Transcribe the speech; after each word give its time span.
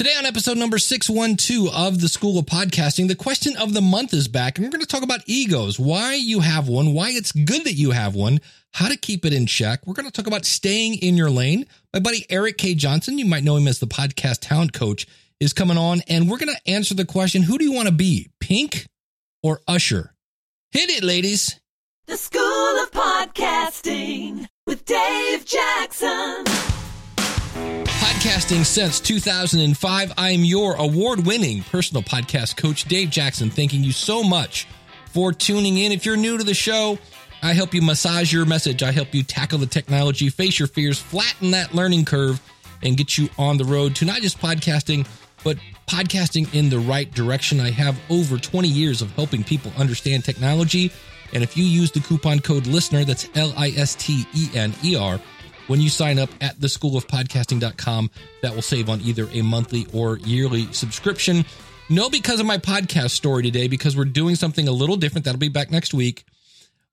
Today 0.00 0.14
on 0.16 0.24
episode 0.24 0.56
number 0.56 0.78
612 0.78 1.74
of 1.74 2.00
the 2.00 2.08
School 2.08 2.38
of 2.38 2.46
Podcasting, 2.46 3.06
the 3.06 3.14
question 3.14 3.54
of 3.58 3.74
the 3.74 3.82
month 3.82 4.14
is 4.14 4.28
back, 4.28 4.56
and 4.56 4.64
we're 4.64 4.70
going 4.70 4.80
to 4.80 4.86
talk 4.86 5.02
about 5.02 5.20
egos, 5.26 5.78
why 5.78 6.14
you 6.14 6.40
have 6.40 6.68
one, 6.68 6.94
why 6.94 7.10
it's 7.10 7.32
good 7.32 7.64
that 7.64 7.74
you 7.74 7.90
have 7.90 8.14
one, 8.14 8.40
how 8.72 8.88
to 8.88 8.96
keep 8.96 9.26
it 9.26 9.34
in 9.34 9.44
check. 9.44 9.86
We're 9.86 9.92
going 9.92 10.06
to 10.06 10.10
talk 10.10 10.26
about 10.26 10.46
staying 10.46 10.94
in 10.94 11.18
your 11.18 11.28
lane. 11.28 11.66
My 11.92 12.00
buddy 12.00 12.24
Eric 12.30 12.56
K. 12.56 12.74
Johnson, 12.74 13.18
you 13.18 13.26
might 13.26 13.44
know 13.44 13.56
him 13.56 13.68
as 13.68 13.78
the 13.78 13.86
podcast 13.86 14.38
talent 14.40 14.72
coach, 14.72 15.06
is 15.38 15.52
coming 15.52 15.76
on, 15.76 16.00
and 16.08 16.30
we're 16.30 16.38
going 16.38 16.54
to 16.54 16.72
answer 16.72 16.94
the 16.94 17.04
question 17.04 17.42
who 17.42 17.58
do 17.58 17.66
you 17.66 17.72
want 17.72 17.88
to 17.88 17.94
be, 17.94 18.30
Pink 18.40 18.86
or 19.42 19.60
Usher? 19.68 20.14
Hit 20.70 20.88
it, 20.88 21.04
ladies. 21.04 21.60
The 22.06 22.16
School 22.16 22.40
of 22.40 22.90
Podcasting 22.90 24.48
with 24.66 24.82
Dave 24.86 25.44
Jackson. 25.44 26.79
Podcasting 28.20 28.66
since 28.66 29.00
2005. 29.00 30.12
I 30.18 30.30
am 30.32 30.44
your 30.44 30.74
award 30.74 31.24
winning 31.24 31.62
personal 31.62 32.02
podcast 32.02 32.54
coach, 32.54 32.84
Dave 32.84 33.08
Jackson. 33.08 33.48
Thanking 33.48 33.82
you 33.82 33.92
so 33.92 34.22
much 34.22 34.66
for 35.06 35.32
tuning 35.32 35.78
in. 35.78 35.90
If 35.90 36.04
you're 36.04 36.18
new 36.18 36.36
to 36.36 36.44
the 36.44 36.52
show, 36.52 36.98
I 37.40 37.54
help 37.54 37.72
you 37.72 37.80
massage 37.80 38.30
your 38.30 38.44
message. 38.44 38.82
I 38.82 38.92
help 38.92 39.14
you 39.14 39.22
tackle 39.22 39.56
the 39.56 39.64
technology, 39.64 40.28
face 40.28 40.58
your 40.58 40.68
fears, 40.68 40.98
flatten 40.98 41.52
that 41.52 41.74
learning 41.74 42.04
curve, 42.04 42.42
and 42.82 42.94
get 42.94 43.16
you 43.16 43.30
on 43.38 43.56
the 43.56 43.64
road 43.64 43.96
to 43.96 44.04
not 44.04 44.20
just 44.20 44.38
podcasting, 44.38 45.08
but 45.42 45.56
podcasting 45.86 46.52
in 46.54 46.68
the 46.68 46.78
right 46.78 47.10
direction. 47.14 47.58
I 47.58 47.70
have 47.70 47.98
over 48.10 48.36
20 48.36 48.68
years 48.68 49.00
of 49.00 49.10
helping 49.12 49.42
people 49.42 49.72
understand 49.78 50.26
technology. 50.26 50.92
And 51.32 51.42
if 51.42 51.56
you 51.56 51.64
use 51.64 51.90
the 51.90 52.00
coupon 52.00 52.40
code 52.40 52.66
LISTENER, 52.66 53.06
that's 53.06 53.30
L 53.34 53.54
I 53.56 53.68
S 53.68 53.94
T 53.94 54.26
E 54.34 54.48
N 54.54 54.74
E 54.84 54.94
R, 54.94 55.18
when 55.70 55.80
you 55.80 55.88
sign 55.88 56.18
up 56.18 56.30
at 56.40 56.58
theschoolofpodcasting.com, 56.58 58.10
that 58.42 58.52
will 58.52 58.60
save 58.60 58.88
on 58.88 59.00
either 59.02 59.28
a 59.30 59.40
monthly 59.40 59.86
or 59.94 60.18
yearly 60.18 60.66
subscription. 60.72 61.44
No, 61.88 62.10
because 62.10 62.40
of 62.40 62.46
my 62.46 62.58
podcast 62.58 63.10
story 63.10 63.44
today, 63.44 63.68
because 63.68 63.96
we're 63.96 64.04
doing 64.04 64.34
something 64.34 64.66
a 64.66 64.72
little 64.72 64.96
different. 64.96 65.26
That'll 65.26 65.38
be 65.38 65.48
back 65.48 65.70
next 65.70 65.94
week. 65.94 66.24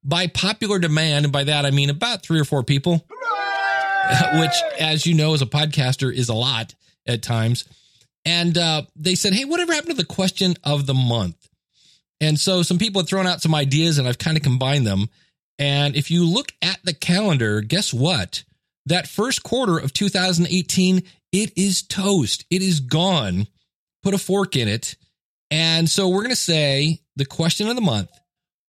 By 0.04 0.28
popular 0.28 0.78
demand, 0.78 1.26
and 1.26 1.34
by 1.34 1.46
that 1.46 1.66
I 1.66 1.72
mean 1.72 1.90
about 1.90 2.22
three 2.22 2.40
or 2.40 2.46
four 2.46 2.62
people, 2.62 3.04
which, 4.36 4.54
as 4.80 5.08
you 5.08 5.16
know, 5.16 5.34
as 5.34 5.42
a 5.42 5.48
podcaster, 5.48 6.14
is 6.14 6.30
a 6.30 6.36
lot 6.36 6.76
at 7.08 7.24
times. 7.24 7.66
And 8.26 8.56
uh, 8.60 8.84
they 8.96 9.16
said, 9.16 9.34
Hey, 9.34 9.46
whatever 9.46 9.74
happened 9.74 9.98
to 9.98 10.04
the 10.04 10.06
question 10.06 10.54
of 10.64 10.86
the 10.86 10.94
month? 10.94 11.50
And 12.22 12.40
so 12.40 12.62
some 12.62 12.78
people 12.78 13.02
have 13.02 13.10
thrown 13.10 13.26
out 13.26 13.42
some 13.42 13.56
ideas, 13.56 13.98
and 13.98 14.08
I've 14.08 14.20
kind 14.20 14.38
of 14.38 14.44
combined 14.44 14.86
them. 14.86 15.10
And 15.58 15.96
if 15.96 16.12
you 16.12 16.26
look 16.26 16.52
at 16.62 16.78
the 16.84 16.94
calendar, 16.94 17.62
guess 17.62 17.92
what? 17.92 18.44
That 18.88 19.08
first 19.08 19.44
quarter 19.44 19.78
of 19.78 19.94
2018, 19.94 21.04
it 21.34 21.58
is 21.58 21.82
toast. 21.82 22.46
It 22.50 22.62
is 22.62 22.80
gone. 22.80 23.48
Put 24.02 24.14
a 24.14 24.18
fork 24.18 24.56
in 24.56 24.68
it. 24.68 24.96
And 25.52 25.90
so 25.90 26.08
we're 26.08 26.24
going 26.24 26.30
to 26.30 26.36
say 26.36 27.02
the 27.16 27.26
question 27.26 27.68
of 27.68 27.76
the 27.76 27.82
month 27.82 28.10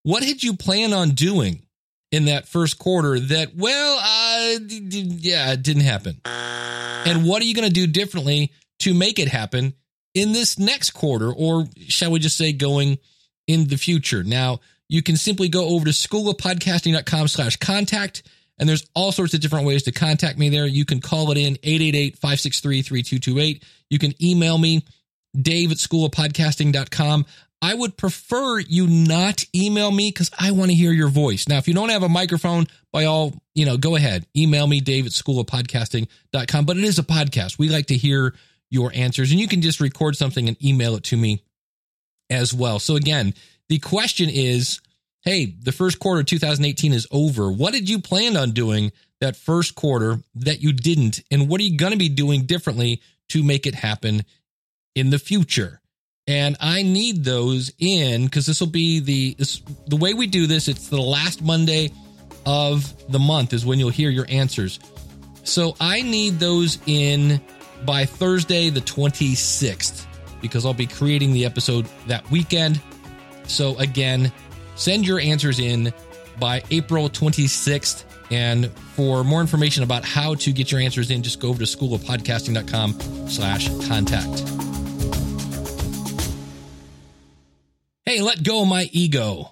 What 0.03 0.25
had 0.25 0.43
you 0.43 0.55
planned 0.55 0.95
on 0.95 1.11
doing 1.11 1.63
in 2.11 2.25
that 2.27 2.49
first 2.49 2.79
quarter 2.79 3.21
that, 3.21 3.55
well, 3.55 3.99
uh, 3.99 4.59
yeah, 4.69 5.53
it 5.53 5.63
didn't 5.63 5.83
happen? 5.83 6.21
And 6.25 7.25
what 7.25 7.41
are 7.41 7.45
you 7.45 7.55
going 7.55 7.69
to 7.69 7.75
do 7.75 7.87
differently 7.87 8.53
to 8.81 8.95
make 8.95 9.19
it 9.19 9.29
happen 9.29 9.75
in 10.15 10.33
this 10.33 10.59
next 10.59 10.91
quarter? 10.91 11.33
Or 11.33 11.67
shall 11.87 12.11
we 12.11 12.19
just 12.19 12.37
say 12.37 12.53
going 12.53 12.99
in 13.47 13.69
the 13.69 13.79
future? 13.79 14.25
Now, 14.25 14.61
you 14.89 15.03
can 15.03 15.17
simply 15.17 15.49
go 15.49 15.69
over 15.69 15.85
to 15.85 15.91
schoolofpodcasting.com 15.93 17.29
slash 17.29 17.57
contact. 17.57 18.23
And 18.59 18.69
there's 18.69 18.87
all 18.95 19.13
sorts 19.13 19.35
of 19.35 19.41
different 19.41 19.67
ways 19.67 19.85
to 19.85 19.93
contact 19.93 20.39
me 20.39 20.49
there. 20.49 20.67
You 20.67 20.85
can 20.85 21.01
call 21.01 21.31
it 21.31 21.39
in 21.39 21.55
888-563-3228. 21.57 23.63
You 23.91 23.99
can 23.99 24.15
email 24.23 24.59
me, 24.59 24.85
dave 25.41 25.71
at 25.71 25.79
schoolofpodcasting.com. 25.79 27.27
I 27.61 27.75
would 27.75 27.97
prefer 27.97 28.61
you 28.61 28.87
not 28.87 29.45
email 29.55 29.91
me 29.91 30.11
because 30.11 30.31
I 30.39 30.53
want 30.53 30.71
to 30.71 30.77
hear 30.77 30.93
your 30.93 31.09
voice. 31.09 31.49
Now, 31.49 31.59
if 31.59 31.67
you 31.67 31.75
don't 31.75 31.89
have 31.89 32.05
a 32.05 32.09
microphone, 32.09 32.69
by 32.93 33.07
all, 33.07 33.35
you 33.55 33.67
know, 33.67 33.77
go 33.77 33.97
ahead. 33.97 34.27
Email 34.37 34.67
me, 34.67 34.81
dave 34.81 35.07
at 35.07 35.13
schoolofpodcasting.com. 35.13 36.65
But 36.65 36.77
it 36.77 36.85
is 36.85 36.99
a 36.99 37.03
podcast. 37.03 37.59
We 37.59 37.69
like 37.69 37.87
to 37.87 37.97
hear 37.97 38.35
your 38.71 38.93
answers. 38.95 39.33
And 39.33 39.41
you 39.41 39.49
can 39.49 39.61
just 39.61 39.81
record 39.81 40.17
something 40.17 40.47
and 40.47 40.63
email 40.65 40.95
it 40.95 41.05
to 41.05 41.17
me 41.17 41.43
as 42.31 42.55
well. 42.55 42.79
So 42.79 42.97
again, 42.97 43.35
the 43.69 43.79
question 43.79 44.31
is, 44.31 44.81
hey, 45.23 45.47
the 45.47 45.73
first 45.73 45.99
quarter 45.99 46.21
of 46.21 46.27
2018 46.27 46.93
is 46.93 47.07
over. 47.11 47.51
What 47.51 47.73
did 47.73 47.89
you 47.89 48.01
plan 48.01 48.37
on 48.37 48.53
doing 48.53 48.93
that 49.21 49.37
first 49.37 49.75
quarter 49.75 50.21
that 50.37 50.61
you 50.61 50.73
didn't? 50.73 51.21
And 51.31 51.49
what 51.49 51.61
are 51.61 51.65
you 51.65 51.77
going 51.77 51.93
to 51.93 51.99
be 51.99 52.09
doing 52.09 52.47
differently 52.47 53.03
to 53.31 53.43
make 53.43 53.67
it 53.67 53.75
happen 53.75 54.25
in 54.95 55.11
the 55.11 55.19
future? 55.19 55.81
And 56.27 56.57
I 56.61 56.83
need 56.83 57.25
those 57.25 57.73
in 57.79 58.25
because 58.25 58.47
this 58.47 58.61
will 58.61 58.69
be 58.69 59.01
the 59.01 59.35
this, 59.39 59.63
the 59.87 59.97
way 59.97 60.13
we 60.13 60.27
do 60.27 60.47
this. 60.47 60.69
It's 60.69 60.89
the 60.89 61.01
last 61.01 61.43
Monday 61.43 61.91
of 62.45 63.11
the 63.11 63.19
month 63.19 63.55
is 63.55 63.65
when 63.65 63.79
you'll 63.79 63.89
hear 63.89 64.11
your 64.11 64.27
answers. 64.29 64.79
So 65.45 65.75
I 65.81 66.03
need 66.03 66.39
those 66.39 66.79
in 66.87 67.41
by 67.87 68.05
Thursday 68.05 68.69
the 68.69 68.81
26th 68.81 70.05
because 70.43 70.67
I'll 70.67 70.75
be 70.75 70.87
creating 70.87 71.33
the 71.33 71.47
episode 71.47 71.87
that 72.07 72.31
weekend. 72.31 72.81
So 73.47 73.77
again, 73.79 74.31
send 74.79 75.07
your 75.07 75.21
answers 75.21 75.59
in 75.59 75.93
by 76.39 76.63
April 76.71 77.11
26th. 77.11 78.05
And 78.31 78.71
for 78.95 79.25
more 79.25 79.41
information 79.41 79.83
about 79.83 80.05
how 80.05 80.35
to 80.37 80.53
get 80.53 80.71
your 80.71 80.81
answers 80.81 81.11
in, 81.11 81.23
just 81.23 81.41
go 81.41 81.49
over 81.49 81.59
to 81.59 81.65
schoolofpodcasting.com 81.65 83.29
slash 83.29 83.69
contact. 83.89 84.45
Hey, 88.05 88.23
let 88.23 88.43
go 88.43 88.63
of 88.63 88.69
my 88.69 88.89
ego. 88.93 89.51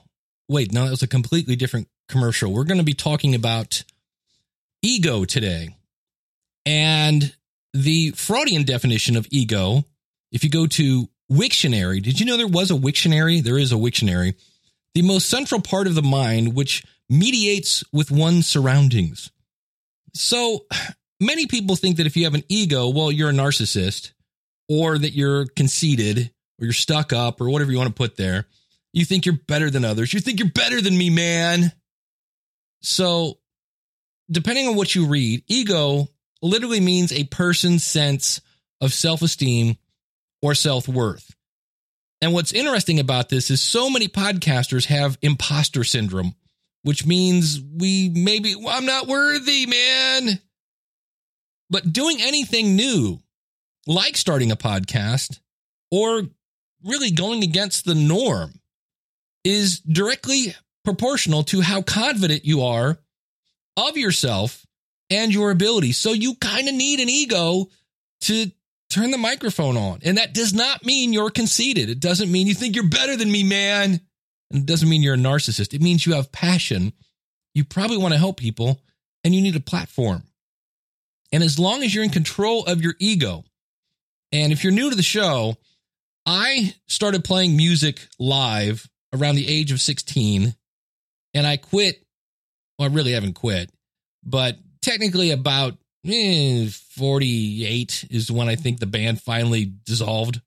Wait, 0.49 0.73
no, 0.73 0.85
that 0.85 0.91
was 0.91 1.03
a 1.03 1.09
completely 1.09 1.57
different 1.57 1.89
commercial. 2.09 2.53
We're 2.53 2.65
going 2.65 2.79
to 2.79 2.85
be 2.85 2.95
talking 2.95 3.35
about 3.35 3.83
ego 4.83 5.25
today. 5.25 5.75
And 6.65 7.35
the 7.75 8.13
Freudian 8.13 8.65
definition 8.65 9.17
of 9.17 9.27
ego, 9.31 9.85
if 10.33 10.45
you 10.45 10.51
go 10.51 10.67
to 10.67 11.09
Wiktionary. 11.31 12.03
Did 12.03 12.21
you 12.21 12.27
know 12.27 12.37
there 12.37 12.47
was 12.47 12.71
a 12.71 12.75
Wiktionary? 12.75 13.43
There 13.43 13.59
is 13.59 13.73
a 13.73 13.77
Wiktionary. 13.77 14.35
The 14.97 15.03
most 15.03 15.29
central 15.29 15.61
part 15.61 15.87
of 15.87 15.95
the 15.95 16.01
mind, 16.01 16.55
which 16.55 16.83
mediates 17.11 17.85
with 17.93 18.11
one's 18.11 18.47
surroundings. 18.47 19.31
So 20.15 20.65
many 21.21 21.47
people 21.47 21.77
think 21.77 21.99
that 21.99 22.07
if 22.07 22.17
you 22.17 22.25
have 22.25 22.33
an 22.33 22.45
ego, 22.49 22.89
well, 22.89 23.13
you're 23.13 23.29
a 23.29 23.35
narcissist, 23.35 24.13
or 24.71 24.97
that 24.97 25.13
you're 25.13 25.49
conceited, 25.49 26.33
or 26.59 26.65
you're 26.65 26.73
stuck 26.73 27.13
up, 27.13 27.43
or 27.43 27.51
whatever 27.51 27.71
you 27.71 27.77
want 27.77 27.91
to 27.91 27.95
put 27.95 28.17
there. 28.17 28.47
You 28.95 29.05
think 29.05 29.27
you're 29.27 29.39
better 29.47 29.69
than 29.69 29.85
others. 29.85 30.15
You 30.15 30.21
think 30.21 30.39
you're 30.39 30.49
better 30.49 30.81
than 30.81 30.97
me, 30.97 31.11
man. 31.11 31.73
So, 32.81 33.39
depending 34.31 34.67
on 34.67 34.77
what 34.77 34.95
you 34.95 35.09
read, 35.09 35.45
ego 35.47 36.09
literally 36.41 36.81
means 36.81 37.13
a 37.13 37.25
person's 37.25 37.85
sense 37.85 38.41
of 38.81 38.95
self 38.95 39.21
esteem 39.21 39.77
or 40.41 40.55
self 40.55 40.89
worth. 40.89 41.36
And 42.21 42.33
what's 42.33 42.53
interesting 42.53 42.99
about 42.99 43.29
this 43.29 43.51
is 43.51 43.61
so 43.63 43.91
many 43.91 44.09
podcasters 44.09 44.87
have 44.87 45.19
imposter 45.21 45.85
syndrome, 45.85 46.35
which 46.83 47.05
means 47.05 47.61
we 47.61 48.09
maybe, 48.09 48.55
well, 48.55 48.77
I'm 48.77 48.87
not 48.87 49.07
worthy, 49.07 49.67
man. 49.67 50.41
But 51.69 51.93
doing 51.93 52.19
anything 52.21 52.77
new, 52.77 53.21
like 53.87 54.17
starting 54.17 54.51
a 54.51 54.57
podcast 54.57 55.41
or 55.91 56.23
really 56.85 57.11
going 57.11 57.43
against 57.43 57.85
the 57.85 57.95
norm, 57.95 58.61
is 59.45 59.81
directly 59.81 60.55
proportional 60.85 61.45
to 61.45 61.61
how 61.61 61.83
confident 61.83 62.45
you 62.45 62.63
are 62.63 62.99
of 63.77 63.97
yourself 63.97 64.67
and 65.11 65.33
your 65.33 65.51
ability. 65.51 65.93
So 65.93 66.13
you 66.13 66.35
kind 66.37 66.69
of 66.69 66.75
need 66.75 67.01
an 67.01 67.09
ego 67.09 67.67
to 68.23 68.51
turn 68.97 69.11
the 69.11 69.19
microphone 69.19 69.77
on. 69.77 69.99
And 70.03 70.17
that 70.17 70.33
does 70.33 70.55
not 70.55 70.85
mean 70.85 71.13
you're 71.13 71.31
conceited. 71.31 71.91
It 71.91 72.01
doesn't 72.01 72.33
mean 72.33 72.47
you 72.47 72.55
think 72.55 72.75
you're 72.75 72.89
better 72.89 73.17
than 73.17 73.31
me, 73.31 73.45
man. 73.45 74.01
And 74.51 74.63
it 74.63 74.67
doesn't 74.67 74.89
mean 74.89 75.03
you're 75.03 75.15
a 75.15 75.19
narcissist. 75.19 75.75
It 75.75 75.83
means 75.83 76.07
you 76.07 76.15
have 76.15 76.33
passion. 76.33 76.93
You 77.55 77.65
probably 77.65 77.99
want 77.99 78.15
to 78.15 78.19
help 78.19 78.39
people 78.39 78.81
and 79.23 79.35
you 79.35 79.43
need 79.43 79.57
a 79.57 79.61
platform. 79.61 80.23
And 81.33 81.43
as 81.43 81.59
long 81.59 81.83
as 81.83 81.95
you're 81.95 82.05
in 82.05 82.11
control 82.11 82.65
of 82.65 82.81
your 82.81 82.95
ego, 82.99 83.45
and 84.33 84.53
if 84.53 84.65
you're 84.65 84.73
new 84.73 84.89
to 84.89 84.97
the 84.97 85.03
show, 85.03 85.57
I 86.25 86.75
started 86.87 87.25
playing 87.25 87.57
music 87.57 88.01
live 88.19 88.89
around 89.13 89.35
the 89.35 89.49
age 89.49 89.73
of 89.73 89.81
16 89.81 90.55
and 91.35 91.47
I 91.47 91.57
quit. 91.59 92.03
Well, 92.79 92.89
I 92.89 92.93
really 92.95 93.13
haven't 93.13 93.35
quit, 93.35 93.71
but 94.25 94.57
technically 94.81 95.33
about 95.33 95.77
eh, 96.09 96.69
48 96.69 98.07
is 98.11 98.31
when 98.31 98.49
I 98.49 98.57
think 98.57 98.79
the 98.79 98.87
band 98.87 99.21
finally 99.21 99.73
dissolved. 99.85 100.41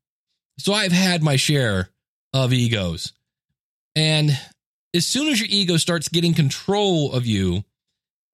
So 0.58 0.74
I've 0.74 0.92
had 0.92 1.24
my 1.24 1.36
share 1.36 1.90
of 2.34 2.54
egos. 2.54 3.14
And 3.96 4.38
as 4.94 5.06
soon 5.06 5.28
as 5.28 5.40
your 5.40 5.48
ego 5.50 5.78
starts 5.78 6.10
getting 6.10 6.34
control 6.34 7.12
of 7.14 7.26
you, 7.26 7.64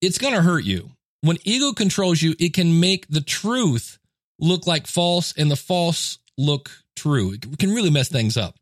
it's 0.01 0.18
going 0.18 0.33
to 0.33 0.42
hurt 0.42 0.63
you. 0.63 0.92
When 1.22 1.38
ego 1.44 1.74
controls 1.74 2.22
you, 2.22 2.36
it 2.39 2.54
can 2.54 2.80
make 2.80 3.07
the 3.07 3.22
truth 3.22 3.98
look 4.39 4.68
like 4.68 4.88
false 4.88 5.33
and 5.38 5.50
the 5.50 5.56
false 5.56 6.19
look 6.38 6.71
true. 6.95 7.33
It 7.33 7.60
can 7.60 7.74
really 7.74 7.89
mess 7.89 8.10
things 8.10 8.38
up. 8.38 8.56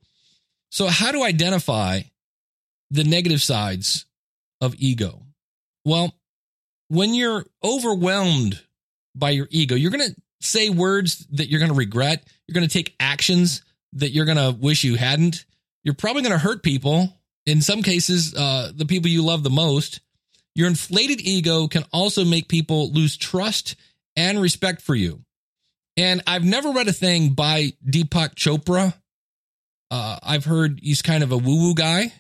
So, 0.72 0.88
how 0.88 1.12
to 1.12 1.24
identify 1.24 2.02
the 2.90 3.04
negative 3.04 3.42
sides 3.42 4.06
of 4.62 4.76
ego? 4.78 5.24
Well, 5.86 6.14
when 6.94 7.16
you're 7.16 7.44
overwhelmed 7.64 8.62
by 9.16 9.32
your 9.32 9.48
ego, 9.50 9.74
you're 9.74 9.90
going 9.90 10.08
to 10.08 10.16
say 10.42 10.70
words 10.70 11.26
that 11.32 11.50
you're 11.50 11.60
going 11.60 11.72
to 11.72 11.78
regret. 11.78 12.24
You're 12.48 12.54
going 12.54 12.68
to 12.68 12.74
take 12.74 12.96
actions 13.00 13.64
that 13.94 14.12
you're 14.12 14.26
going 14.26 14.38
to 14.38 14.56
wish 14.60 14.84
you 14.84 14.96
hadn't. 14.96 15.46
You're 15.84 15.96
probably 15.96 16.22
going 16.22 16.34
to 16.34 16.38
hurt 16.38 16.62
people. 16.62 17.12
In 17.48 17.62
some 17.62 17.82
cases, 17.82 18.36
uh, 18.36 18.72
the 18.76 18.86
people 18.86 19.10
you 19.10 19.24
love 19.24 19.42
the 19.42 19.50
most. 19.50 20.02
Your 20.54 20.68
inflated 20.68 21.20
ego 21.20 21.68
can 21.68 21.84
also 21.92 22.24
make 22.24 22.48
people 22.48 22.92
lose 22.92 23.18
trust 23.18 23.76
and 24.16 24.40
respect 24.40 24.82
for 24.82 24.94
you. 24.94 25.24
And 25.98 26.22
I've 26.28 26.44
never 26.44 26.70
read 26.72 26.88
a 26.88 26.94
thing 26.94 27.30
by 27.30 27.74
Deepak 27.84 28.36
Chopra. 28.36 28.94
Uh, 29.90 30.20
I've 30.22 30.46
heard 30.46 30.80
he's 30.82 31.02
kind 31.02 31.24
of 31.24 31.32
a 31.32 31.38
woo 31.38 31.56
woo 31.56 31.74
guy, 31.74 32.14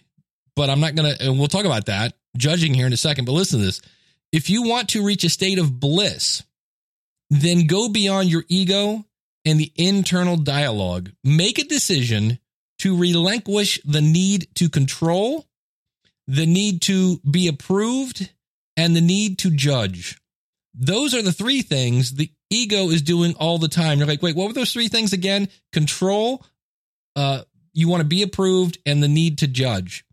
but 0.55 0.71
I'm 0.71 0.79
not 0.79 0.95
going 0.95 1.15
to, 1.15 1.23
and 1.23 1.37
we'll 1.37 1.47
talk 1.47 1.65
about 1.65 1.85
that 1.85 2.13
judging 2.37 2.73
here 2.73 2.87
in 2.87 2.93
a 2.93 2.97
second. 2.97 3.25
But 3.25 3.33
listen 3.33 3.59
to 3.59 3.65
this. 3.65 3.81
If 4.33 4.49
you 4.49 4.63
want 4.63 4.89
to 4.89 5.05
reach 5.05 5.23
a 5.23 5.29
state 5.29 5.59
of 5.59 5.79
bliss, 5.79 6.43
then 7.29 7.67
go 7.67 7.87
beyond 7.87 8.31
your 8.31 8.43
ego 8.49 9.05
and 9.45 9.59
the 9.59 9.71
internal 9.75 10.37
dialogue. 10.37 11.11
Make 11.23 11.59
a 11.59 11.63
decision 11.63 12.39
to 12.79 12.97
relinquish 12.97 13.79
the 13.85 14.01
need 14.01 14.47
to 14.55 14.69
control, 14.69 15.45
the 16.27 16.47
need 16.47 16.81
to 16.83 17.19
be 17.19 17.47
approved, 17.47 18.33
and 18.75 18.95
the 18.95 19.01
need 19.01 19.37
to 19.39 19.51
judge. 19.51 20.19
Those 20.73 21.13
are 21.13 21.21
the 21.21 21.31
three 21.31 21.61
things 21.61 22.15
the 22.15 22.31
ego 22.49 22.89
is 22.89 23.03
doing 23.03 23.35
all 23.35 23.59
the 23.59 23.67
time. 23.67 23.99
You're 23.99 24.07
like, 24.07 24.23
wait, 24.23 24.35
what 24.35 24.47
were 24.47 24.53
those 24.53 24.73
three 24.73 24.87
things 24.87 25.13
again? 25.13 25.47
Control, 25.71 26.43
uh, 27.15 27.43
you 27.71 27.87
want 27.87 28.01
to 28.01 28.07
be 28.07 28.23
approved, 28.23 28.79
and 28.83 29.03
the 29.03 29.07
need 29.07 29.37
to 29.39 29.47
judge. 29.47 30.05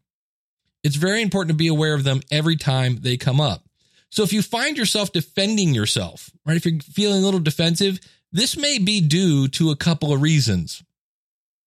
It's 0.85 0.97
very 0.97 1.23
important 1.23 1.53
to 1.53 1.57
be 1.57 1.69
aware 1.69 1.95
of 1.95 2.05
them 2.05 2.21
every 2.31 2.57
time 2.57 2.99
they 3.01 3.17
come 3.17 3.41
up. 3.41 3.65
So 4.11 4.25
if 4.25 4.33
you 4.33 4.43
find 4.43 4.77
yourself 4.77 5.13
defending 5.13 5.75
yourself, 5.75 6.31
right, 6.45 6.57
if 6.57 6.67
you're 6.67 6.81
feeling 6.81 7.23
a 7.23 7.25
little 7.25 7.41
defensive, 7.41 8.01
this 8.33 8.57
may 8.57 8.79
be 8.79 9.01
due 9.01 9.49
to 9.49 9.71
a 9.71 9.77
couple 9.77 10.13
of 10.13 10.21
reasons. 10.21 10.83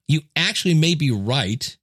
You 0.08 0.22
actually 0.36 0.76
may 0.76 0.96
be 0.96 1.12
right, 1.12 1.76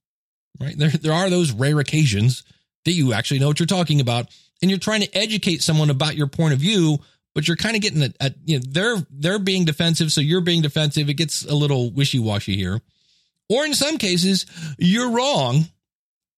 right? 0.59 0.77
There, 0.77 0.89
there 0.89 1.13
are 1.13 1.29
those 1.29 1.51
rare 1.51 1.79
occasions 1.79 2.43
that 2.85 2.91
you 2.91 3.13
actually 3.13 3.39
know 3.39 3.47
what 3.47 3.59
you're 3.59 3.67
talking 3.67 4.01
about, 4.01 4.29
and 4.61 4.69
you're 4.69 4.79
trying 4.79 5.01
to 5.01 5.17
educate 5.17 5.63
someone 5.63 5.89
about 5.89 6.15
your 6.15 6.27
point 6.27 6.53
of 6.53 6.59
view, 6.59 6.99
but 7.33 7.47
you're 7.47 7.57
kind 7.57 7.75
of 7.75 7.81
getting 7.81 8.03
a, 8.03 8.13
a 8.19 8.31
you 8.45 8.59
know, 8.59 8.65
they're 8.67 9.07
they're 9.09 9.39
being 9.39 9.65
defensive, 9.65 10.11
so 10.11 10.21
you're 10.21 10.41
being 10.41 10.61
defensive. 10.61 11.09
It 11.09 11.15
gets 11.15 11.45
a 11.45 11.55
little 11.55 11.91
wishy 11.91 12.19
washy 12.19 12.55
here, 12.55 12.81
or 13.49 13.65
in 13.65 13.73
some 13.73 13.97
cases, 13.97 14.45
you're 14.77 15.11
wrong, 15.11 15.65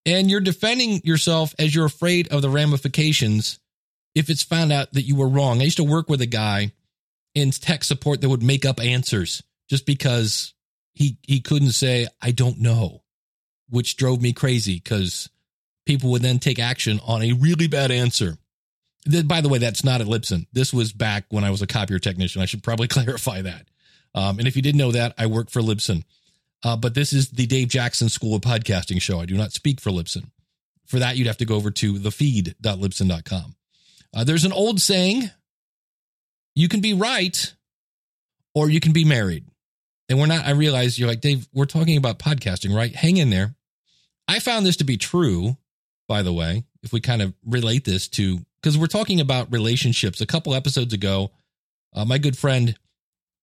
and 0.06 0.30
you're 0.30 0.42
defending 0.42 1.02
yourself 1.04 1.54
as 1.60 1.74
you're 1.76 1.86
afraid 1.86 2.30
of 2.30 2.42
the 2.42 2.50
ramifications 2.50 3.60
if 4.16 4.30
it's 4.30 4.44
found 4.44 4.72
out 4.72 4.94
that 4.94 5.04
you 5.04 5.16
were 5.16 5.28
wrong. 5.28 5.60
I 5.60 5.66
used 5.66 5.78
to 5.78 5.84
work 5.84 6.10
with 6.10 6.22
a 6.22 6.28
guy 6.28 6.72
in 7.34 7.52
tech 7.52 7.84
support 7.84 8.22
that 8.22 8.30
would 8.30 8.44
make 8.44 8.66
up 8.66 8.80
answers 8.80 9.44
just 9.70 9.86
because 9.86 10.54
he 10.94 11.18
he 11.24 11.40
couldn't 11.40 11.72
say 11.72 12.08
I 12.22 12.32
don't 12.32 12.60
know, 12.60 13.04
which 13.70 13.98
drove 13.98 14.22
me 14.22 14.34
crazy 14.34 14.76
because 14.76 15.30
people 15.86 16.12
would 16.12 16.22
then 16.22 16.40
take 16.40 16.60
action 16.60 17.00
on 17.06 17.22
a 17.22 17.34
really 17.34 17.68
bad 17.68 17.92
answer. 17.92 18.38
By 19.26 19.42
the 19.42 19.50
way, 19.50 19.58
that's 19.58 19.84
not 19.84 20.00
at 20.00 20.08
Libsyn. 20.08 20.48
This 20.54 20.74
was 20.74 20.94
back 20.94 21.26
when 21.30 21.44
I 21.44 21.50
was 21.50 21.62
a 21.62 21.68
copier 21.68 22.00
technician. 22.00 22.42
I 22.42 22.46
should 22.46 22.64
probably 22.64 22.88
clarify 22.90 23.42
that. 23.42 23.68
Um, 24.16 24.40
and 24.40 24.48
if 24.48 24.56
you 24.56 24.62
didn't 24.62 24.78
know 24.78 24.92
that, 24.92 25.14
I 25.18 25.26
work 25.26 25.50
for 25.50 25.62
Libsyn. 25.62 26.04
Uh, 26.64 26.78
but 26.78 26.94
this 26.94 27.12
is 27.12 27.32
the 27.32 27.46
Dave 27.46 27.68
Jackson 27.68 28.08
School 28.08 28.36
of 28.36 28.42
Podcasting 28.42 29.02
show. 29.02 29.20
I 29.20 29.26
do 29.26 29.36
not 29.36 29.52
speak 29.52 29.82
for 29.82 29.90
Libsyn. 29.90 30.30
For 30.86 31.00
that, 31.00 31.18
you'd 31.18 31.28
have 31.28 31.38
to 31.38 31.46
go 31.46 31.56
over 31.56 31.72
to 31.72 31.96
thefeed.libsyn.com. 31.96 33.56
Uh, 34.14 34.24
there's 34.24 34.46
an 34.46 34.54
old 34.54 34.80
saying 34.80 35.30
you 36.56 36.70
can 36.70 36.82
be 36.82 36.94
right 36.94 37.54
or 38.54 38.70
you 38.70 38.80
can 38.80 38.94
be 38.94 39.06
married. 39.06 39.46
And 40.10 40.20
we're 40.20 40.28
not, 40.28 40.46
I 40.46 40.52
realize 40.52 41.00
you're 41.00 41.08
like, 41.08 41.22
Dave, 41.22 41.48
we're 41.54 41.66
talking 41.66 41.98
about 41.98 42.20
podcasting, 42.20 42.76
right? 42.76 42.94
Hang 42.94 43.18
in 43.18 43.30
there. 43.30 43.56
I 44.28 44.40
found 44.40 44.66
this 44.66 44.78
to 44.78 44.84
be 44.84 44.98
true, 44.98 45.58
by 46.08 46.22
the 46.22 46.34
way, 46.34 46.64
if 46.84 46.94
we 46.94 47.02
kind 47.02 47.22
of 47.22 47.34
relate 47.46 47.86
this 47.86 48.08
to, 48.10 48.40
because 48.62 48.78
we're 48.78 48.88
talking 48.88 49.20
about 49.20 49.52
relationships. 49.52 50.22
A 50.22 50.26
couple 50.26 50.54
episodes 50.54 50.94
ago, 50.94 51.32
uh, 51.94 52.06
my 52.06 52.18
good 52.18 52.38
friend 52.38 52.76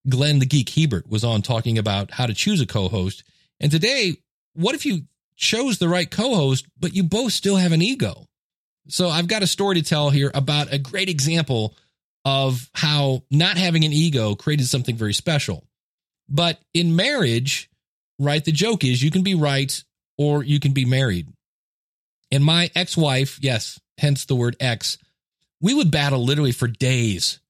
Glenn 0.09 0.39
the 0.39 0.47
Geek 0.47 0.71
Hebert 0.71 1.09
was 1.09 1.25
on 1.25 1.43
talking 1.43 1.77
about 1.77 2.13
how 2.13 2.27
to 2.27 2.35
choose 2.35 2.61
a 2.61 2.67
co 2.67 2.89
host. 2.89 3.25
And 3.59 3.71
today, 3.71 4.17
what 4.55 4.75
if 4.75 4.87
you 4.87 5.03
chose 5.37 5.79
the 5.79 5.89
right 5.89 6.11
co 6.11 6.35
host, 6.35 6.67
but 6.79 6.95
you 6.95 7.03
both 7.03 7.33
still 7.33 7.57
have 7.57 7.73
an 7.73 7.83
ego? 7.83 8.27
So 8.93 9.09
I've 9.09 9.29
got 9.29 9.43
a 9.43 9.47
story 9.47 9.77
to 9.77 9.83
tell 9.83 10.11
here 10.11 10.31
about 10.35 10.73
a 10.73 10.79
great 10.79 11.09
example 11.09 11.75
of 12.25 12.69
how 12.75 13.23
not 13.31 13.57
having 13.57 13.85
an 13.85 13.93
ego 13.93 14.35
created 14.35 14.67
something 14.67 14.97
very 14.97 15.15
special. 15.15 15.65
But 16.29 16.61
in 16.75 16.97
marriage, 16.97 17.71
right, 18.19 18.45
the 18.45 18.53
joke 18.53 18.85
is 18.85 19.03
you 19.03 19.11
can 19.11 19.23
be 19.23 19.35
right 19.35 19.83
or 20.19 20.45
you 20.45 20.61
can 20.61 20.73
be 20.73 20.85
married. 20.85 21.29
And 22.31 22.45
my 22.45 22.71
ex 22.75 22.97
wife, 22.97 23.39
yes, 23.41 23.81
hence 23.99 24.27
the 24.27 24.37
word 24.37 24.57
ex, 24.61 24.99
we 25.61 25.75
would 25.75 25.91
battle 25.91 26.25
literally 26.25 26.53
for 26.53 26.69
days 26.69 27.41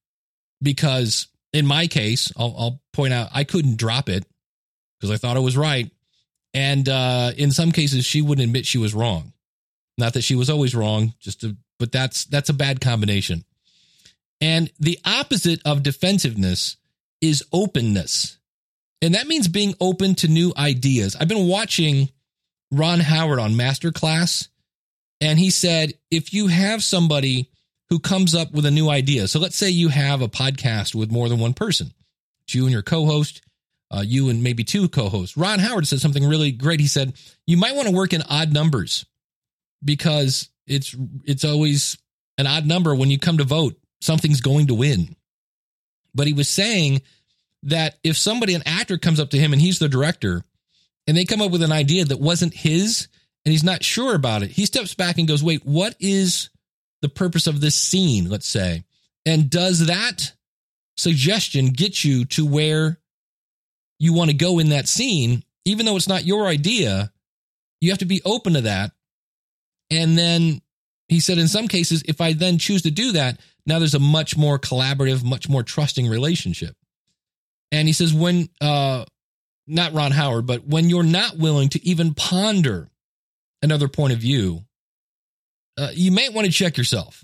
because 0.61 1.27
in 1.53 1.65
my 1.65 1.87
case, 1.87 2.31
I'll, 2.37 2.55
I'll 2.57 2.81
point 2.93 3.13
out 3.13 3.29
I 3.33 3.43
couldn't 3.43 3.77
drop 3.77 4.09
it 4.09 4.25
because 4.99 5.11
I 5.11 5.17
thought 5.17 5.37
it 5.37 5.41
was 5.41 5.57
right. 5.57 5.91
And 6.53 6.87
uh, 6.87 7.31
in 7.37 7.51
some 7.51 7.71
cases, 7.71 8.05
she 8.05 8.21
wouldn't 8.21 8.45
admit 8.45 8.65
she 8.65 8.77
was 8.77 8.93
wrong. 8.93 9.33
Not 9.97 10.13
that 10.13 10.23
she 10.23 10.35
was 10.35 10.49
always 10.49 10.75
wrong, 10.75 11.13
just 11.19 11.41
to, 11.41 11.55
but 11.79 11.91
that's 11.91 12.25
that's 12.25 12.49
a 12.49 12.53
bad 12.53 12.81
combination. 12.81 13.43
And 14.39 14.71
the 14.79 14.99
opposite 15.05 15.61
of 15.65 15.83
defensiveness 15.83 16.77
is 17.21 17.43
openness. 17.53 18.39
And 19.01 19.15
that 19.15 19.27
means 19.27 19.47
being 19.47 19.75
open 19.79 20.15
to 20.15 20.27
new 20.27 20.53
ideas. 20.57 21.15
I've 21.15 21.27
been 21.27 21.47
watching 21.47 22.09
Ron 22.71 22.99
Howard 22.99 23.39
on 23.39 23.53
Masterclass, 23.53 24.47
and 25.19 25.37
he 25.37 25.49
said 25.49 25.93
if 26.09 26.33
you 26.33 26.47
have 26.47 26.83
somebody 26.83 27.49
who 27.89 27.99
comes 27.99 28.33
up 28.33 28.51
with 28.51 28.65
a 28.65 28.71
new 28.71 28.89
idea, 28.89 29.27
so 29.27 29.39
let's 29.39 29.57
say 29.57 29.69
you 29.69 29.89
have 29.89 30.21
a 30.21 30.27
podcast 30.27 30.95
with 30.95 31.11
more 31.11 31.29
than 31.29 31.39
one 31.39 31.53
person, 31.53 31.91
it's 32.43 32.55
you 32.55 32.63
and 32.63 32.71
your 32.71 32.81
co 32.81 33.05
host, 33.05 33.41
uh, 33.91 34.03
you 34.05 34.29
and 34.29 34.41
maybe 34.43 34.63
two 34.63 34.87
co 34.87 35.09
hosts. 35.09 35.35
Ron 35.35 35.59
Howard 35.59 35.87
said 35.87 35.99
something 35.99 36.27
really 36.27 36.51
great. 36.51 36.79
He 36.79 36.87
said, 36.87 37.13
You 37.45 37.57
might 37.57 37.75
want 37.75 37.87
to 37.87 37.93
work 37.93 38.13
in 38.13 38.23
odd 38.23 38.53
numbers 38.53 39.05
because 39.83 40.49
it's 40.67 40.95
it's 41.25 41.43
always 41.43 41.97
an 42.37 42.47
odd 42.47 42.65
number 42.65 42.95
when 42.95 43.09
you 43.09 43.19
come 43.19 43.37
to 43.37 43.43
vote. 43.43 43.77
Something's 43.99 44.41
going 44.41 44.67
to 44.67 44.73
win. 44.73 45.15
But 46.13 46.27
he 46.27 46.33
was 46.33 46.49
saying 46.49 47.01
that 47.63 47.97
if 48.03 48.17
somebody, 48.17 48.53
an 48.53 48.63
actor, 48.65 48.97
comes 48.97 49.19
up 49.19 49.29
to 49.31 49.37
him 49.37 49.53
and 49.53 49.61
he's 49.61 49.79
the 49.79 49.87
director, 49.89 50.43
and 51.07 51.15
they 51.15 51.25
come 51.25 51.41
up 51.41 51.51
with 51.51 51.61
an 51.61 51.71
idea 51.71 52.05
that 52.05 52.19
wasn't 52.19 52.53
his, 52.53 53.07
and 53.45 53.51
he's 53.51 53.63
not 53.63 53.83
sure 53.83 54.15
about 54.15 54.43
it, 54.43 54.51
he 54.51 54.65
steps 54.65 54.93
back 54.95 55.17
and 55.17 55.27
goes, 55.27 55.43
"Wait, 55.43 55.65
what 55.65 55.95
is 55.99 56.49
the 57.01 57.09
purpose 57.09 57.47
of 57.47 57.61
this 57.61 57.75
scene?" 57.75 58.29
Let's 58.29 58.47
say, 58.47 58.83
and 59.25 59.49
does 59.49 59.85
that 59.87 60.33
suggestion 60.97 61.67
get 61.67 62.03
you 62.03 62.25
to 62.25 62.45
where 62.45 62.99
you 63.99 64.13
want 64.13 64.31
to 64.31 64.35
go 64.35 64.59
in 64.59 64.69
that 64.69 64.87
scene, 64.87 65.43
even 65.65 65.85
though 65.85 65.95
it's 65.95 66.07
not 66.07 66.25
your 66.25 66.47
idea? 66.47 67.11
You 67.79 67.89
have 67.89 67.99
to 67.99 68.05
be 68.05 68.21
open 68.23 68.53
to 68.53 68.61
that 68.61 68.91
and 69.91 70.17
then 70.17 70.61
he 71.09 71.19
said, 71.19 71.37
in 71.37 71.49
some 71.49 71.67
cases, 71.67 72.01
if 72.07 72.21
I 72.21 72.33
then 72.33 72.57
choose 72.57 72.83
to 72.83 72.91
do 72.91 73.11
that, 73.11 73.39
now 73.65 73.77
there's 73.77 73.93
a 73.93 73.99
much 73.99 74.37
more 74.37 74.57
collaborative, 74.57 75.23
much 75.23 75.49
more 75.49 75.61
trusting 75.61 76.07
relationship. 76.07 76.75
And 77.71 77.87
he 77.87 77.93
says, 77.93 78.13
when, 78.13 78.47
uh, 78.61 79.03
not 79.67 79.93
Ron 79.93 80.11
Howard, 80.11 80.47
but 80.47 80.65
when 80.65 80.89
you're 80.89 81.03
not 81.03 81.37
willing 81.37 81.69
to 81.69 81.85
even 81.85 82.13
ponder 82.13 82.89
another 83.61 83.89
point 83.89 84.13
of 84.13 84.19
view, 84.19 84.61
uh, 85.77 85.89
you 85.93 86.11
may 86.11 86.29
want 86.29 86.45
to 86.45 86.51
check 86.51 86.77
yourself. 86.77 87.23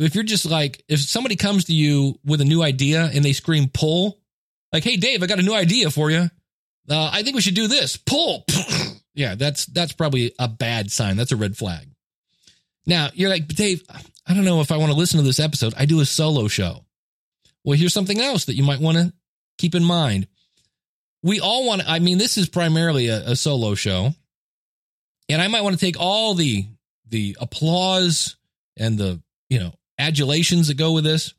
If 0.00 0.14
you're 0.14 0.24
just 0.24 0.46
like, 0.46 0.82
if 0.88 1.00
somebody 1.00 1.36
comes 1.36 1.66
to 1.66 1.72
you 1.72 2.18
with 2.24 2.40
a 2.40 2.44
new 2.44 2.62
idea 2.62 3.10
and 3.12 3.24
they 3.24 3.32
scream 3.32 3.68
pull, 3.72 4.18
like, 4.72 4.84
hey, 4.84 4.96
Dave, 4.96 5.22
I 5.22 5.26
got 5.26 5.38
a 5.38 5.42
new 5.42 5.54
idea 5.54 5.90
for 5.90 6.10
you. 6.10 6.28
Uh, 6.88 7.10
I 7.12 7.22
think 7.22 7.36
we 7.36 7.42
should 7.42 7.54
do 7.54 7.68
this. 7.68 7.96
Pull. 7.96 8.44
Yeah, 9.18 9.34
that's 9.34 9.66
that's 9.66 9.92
probably 9.92 10.32
a 10.38 10.46
bad 10.46 10.92
sign. 10.92 11.16
That's 11.16 11.32
a 11.32 11.36
red 11.36 11.56
flag. 11.56 11.88
Now, 12.86 13.08
you're 13.14 13.28
like, 13.28 13.48
Dave, 13.48 13.82
I 14.24 14.32
don't 14.32 14.44
know 14.44 14.60
if 14.60 14.70
I 14.70 14.76
want 14.76 14.92
to 14.92 14.96
listen 14.96 15.18
to 15.18 15.26
this 15.26 15.40
episode. 15.40 15.74
I 15.76 15.86
do 15.86 15.98
a 15.98 16.06
solo 16.06 16.46
show. 16.46 16.84
Well, 17.64 17.76
here's 17.76 17.92
something 17.92 18.20
else 18.20 18.44
that 18.44 18.54
you 18.54 18.62
might 18.62 18.78
want 18.78 18.96
to 18.96 19.12
keep 19.58 19.74
in 19.74 19.82
mind. 19.82 20.28
We 21.24 21.40
all 21.40 21.66
want 21.66 21.82
to, 21.82 21.90
I 21.90 21.98
mean, 21.98 22.18
this 22.18 22.38
is 22.38 22.48
primarily 22.48 23.08
a, 23.08 23.30
a 23.30 23.34
solo 23.34 23.74
show. 23.74 24.14
And 25.28 25.42
I 25.42 25.48
might 25.48 25.62
want 25.62 25.76
to 25.76 25.84
take 25.84 25.98
all 25.98 26.34
the 26.34 26.66
the 27.08 27.36
applause 27.40 28.36
and 28.76 28.96
the, 28.96 29.20
you 29.50 29.58
know, 29.58 29.74
adulations 29.98 30.68
that 30.68 30.76
go 30.76 30.92
with 30.92 31.02
this. 31.02 31.34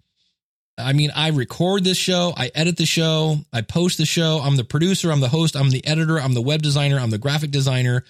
I 0.79 0.93
mean, 0.93 1.11
I 1.15 1.29
record 1.29 1.83
this 1.83 1.97
show, 1.97 2.33
I 2.35 2.51
edit 2.55 2.77
the 2.77 2.85
show, 2.85 3.37
I 3.51 3.61
post 3.61 3.97
the 3.97 4.05
show. 4.05 4.39
I'm 4.39 4.55
the 4.55 4.63
producer, 4.63 5.11
I'm 5.11 5.19
the 5.19 5.29
host, 5.29 5.55
I'm 5.55 5.69
the 5.69 5.85
editor, 5.85 6.19
I'm 6.19 6.33
the 6.33 6.41
web 6.41 6.61
designer, 6.61 6.99
I'm 6.99 7.09
the 7.09 7.17
graphic 7.17 7.51
designer. 7.51 8.03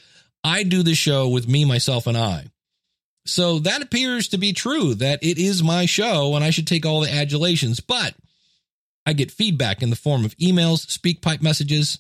I 0.44 0.64
do 0.64 0.84
the 0.84 0.96
show 0.96 1.28
with 1.28 1.48
me, 1.48 1.66
myself, 1.66 2.08
and 2.08 2.18
I. 2.18 2.46
So 3.26 3.60
that 3.60 3.82
appears 3.82 4.30
to 4.30 4.38
be 4.38 4.54
true 4.54 4.96
that 4.96 5.20
it 5.22 5.38
is 5.38 5.62
my 5.62 5.86
show 5.86 6.36
and 6.36 6.44
I 6.44 6.50
should 6.50 6.68
take 6.68 6.86
all 6.86 7.02
the 7.02 7.14
adulations, 7.14 7.80
but 7.80 8.16
I 9.06 9.14
get 9.14 9.32
feedback 9.32 9.82
in 9.82 9.90
the 9.90 9.96
form 9.96 10.26
of 10.26 10.36
emails, 10.38 10.86
SpeakPipe 10.86 11.42
messages, 11.42 12.00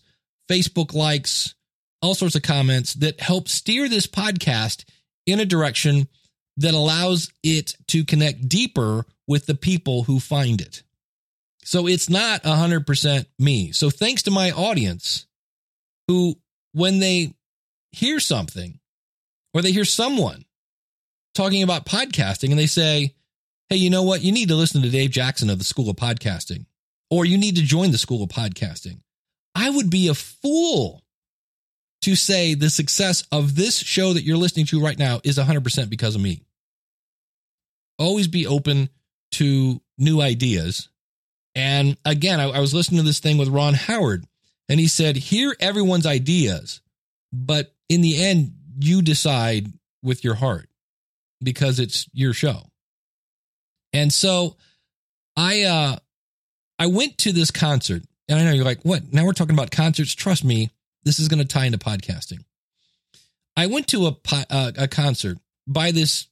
Facebook 0.49 0.93
likes, 0.93 1.53
all 2.01 2.15
sorts 2.15 2.35
of 2.35 2.41
comments 2.41 2.93
that 2.95 3.19
help 3.19 3.47
steer 3.47 3.89
this 3.89 4.07
podcast 4.07 4.85
in 5.25 5.39
a 5.39 5.45
direction 5.45 6.07
that 6.57 6.73
allows 6.73 7.31
it 7.43 7.73
to 7.87 8.05
connect 8.05 8.47
deeper 8.47 9.05
with 9.29 9.45
the 9.45 9.55
people 9.55 10.03
who 10.03 10.19
find 10.19 10.59
it. 10.59 10.81
So 11.63 11.87
it's 11.87 12.09
not 12.09 12.41
100% 12.43 13.25
me. 13.37 13.71
So 13.71 13.91
thanks 13.91 14.23
to 14.23 14.31
my 14.31 14.49
audience 14.49 15.27
who, 16.07 16.35
when 16.73 16.97
they 16.97 17.35
hear 17.91 18.19
something 18.19 18.79
or 19.53 19.61
they 19.61 19.71
hear 19.71 19.85
someone 19.85 20.45
talking 21.35 21.61
about 21.61 21.85
podcasting 21.85 22.49
and 22.49 22.57
they 22.59 22.65
say, 22.65 23.13
Hey, 23.69 23.75
you 23.75 23.91
know 23.91 24.01
what? 24.01 24.23
You 24.23 24.31
need 24.31 24.49
to 24.49 24.55
listen 24.55 24.81
to 24.81 24.89
Dave 24.89 25.11
Jackson 25.11 25.51
of 25.51 25.59
the 25.59 25.63
School 25.63 25.91
of 25.91 25.95
Podcasting, 25.95 26.65
or 27.11 27.23
you 27.23 27.37
need 27.37 27.55
to 27.57 27.61
join 27.61 27.91
the 27.91 27.99
School 27.99 28.23
of 28.23 28.29
Podcasting. 28.29 29.01
I 29.53 29.69
would 29.69 29.91
be 29.91 30.07
a 30.07 30.15
fool 30.15 31.03
to 32.01 32.15
say 32.15 32.55
the 32.55 32.71
success 32.71 33.27
of 33.31 33.55
this 33.55 33.77
show 33.77 34.13
that 34.13 34.23
you're 34.23 34.37
listening 34.37 34.65
to 34.67 34.81
right 34.81 34.97
now 34.97 35.21
is 35.23 35.37
100% 35.37 35.87
because 35.87 36.15
of 36.15 36.21
me. 36.21 36.41
Always 37.99 38.27
be 38.27 38.47
open 38.47 38.89
to 39.31 39.81
new 39.97 40.21
ideas. 40.21 40.89
And 41.55 41.97
again, 42.05 42.39
I, 42.39 42.45
I, 42.45 42.59
was 42.59 42.73
listening 42.73 42.99
to 42.99 43.05
this 43.05 43.19
thing 43.19 43.37
with 43.37 43.49
Ron 43.49 43.73
Howard, 43.73 44.25
and 44.69 44.79
he 44.79 44.87
said, 44.87 45.17
Hear 45.17 45.55
everyone's 45.59 46.05
ideas, 46.05 46.81
but 47.33 47.73
in 47.89 48.01
the 48.01 48.23
end, 48.23 48.53
you 48.79 49.01
decide 49.01 49.67
with 50.01 50.23
your 50.23 50.35
heart 50.35 50.69
because 51.41 51.79
it's 51.79 52.07
your 52.13 52.33
show. 52.33 52.63
And 53.93 54.13
so 54.13 54.55
I 55.35 55.63
uh 55.63 55.97
I 56.77 56.87
went 56.87 57.17
to 57.19 57.33
this 57.33 57.51
concert, 57.51 58.03
and 58.29 58.39
I 58.39 58.43
know 58.45 58.51
you're 58.51 58.63
like, 58.63 58.83
what? 58.83 59.11
Now 59.11 59.25
we're 59.25 59.33
talking 59.33 59.55
about 59.55 59.71
concerts. 59.71 60.13
Trust 60.13 60.43
me, 60.43 60.69
this 61.03 61.19
is 61.19 61.27
going 61.27 61.39
to 61.39 61.45
tie 61.45 61.65
into 61.65 61.77
podcasting. 61.77 62.43
I 63.57 63.67
went 63.67 63.87
to 63.89 64.07
a 64.07 64.17
uh, 64.49 64.71
a 64.77 64.87
concert 64.87 65.37
by 65.67 65.91
this 65.91 66.27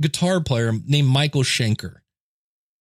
guitar 0.00 0.40
player 0.40 0.72
named 0.86 1.08
Michael 1.08 1.42
Schenker, 1.42 1.96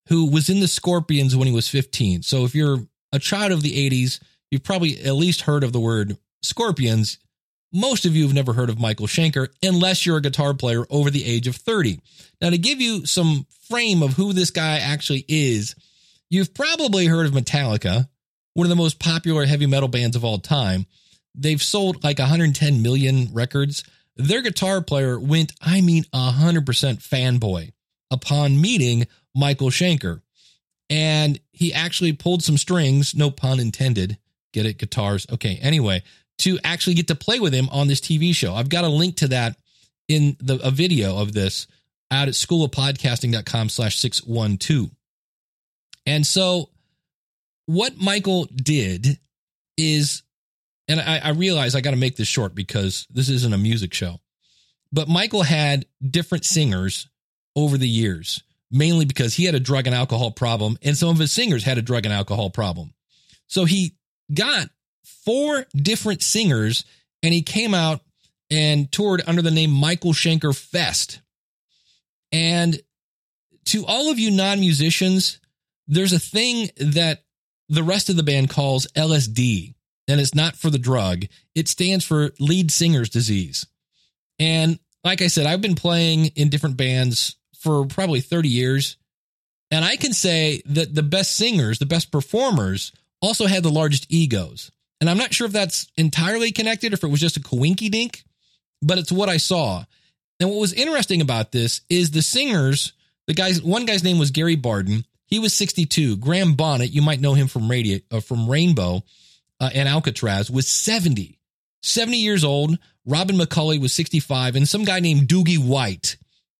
who 0.07 0.29
was 0.29 0.49
in 0.49 0.59
the 0.59 0.67
Scorpions 0.67 1.35
when 1.35 1.47
he 1.47 1.53
was 1.53 1.67
15. 1.67 2.23
So 2.23 2.45
if 2.45 2.53
you're 2.53 2.79
a 3.11 3.19
child 3.19 3.51
of 3.51 3.61
the 3.61 3.89
80s, 3.89 4.19
you've 4.51 4.63
probably 4.63 5.01
at 5.03 5.15
least 5.15 5.41
heard 5.41 5.63
of 5.63 5.73
the 5.73 5.79
word 5.79 6.17
Scorpions. 6.41 7.17
Most 7.73 8.05
of 8.05 8.15
you 8.15 8.23
have 8.23 8.33
never 8.33 8.53
heard 8.53 8.69
of 8.69 8.79
Michael 8.79 9.07
Schenker 9.07 9.47
unless 9.63 10.05
you're 10.05 10.17
a 10.17 10.21
guitar 10.21 10.53
player 10.53 10.85
over 10.89 11.09
the 11.09 11.25
age 11.25 11.47
of 11.47 11.55
30. 11.55 11.99
Now, 12.41 12.51
to 12.51 12.57
give 12.57 12.79
you 12.79 13.05
some 13.05 13.47
frame 13.67 14.03
of 14.03 14.13
who 14.13 14.33
this 14.33 14.51
guy 14.51 14.77
actually 14.77 15.25
is, 15.27 15.75
you've 16.29 16.53
probably 16.53 17.07
heard 17.07 17.25
of 17.25 17.33
Metallica, 17.33 18.07
one 18.53 18.65
of 18.65 18.69
the 18.69 18.75
most 18.75 18.99
popular 18.99 19.45
heavy 19.45 19.65
metal 19.65 19.89
bands 19.89 20.15
of 20.15 20.23
all 20.23 20.37
time. 20.37 20.85
They've 21.33 21.61
sold 21.61 22.03
like 22.03 22.19
110 22.19 22.81
million 22.81 23.29
records. 23.33 23.83
Their 24.15 24.41
guitar 24.41 24.81
player 24.81 25.19
went, 25.19 25.51
I 25.59 25.81
mean, 25.81 26.05
100% 26.13 26.63
fanboy 26.63 27.73
upon 28.11 28.61
meeting 28.61 29.07
Michael 29.35 29.69
Schenker. 29.69 30.21
And 30.89 31.39
he 31.51 31.73
actually 31.73 32.13
pulled 32.13 32.43
some 32.43 32.57
strings, 32.57 33.15
no 33.15 33.31
pun 33.31 33.59
intended. 33.59 34.17
Get 34.53 34.65
it? 34.65 34.77
Guitars. 34.77 35.25
Okay. 35.31 35.59
Anyway, 35.61 36.03
to 36.39 36.59
actually 36.63 36.93
get 36.95 37.07
to 37.07 37.15
play 37.15 37.39
with 37.39 37.53
him 37.53 37.69
on 37.71 37.87
this 37.87 37.99
TV 37.99 38.33
show. 38.33 38.53
I've 38.53 38.69
got 38.69 38.83
a 38.83 38.89
link 38.89 39.17
to 39.17 39.27
that 39.29 39.57
in 40.07 40.37
the 40.39 40.59
a 40.65 40.71
video 40.71 41.17
of 41.17 41.33
this 41.33 41.67
out 42.11 42.27
at 42.27 42.35
schoolofpodcasting.com 42.35 43.69
slash 43.69 43.97
612. 43.97 44.91
And 46.05 46.25
so 46.25 46.69
what 47.65 47.97
Michael 47.97 48.45
did 48.45 49.19
is 49.77 50.23
and 50.87 51.01
I, 51.01 51.17
I 51.23 51.29
realize 51.29 51.75
I 51.75 51.81
got 51.81 51.91
to 51.91 51.97
make 51.97 52.15
this 52.15 52.27
short 52.27 52.53
because 52.53 53.07
this 53.09 53.29
isn't 53.29 53.53
a 53.53 53.57
music 53.57 53.93
show. 53.93 54.19
But 54.91 55.07
Michael 55.07 55.43
had 55.43 55.85
different 56.07 56.45
singers 56.45 57.09
over 57.55 57.77
the 57.77 57.87
years, 57.87 58.43
mainly 58.75 59.05
because 59.05 59.33
he 59.33 59.45
had 59.45 59.55
a 59.55 59.59
drug 59.59 59.87
and 59.87 59.95
alcohol 59.95 60.31
problem, 60.31 60.77
and 60.81 60.97
some 60.97 61.09
of 61.09 61.17
his 61.17 61.31
singers 61.31 61.63
had 61.63 61.77
a 61.77 61.81
drug 61.81 62.05
and 62.05 62.13
alcohol 62.13 62.49
problem. 62.49 62.93
So 63.47 63.65
he 63.65 63.95
got 64.33 64.69
four 65.23 65.65
different 65.75 66.21
singers 66.21 66.83
and 67.23 67.33
he 67.33 67.41
came 67.41 67.73
out 67.73 68.01
and 68.51 68.91
toured 68.91 69.23
under 69.25 69.41
the 69.41 69.51
name 69.51 69.71
Michael 69.71 70.13
Schenker 70.13 70.55
Fest. 70.55 71.21
And 72.31 72.79
to 73.65 73.85
all 73.85 74.11
of 74.11 74.19
you 74.19 74.31
non 74.31 74.59
musicians, 74.59 75.39
there's 75.87 76.13
a 76.13 76.19
thing 76.19 76.69
that 76.77 77.23
the 77.69 77.83
rest 77.83 78.09
of 78.09 78.15
the 78.15 78.23
band 78.23 78.49
calls 78.49 78.87
LSD 78.95 79.73
and 80.07 80.21
it's 80.21 80.35
not 80.35 80.55
for 80.55 80.69
the 80.69 80.77
drug. 80.77 81.25
It 81.55 81.67
stands 81.67 82.05
for 82.05 82.31
lead 82.39 82.71
singer's 82.71 83.09
disease. 83.09 83.65
And 84.37 84.79
like 85.03 85.21
I 85.21 85.27
said, 85.27 85.45
I've 85.45 85.61
been 85.61 85.75
playing 85.75 86.27
in 86.35 86.49
different 86.49 86.77
bands 86.77 87.35
for 87.65 87.85
probably 87.87 88.21
30 88.21 88.47
years. 88.47 88.97
And 89.71 89.83
I 89.83 89.95
can 89.95 90.13
say 90.13 90.61
that 90.67 90.93
the 90.93 91.01
best 91.01 91.35
singers, 91.35 91.79
the 91.79 91.87
best 91.87 92.11
performers 92.11 92.91
also 93.21 93.47
had 93.47 93.63
the 93.63 93.71
largest 93.71 94.05
egos. 94.09 94.71
And 95.01 95.09
I'm 95.09 95.17
not 95.17 95.33
sure 95.33 95.47
if 95.47 95.53
that's 95.53 95.87
entirely 95.97 96.51
connected 96.51 96.93
or 96.93 96.95
if 96.95 97.03
it 97.03 97.07
was 97.09 97.19
just 97.19 97.37
a 97.37 97.41
coinky 97.41 97.89
dink, 97.89 98.23
but 98.83 98.99
it's 98.99 99.11
what 99.11 99.29
I 99.29 99.37
saw. 99.37 99.83
And 100.39 100.49
what 100.49 100.59
was 100.59 100.73
interesting 100.73 101.21
about 101.21 101.51
this 101.51 101.81
is 101.89 102.11
the 102.11 102.21
singers, 102.21 102.93
the 103.25 103.33
guys, 103.33 103.63
one 103.63 103.85
guy's 103.85 104.03
name 104.03 104.19
was 104.19 104.29
Gary 104.29 104.55
Barden. 104.55 105.03
He 105.25 105.39
was 105.39 105.53
62. 105.55 106.17
Graham 106.17 106.53
Bonnet, 106.53 106.91
you 106.91 107.01
might 107.01 107.19
know 107.19 107.33
him 107.33 107.47
from 107.47 107.69
radio, 107.69 107.99
uh, 108.11 108.19
from 108.19 108.47
Rainbow 108.47 109.03
uh, 109.59 109.71
and 109.73 109.89
Alcatraz, 109.89 110.51
was 110.51 110.67
70. 110.67 111.39
70 111.81 112.17
years 112.17 112.43
old. 112.43 112.77
Robin 113.07 113.35
McAuley 113.35 113.81
was 113.81 113.93
65. 113.93 114.55
And 114.55 114.69
some 114.69 114.83
guy 114.83 114.99
named 114.99 115.27
Doogie 115.27 115.57
White, 115.57 116.17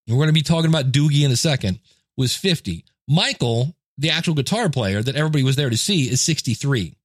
we're 0.07 0.15
going 0.15 0.27
to 0.27 0.33
be 0.33 0.41
talking 0.41 0.69
about 0.69 0.91
Doogie 0.91 1.25
in 1.25 1.31
a 1.31 1.35
second, 1.35 1.79
was 2.17 2.35
50. 2.35 2.85
Michael, 3.07 3.75
the 3.97 4.11
actual 4.11 4.33
guitar 4.33 4.69
player 4.69 5.01
that 5.01 5.15
everybody 5.15 5.43
was 5.43 5.55
there 5.55 5.69
to 5.69 5.77
see, 5.77 6.09
is 6.09 6.21
63. 6.21 6.95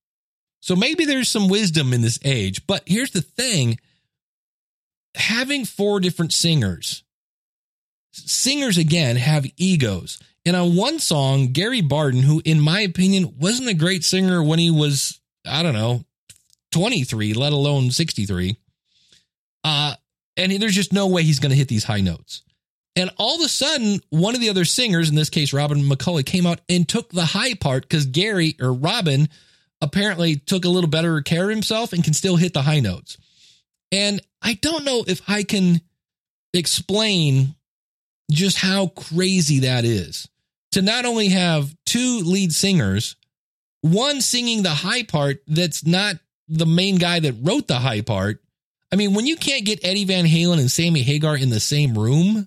So 0.61 0.77
maybe 0.77 1.05
there's 1.05 1.29
some 1.29 1.49
wisdom 1.49 1.93
in 1.93 2.03
this 2.03 2.19
age. 2.25 2.67
But 2.67 2.83
here's 2.87 3.13
the 3.13 3.23
thing 3.23 3.79
having 5.15 5.65
four 5.65 6.01
different 6.01 6.33
singers, 6.33 7.03
singers 8.13 8.79
again 8.79 9.17
have 9.17 9.47
egos. 9.57 10.19
And 10.47 10.57
on 10.57 10.77
one 10.77 10.99
song, 10.99 11.49
Gary 11.49 11.83
Barden, 11.83 12.23
who 12.23 12.41
in 12.45 12.61
my 12.61 12.81
opinion 12.81 13.35
wasn't 13.39 13.69
a 13.69 13.75
great 13.75 14.05
singer 14.05 14.43
when 14.43 14.59
he 14.59 14.71
was 14.71 15.21
I 15.47 15.63
don't 15.63 15.75
know, 15.75 16.05
23, 16.73 17.35
let 17.35 17.53
alone 17.53 17.91
63. 17.91 18.57
Uh, 19.65 19.95
and 20.37 20.53
there's 20.53 20.75
just 20.75 20.93
no 20.93 21.07
way 21.07 21.23
he's 21.23 21.39
going 21.39 21.51
to 21.51 21.57
hit 21.57 21.69
these 21.69 21.85
high 21.85 22.01
notes. 22.01 22.43
And 23.01 23.11
all 23.17 23.37
of 23.37 23.41
a 23.41 23.49
sudden, 23.49 24.01
one 24.11 24.35
of 24.35 24.43
the 24.43 24.51
other 24.51 24.67
singers, 24.67 25.09
in 25.09 25.15
this 25.15 25.31
case, 25.31 25.55
Robin 25.55 25.81
McAuley, 25.81 26.25
came 26.25 26.45
out 26.47 26.61
and 26.69 26.87
took 26.87 27.11
the 27.11 27.25
high 27.25 27.55
part 27.55 27.85
because 27.85 28.05
Gary 28.05 28.57
or 28.61 28.75
Robin 28.75 29.31
apparently 29.81 30.37
took 30.37 30.67
a 30.67 30.69
little 30.69 30.91
better 30.91 31.23
care 31.23 31.45
of 31.45 31.51
himself 31.51 31.95
and 31.95 32.05
can 32.05 32.13
still 32.13 32.37
hit 32.37 32.53
the 32.53 32.61
high 32.61 32.81
notes. 32.81 33.17
And 33.91 34.21
I 34.43 34.53
don't 34.55 34.85
know 34.85 35.03
if 35.07 35.23
I 35.27 35.45
can 35.45 35.81
explain 36.53 37.55
just 38.31 38.59
how 38.59 38.89
crazy 38.89 39.61
that 39.61 39.87
is 39.87 40.29
to 40.73 40.83
not 40.83 41.07
only 41.07 41.29
have 41.29 41.75
two 41.87 42.21
lead 42.21 42.53
singers 42.53 43.17
one 43.81 44.21
singing 44.21 44.63
the 44.63 44.69
high 44.69 45.05
part 45.05 45.43
that's 45.47 45.87
not 45.87 46.17
the 46.49 46.67
main 46.67 46.97
guy 46.97 47.21
that 47.21 47.35
wrote 47.41 47.67
the 47.67 47.79
high 47.79 48.03
part. 48.03 48.43
I 48.93 48.97
mean, 48.97 49.15
when 49.15 49.27
you 49.27 49.37
can't 49.37 49.65
get 49.65 49.85
Eddie 49.85 50.05
Van 50.05 50.27
Halen 50.27 50.59
and 50.59 50.71
Sammy 50.71 51.01
Hagar 51.01 51.35
in 51.35 51.49
the 51.49 51.61
same 51.61 51.97
room, 51.97 52.47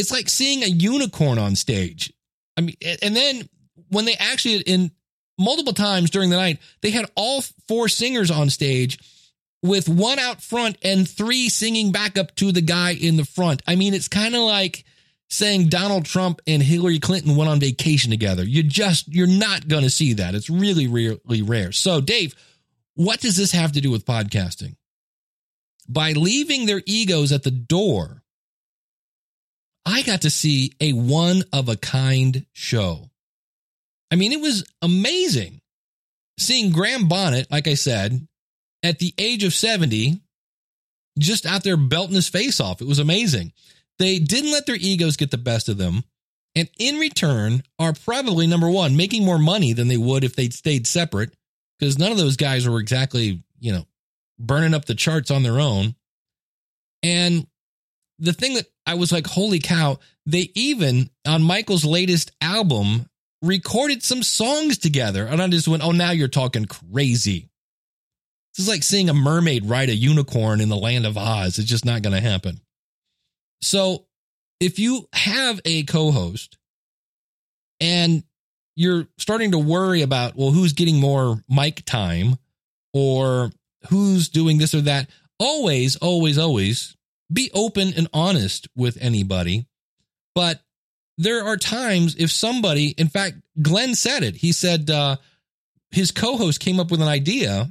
it's 0.00 0.10
like 0.10 0.28
seeing 0.28 0.62
a 0.62 0.66
unicorn 0.66 1.38
on 1.38 1.54
stage. 1.54 2.12
I 2.56 2.62
mean, 2.62 2.76
and 3.02 3.14
then 3.14 3.48
when 3.90 4.06
they 4.06 4.14
actually 4.14 4.60
in 4.60 4.90
multiple 5.38 5.74
times 5.74 6.10
during 6.10 6.30
the 6.30 6.36
night, 6.36 6.58
they 6.80 6.90
had 6.90 7.10
all 7.14 7.42
four 7.68 7.88
singers 7.88 8.30
on 8.30 8.48
stage 8.48 8.98
with 9.62 9.88
one 9.88 10.18
out 10.18 10.42
front 10.42 10.78
and 10.82 11.08
three 11.08 11.50
singing 11.50 11.92
back 11.92 12.16
up 12.16 12.34
to 12.36 12.50
the 12.50 12.62
guy 12.62 12.92
in 12.92 13.16
the 13.16 13.26
front. 13.26 13.62
I 13.66 13.76
mean, 13.76 13.92
it's 13.92 14.08
kind 14.08 14.34
of 14.34 14.40
like 14.42 14.84
saying 15.28 15.68
Donald 15.68 16.06
Trump 16.06 16.40
and 16.46 16.62
Hillary 16.62 16.98
Clinton 16.98 17.36
went 17.36 17.50
on 17.50 17.60
vacation 17.60 18.10
together. 18.10 18.42
You 18.42 18.62
just, 18.62 19.06
you're 19.14 19.26
not 19.26 19.68
going 19.68 19.84
to 19.84 19.90
see 19.90 20.14
that. 20.14 20.34
It's 20.34 20.50
really, 20.50 20.86
really 20.86 21.42
rare. 21.42 21.72
So, 21.72 22.00
Dave, 22.00 22.34
what 22.94 23.20
does 23.20 23.36
this 23.36 23.52
have 23.52 23.72
to 23.72 23.82
do 23.82 23.90
with 23.90 24.06
podcasting? 24.06 24.76
By 25.88 26.12
leaving 26.12 26.66
their 26.66 26.82
egos 26.86 27.32
at 27.32 27.42
the 27.42 27.50
door, 27.50 28.22
I 29.90 30.02
got 30.02 30.22
to 30.22 30.30
see 30.30 30.72
a 30.80 30.92
one 30.92 31.42
of 31.52 31.68
a 31.68 31.76
kind 31.76 32.46
show. 32.52 33.10
I 34.10 34.16
mean, 34.16 34.32
it 34.32 34.40
was 34.40 34.64
amazing 34.82 35.60
seeing 36.38 36.72
Graham 36.72 37.08
Bonnet, 37.08 37.50
like 37.50 37.68
I 37.68 37.74
said, 37.74 38.26
at 38.82 38.98
the 38.98 39.14
age 39.18 39.44
of 39.44 39.54
70, 39.54 40.20
just 41.18 41.46
out 41.46 41.62
there 41.62 41.76
belting 41.76 42.14
his 42.14 42.28
face 42.28 42.60
off. 42.60 42.80
It 42.80 42.86
was 42.86 42.98
amazing. 42.98 43.52
They 43.98 44.18
didn't 44.18 44.52
let 44.52 44.66
their 44.66 44.76
egos 44.76 45.16
get 45.16 45.30
the 45.30 45.38
best 45.38 45.68
of 45.68 45.76
them. 45.76 46.04
And 46.56 46.68
in 46.78 46.96
return, 46.96 47.62
are 47.78 47.92
probably 47.92 48.46
number 48.46 48.68
one, 48.68 48.96
making 48.96 49.24
more 49.24 49.38
money 49.38 49.72
than 49.72 49.88
they 49.88 49.96
would 49.96 50.24
if 50.24 50.34
they'd 50.34 50.54
stayed 50.54 50.86
separate, 50.86 51.34
because 51.78 51.98
none 51.98 52.10
of 52.10 52.18
those 52.18 52.36
guys 52.36 52.66
were 52.68 52.80
exactly, 52.80 53.42
you 53.60 53.72
know, 53.72 53.86
burning 54.38 54.74
up 54.74 54.86
the 54.86 54.94
charts 54.94 55.30
on 55.30 55.42
their 55.42 55.60
own. 55.60 55.94
And 57.02 57.46
the 58.20 58.32
thing 58.32 58.54
that 58.54 58.66
I 58.86 58.94
was 58.94 59.10
like, 59.10 59.26
holy 59.26 59.58
cow, 59.58 59.98
they 60.26 60.50
even 60.54 61.10
on 61.26 61.42
Michael's 61.42 61.84
latest 61.84 62.30
album 62.40 63.06
recorded 63.42 64.02
some 64.02 64.22
songs 64.22 64.78
together. 64.78 65.26
And 65.26 65.40
I 65.40 65.48
just 65.48 65.66
went, 65.66 65.82
oh, 65.82 65.92
now 65.92 66.10
you're 66.10 66.28
talking 66.28 66.66
crazy. 66.66 67.48
This 68.56 68.66
is 68.66 68.68
like 68.68 68.82
seeing 68.82 69.08
a 69.08 69.14
mermaid 69.14 69.66
ride 69.66 69.88
a 69.88 69.94
unicorn 69.94 70.60
in 70.60 70.68
the 70.68 70.76
land 70.76 71.06
of 71.06 71.16
Oz. 71.16 71.58
It's 71.58 71.68
just 71.68 71.84
not 71.84 72.02
going 72.02 72.14
to 72.14 72.20
happen. 72.20 72.60
So 73.62 74.06
if 74.60 74.78
you 74.78 75.08
have 75.14 75.60
a 75.64 75.84
co 75.84 76.10
host 76.10 76.58
and 77.80 78.22
you're 78.76 79.06
starting 79.18 79.52
to 79.52 79.58
worry 79.58 80.02
about, 80.02 80.36
well, 80.36 80.50
who's 80.50 80.74
getting 80.74 81.00
more 81.00 81.42
mic 81.48 81.84
time 81.84 82.36
or 82.92 83.50
who's 83.88 84.28
doing 84.28 84.58
this 84.58 84.74
or 84.74 84.82
that, 84.82 85.08
always, 85.38 85.96
always, 85.96 86.36
always 86.36 86.96
be 87.32 87.50
open 87.54 87.92
and 87.96 88.08
honest 88.12 88.68
with 88.76 88.98
anybody. 89.00 89.66
But 90.34 90.60
there 91.18 91.44
are 91.44 91.56
times 91.56 92.16
if 92.18 92.30
somebody, 92.30 92.88
in 92.88 93.08
fact, 93.08 93.36
Glenn 93.60 93.94
said 93.94 94.22
it. 94.22 94.36
He 94.36 94.52
said 94.52 94.90
uh, 94.90 95.16
his 95.90 96.10
co 96.10 96.36
host 96.36 96.60
came 96.60 96.80
up 96.80 96.90
with 96.90 97.02
an 97.02 97.08
idea 97.08 97.70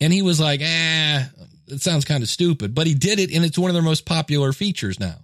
and 0.00 0.12
he 0.12 0.22
was 0.22 0.40
like, 0.40 0.60
eh, 0.60 1.24
it 1.68 1.80
sounds 1.80 2.04
kind 2.04 2.22
of 2.22 2.28
stupid, 2.28 2.74
but 2.74 2.86
he 2.86 2.94
did 2.94 3.18
it 3.18 3.32
and 3.32 3.44
it's 3.44 3.58
one 3.58 3.70
of 3.70 3.74
their 3.74 3.82
most 3.82 4.04
popular 4.04 4.52
features 4.52 5.00
now. 5.00 5.16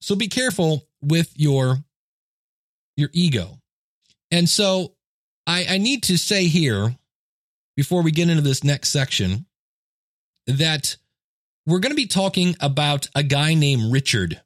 So 0.00 0.16
be 0.16 0.28
careful 0.28 0.86
with 1.02 1.32
your 1.36 1.78
your 2.96 3.10
ego. 3.12 3.58
And 4.30 4.48
so 4.48 4.94
I, 5.46 5.66
I 5.70 5.78
need 5.78 6.04
to 6.04 6.18
say 6.18 6.46
here, 6.46 6.94
before 7.76 8.02
we 8.02 8.10
get 8.10 8.28
into 8.28 8.42
this 8.42 8.62
next 8.62 8.90
section, 8.90 9.46
that 10.46 10.96
we're 11.66 11.78
going 11.78 11.92
to 11.92 11.96
be 11.96 12.06
talking 12.06 12.56
about 12.60 13.08
a 13.14 13.22
guy 13.22 13.54
named 13.54 13.92
Richard 13.92 14.40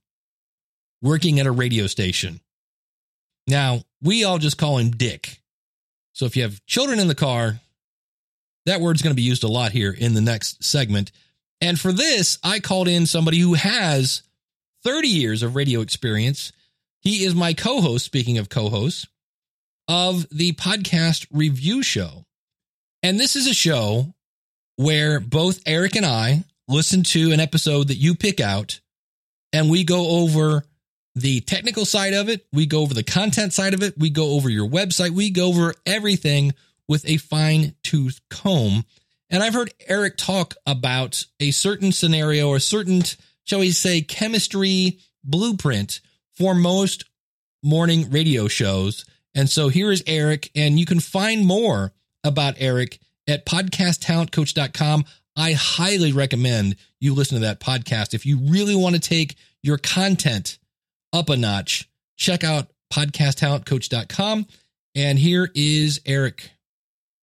working 1.02 1.38
at 1.38 1.47
a 1.47 1.52
radio 1.52 1.87
station. 1.87 2.40
Now, 3.47 3.83
we 4.02 4.25
all 4.25 4.38
just 4.38 4.59
call 4.59 4.78
him 4.78 4.90
Dick. 4.90 5.40
So 6.12 6.26
if 6.26 6.37
you 6.37 6.42
have 6.42 6.64
children 6.66 6.99
in 6.99 7.09
the 7.09 7.14
car, 7.14 7.61
that 8.66 8.80
word's 8.80 9.02
going 9.02 9.12
to 9.12 9.21
be 9.21 9.23
used 9.23 9.44
a 9.44 9.49
lot 9.49 9.73
here 9.73 9.92
in 9.92 10.14
the 10.14 10.21
next 10.21 10.64
segment. 10.64 11.12
And 11.61 11.78
for 11.78 11.92
this, 11.92 12.38
I 12.42 12.61
called 12.61 12.88
in 12.88 13.06
somebody 13.06 13.38
who 13.38 13.54
has 13.54 14.23
30 14.85 15.09
years 15.09 15.42
of 15.42 15.56
radio 15.56 15.80
experience. 15.80 16.52
He 17.00 17.25
is 17.25 17.35
my 17.35 17.52
co 17.52 17.80
host, 17.80 18.04
speaking 18.04 18.38
of 18.38 18.49
co 18.49 18.71
hosts, 18.71 19.06
of 19.88 20.26
the 20.30 20.52
podcast 20.52 21.26
review 21.30 21.83
show. 21.83 22.25
And 23.02 23.21
this 23.21 23.37
is 23.37 23.47
a 23.47 23.54
show 23.54 24.14
where 24.76 25.21
both 25.21 25.61
Eric 25.66 25.97
and 25.97 26.06
I 26.06 26.44
listen 26.68 27.02
to 27.02 27.33
an 27.33 27.40
episode 27.40 27.88
that 27.88 27.97
you 27.97 28.14
pick 28.14 28.40
out 28.40 28.80
and 29.52 29.71
we 29.71 29.85
go 29.85 30.23
over 30.23 30.64
the 31.14 31.40
technical 31.40 31.85
side 31.85 32.12
of 32.12 32.28
it. 32.28 32.47
We 32.52 32.66
go 32.66 32.80
over 32.80 32.94
the 32.94 33.04
content 33.04 33.52
side 33.52 33.75
of 33.75 33.83
it. 33.83 33.94
We 33.97 34.11
go 34.11 34.30
over 34.30 34.49
your 34.49 34.68
website. 34.68 35.11
We 35.11 35.30
go 35.30 35.49
over 35.49 35.75
everything 35.87 36.54
with 36.88 37.09
a 37.09 37.18
fine 37.18 37.75
tooth 37.83 38.21
comb. 38.30 38.85
And 39.30 39.42
I've 39.42 39.54
heard 39.54 39.73
Eric 39.88 40.16
talk 40.16 40.54
about 40.66 41.25
a 41.41 41.50
certain 41.50 41.93
scenario 41.93 42.49
or 42.49 42.56
a 42.56 42.60
certain, 42.60 43.02
shall 43.45 43.60
we 43.60 43.71
say, 43.71 44.00
chemistry 44.00 44.99
blueprint 45.23 46.00
for 46.32 46.54
most 46.54 47.04
morning 47.62 48.10
radio 48.10 48.49
shows. 48.49 49.04
And 49.34 49.49
so 49.49 49.69
here 49.69 49.91
is 49.91 50.04
Eric, 50.06 50.50
and 50.54 50.78
you 50.78 50.86
can 50.86 51.00
find 51.00 51.47
more 51.47 51.93
about 52.23 52.54
Eric 52.58 52.99
at 53.26 53.47
podcasttalentcoach.com. 53.47 55.04
I 55.36 55.52
highly 55.52 56.12
recommend 56.12 56.76
you 57.00 57.14
listen 57.14 57.36
to 57.36 57.47
that 57.47 57.60
podcast. 57.60 58.14
If 58.14 58.25
you 58.25 58.38
really 58.38 58.76
want 58.76 58.94
to 58.94 59.00
take 59.00 59.36
your 59.62 59.78
content 59.78 60.58
up 61.12 61.28
a 61.28 61.36
notch, 61.36 61.88
check 62.16 62.44
out 62.44 62.68
podcasttalentcoach.com. 62.92 64.47
And 64.94 65.18
here 65.18 65.50
is 65.54 66.00
Eric 66.06 66.50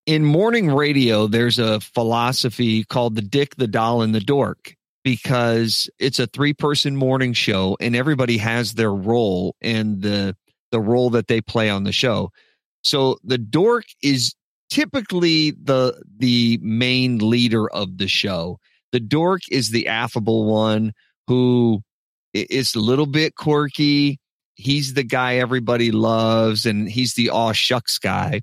in 0.05 0.25
morning 0.25 0.69
radio, 0.69 1.27
there's 1.27 1.59
a 1.59 1.79
philosophy 1.79 2.83
called 2.83 3.15
the 3.15 3.21
Dick, 3.21 3.55
the 3.55 3.67
Doll, 3.67 4.01
and 4.01 4.13
the 4.13 4.19
Dork 4.19 4.75
because 5.03 5.89
it's 5.99 6.19
a 6.19 6.27
three 6.27 6.53
person 6.53 6.95
morning 6.95 7.33
show 7.33 7.77
and 7.79 7.95
everybody 7.95 8.37
has 8.37 8.73
their 8.73 8.93
role 8.93 9.55
and 9.61 10.01
the 10.01 10.35
the 10.71 10.79
role 10.79 11.09
that 11.11 11.27
they 11.27 11.41
play 11.41 11.69
on 11.69 11.83
the 11.83 11.91
show. 11.91 12.31
So 12.83 13.17
the 13.23 13.37
dork 13.37 13.85
is 14.01 14.35
typically 14.71 15.51
the 15.51 16.01
the 16.17 16.57
main 16.63 17.19
leader 17.19 17.69
of 17.69 17.99
the 17.99 18.07
show. 18.07 18.57
The 18.91 18.99
dork 18.99 19.41
is 19.51 19.69
the 19.69 19.87
affable 19.87 20.45
one 20.45 20.93
who 21.27 21.83
is 22.33 22.73
a 22.73 22.79
little 22.79 23.05
bit 23.05 23.35
quirky. 23.35 24.19
He's 24.55 24.93
the 24.93 25.03
guy 25.03 25.35
everybody 25.35 25.91
loves 25.91 26.65
and 26.65 26.89
he's 26.89 27.13
the 27.13 27.29
aw 27.29 27.51
shucks 27.51 27.99
guy. 27.99 28.41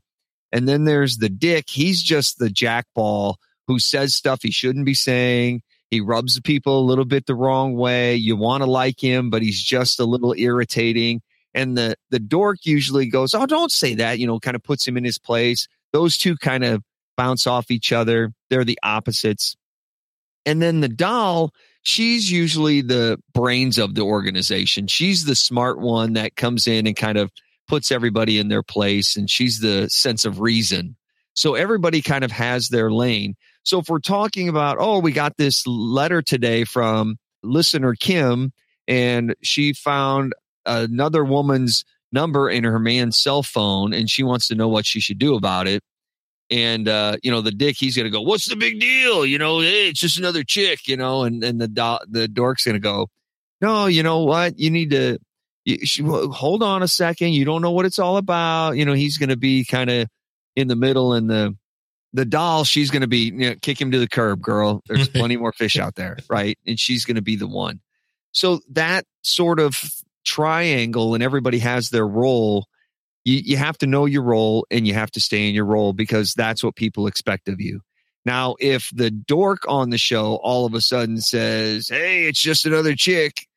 And 0.53 0.69
then 0.69 0.85
there's 0.85 1.19
the 1.19 1.29
dick. 1.29 1.67
He's 1.69 2.03
just 2.03 2.38
the 2.38 2.49
jackball 2.49 3.35
who 3.67 3.79
says 3.79 4.14
stuff 4.14 4.41
he 4.43 4.51
shouldn't 4.51 4.87
be 4.87 4.95
saying. 4.95 5.62
He 5.91 6.01
rubs 6.01 6.38
people 6.41 6.81
a 6.81 6.88
little 6.88 7.05
bit 7.05 7.27
the 7.27 7.35
wrong 7.35 7.75
way. 7.75 8.17
You 8.17 8.37
want 8.37 8.62
to 8.62 8.71
like 8.71 9.03
him, 9.03 9.31
but 9.31 9.43
he's 9.43 9.62
just 9.62 10.01
a 10.01 10.05
little 10.05 10.35
irritating. 10.37 11.23
And 11.55 11.77
the 11.77 11.97
the 12.11 12.19
dork 12.19 12.59
usually 12.64 13.07
goes, 13.07 13.35
"Oh, 13.35 13.47
don't 13.47 13.73
say 13.73 13.95
that," 13.95 14.19
you 14.19 14.27
know, 14.27 14.38
kind 14.38 14.55
of 14.55 14.62
puts 14.62 14.87
him 14.87 14.97
in 14.99 15.05
his 15.05 15.19
place. 15.19 15.67
Those 15.92 16.16
two 16.16 16.37
kind 16.37 16.64
of 16.64 16.83
bounce 17.16 17.46
off 17.46 17.70
each 17.70 17.92
other. 17.92 18.33
They're 18.51 18.64
the 18.64 18.79
opposites. 18.83 19.57
And 20.46 20.62
then 20.62 20.81
the 20.81 20.88
doll, 20.88 21.53
she's 21.83 22.31
usually 22.31 22.81
the 22.81 23.18
brains 23.35 23.79
of 23.79 23.94
the 23.94 24.03
organization. 24.03 24.87
She's 24.87 25.24
the 25.24 25.35
smart 25.35 25.79
one 25.79 26.14
that 26.14 26.37
comes 26.37 26.66
in 26.66 26.87
and 26.87 26.96
kind 26.96 27.18
of 27.18 27.31
puts 27.66 27.92
everybody 27.92 28.38
in 28.38 28.48
their 28.48 28.62
place 28.62 29.16
and 29.16 29.29
she's 29.29 29.61
the 29.61 29.88
sense 29.90 30.24
of 30.24 30.40
reason. 30.40 30.96
So 31.35 31.55
everybody 31.55 32.03
kind 32.03 32.24
of 32.24 32.33
has 32.33 32.68
their 32.68 32.90
lane. 32.90 33.37
So 33.62 33.79
if 33.79 33.88
we're 33.88 34.01
talking 34.01 34.48
about, 34.48 34.79
oh, 34.81 34.98
we 34.98 35.12
got 35.12 35.37
this 35.37 35.66
letter 35.66 36.22
today 36.22 36.64
from 36.64 37.18
listener 37.42 37.94
Kim 37.94 38.53
and 38.88 39.37
she 39.42 39.74
found 39.74 40.33
another 40.64 41.24
woman's 41.24 41.85
number 42.12 42.49
in 42.49 42.64
her 42.64 42.79
man's 42.79 43.16
cell 43.16 43.42
phone 43.42 43.92
and 43.92 44.09
she 44.09 44.23
wants 44.23 44.49
to 44.49 44.55
know 44.55 44.68
what 44.68 44.87
she 44.87 45.01
should 45.01 45.18
do 45.18 45.35
about 45.35 45.68
it. 45.68 45.83
And 46.51 46.88
uh, 46.88 47.16
you 47.23 47.31
know, 47.31 47.42
the 47.42 47.51
dick, 47.51 47.77
he's 47.77 47.97
gonna 47.97 48.11
go, 48.11 48.23
What's 48.23 48.49
the 48.49 48.57
big 48.57 48.81
deal? 48.81 49.27
You 49.27 49.38
know, 49.38 49.61
hey, 49.61 49.88
it's 49.88 50.01
just 50.01 50.18
another 50.18 50.44
chick, 50.44 50.88
you 50.88 50.97
know, 50.97 51.25
and, 51.25 51.44
and 51.44 51.61
the 51.61 51.68
do- 51.68 52.07
the 52.09 52.27
dork's 52.27 52.64
gonna 52.64 52.79
go, 52.79 53.09
No, 53.61 53.87
you 53.87 54.03
know 54.03 54.25
what? 54.25 54.59
You 54.59 54.71
need 54.71 54.90
to 54.90 55.18
you, 55.68 56.33
hold 56.33 56.62
on 56.62 56.83
a 56.83 56.88
second. 56.88 57.35
You 57.35 57.44
don't 57.44 57.62
know 57.62 57.73
what 57.73 57.85
it's 57.85 57.99
all 57.99 58.16
about. 58.16 58.73
You 58.73 58.85
know, 58.85 58.94
he's 58.94 59.18
going 59.18 59.29
to 59.29 59.37
be 59.37 59.64
kind 59.64 59.90
of 59.90 60.09
in 60.57 60.68
the 60.68 60.77
middle 60.77 61.12
and 61.12 61.29
the, 61.29 61.57
the 62.14 62.25
doll, 62.25 62.64
she's 62.64 62.90
going 62.90 63.03
to 63.03 63.09
be, 63.09 63.25
you 63.25 63.51
know, 63.51 63.55
kick 63.61 63.79
him 63.79 63.90
to 63.90 63.99
the 63.99 64.09
curb, 64.09 64.40
girl. 64.40 64.83
There's 64.87 65.09
plenty 65.11 65.37
more 65.37 65.53
fish 65.53 65.79
out 65.79 65.94
there. 65.94 66.16
Right. 66.29 66.59
And 66.66 66.81
she's 66.81 67.05
going 67.05 67.16
to 67.16 67.23
be 67.23 67.37
the 67.37 67.47
one. 67.47 67.81
So 68.33 68.61
that 68.71 69.05
sort 69.23 69.61
of 69.61 69.79
triangle 70.29 71.14
and 71.14 71.23
everybody 71.23 71.59
has 71.59 71.91
their 71.91 72.07
role. 72.07 72.67
You, 73.25 73.41
you 73.45 73.57
have 73.57 73.79
to 73.79 73.87
know 73.87 74.05
your 74.05 74.23
role 74.23 74.67
and 74.71 74.87
you 74.87 74.95
have 74.95 75.11
to 75.12 75.21
stay 75.21 75.49
in 75.49 75.55
your 75.55 75.64
role 75.64 75.93
because 75.93 76.35
that's 76.35 76.62
what 76.62 76.77
people 76.77 77.07
expect 77.07 77.49
of 77.49 77.61
you. 77.61 77.81
Now, 78.25 78.57
if 78.61 78.91
the 78.95 79.11
dork 79.11 79.62
on 79.69 79.91
the 79.91 79.99
show 79.99 80.37
all 80.43 80.67
of 80.67 80.75
a 80.75 80.81
sudden 80.81 81.21
says, 81.21 81.88
Hey, 81.88 82.27
it's 82.27 82.41
just 82.41 82.67
another 82.67 82.95
chick 82.95 83.49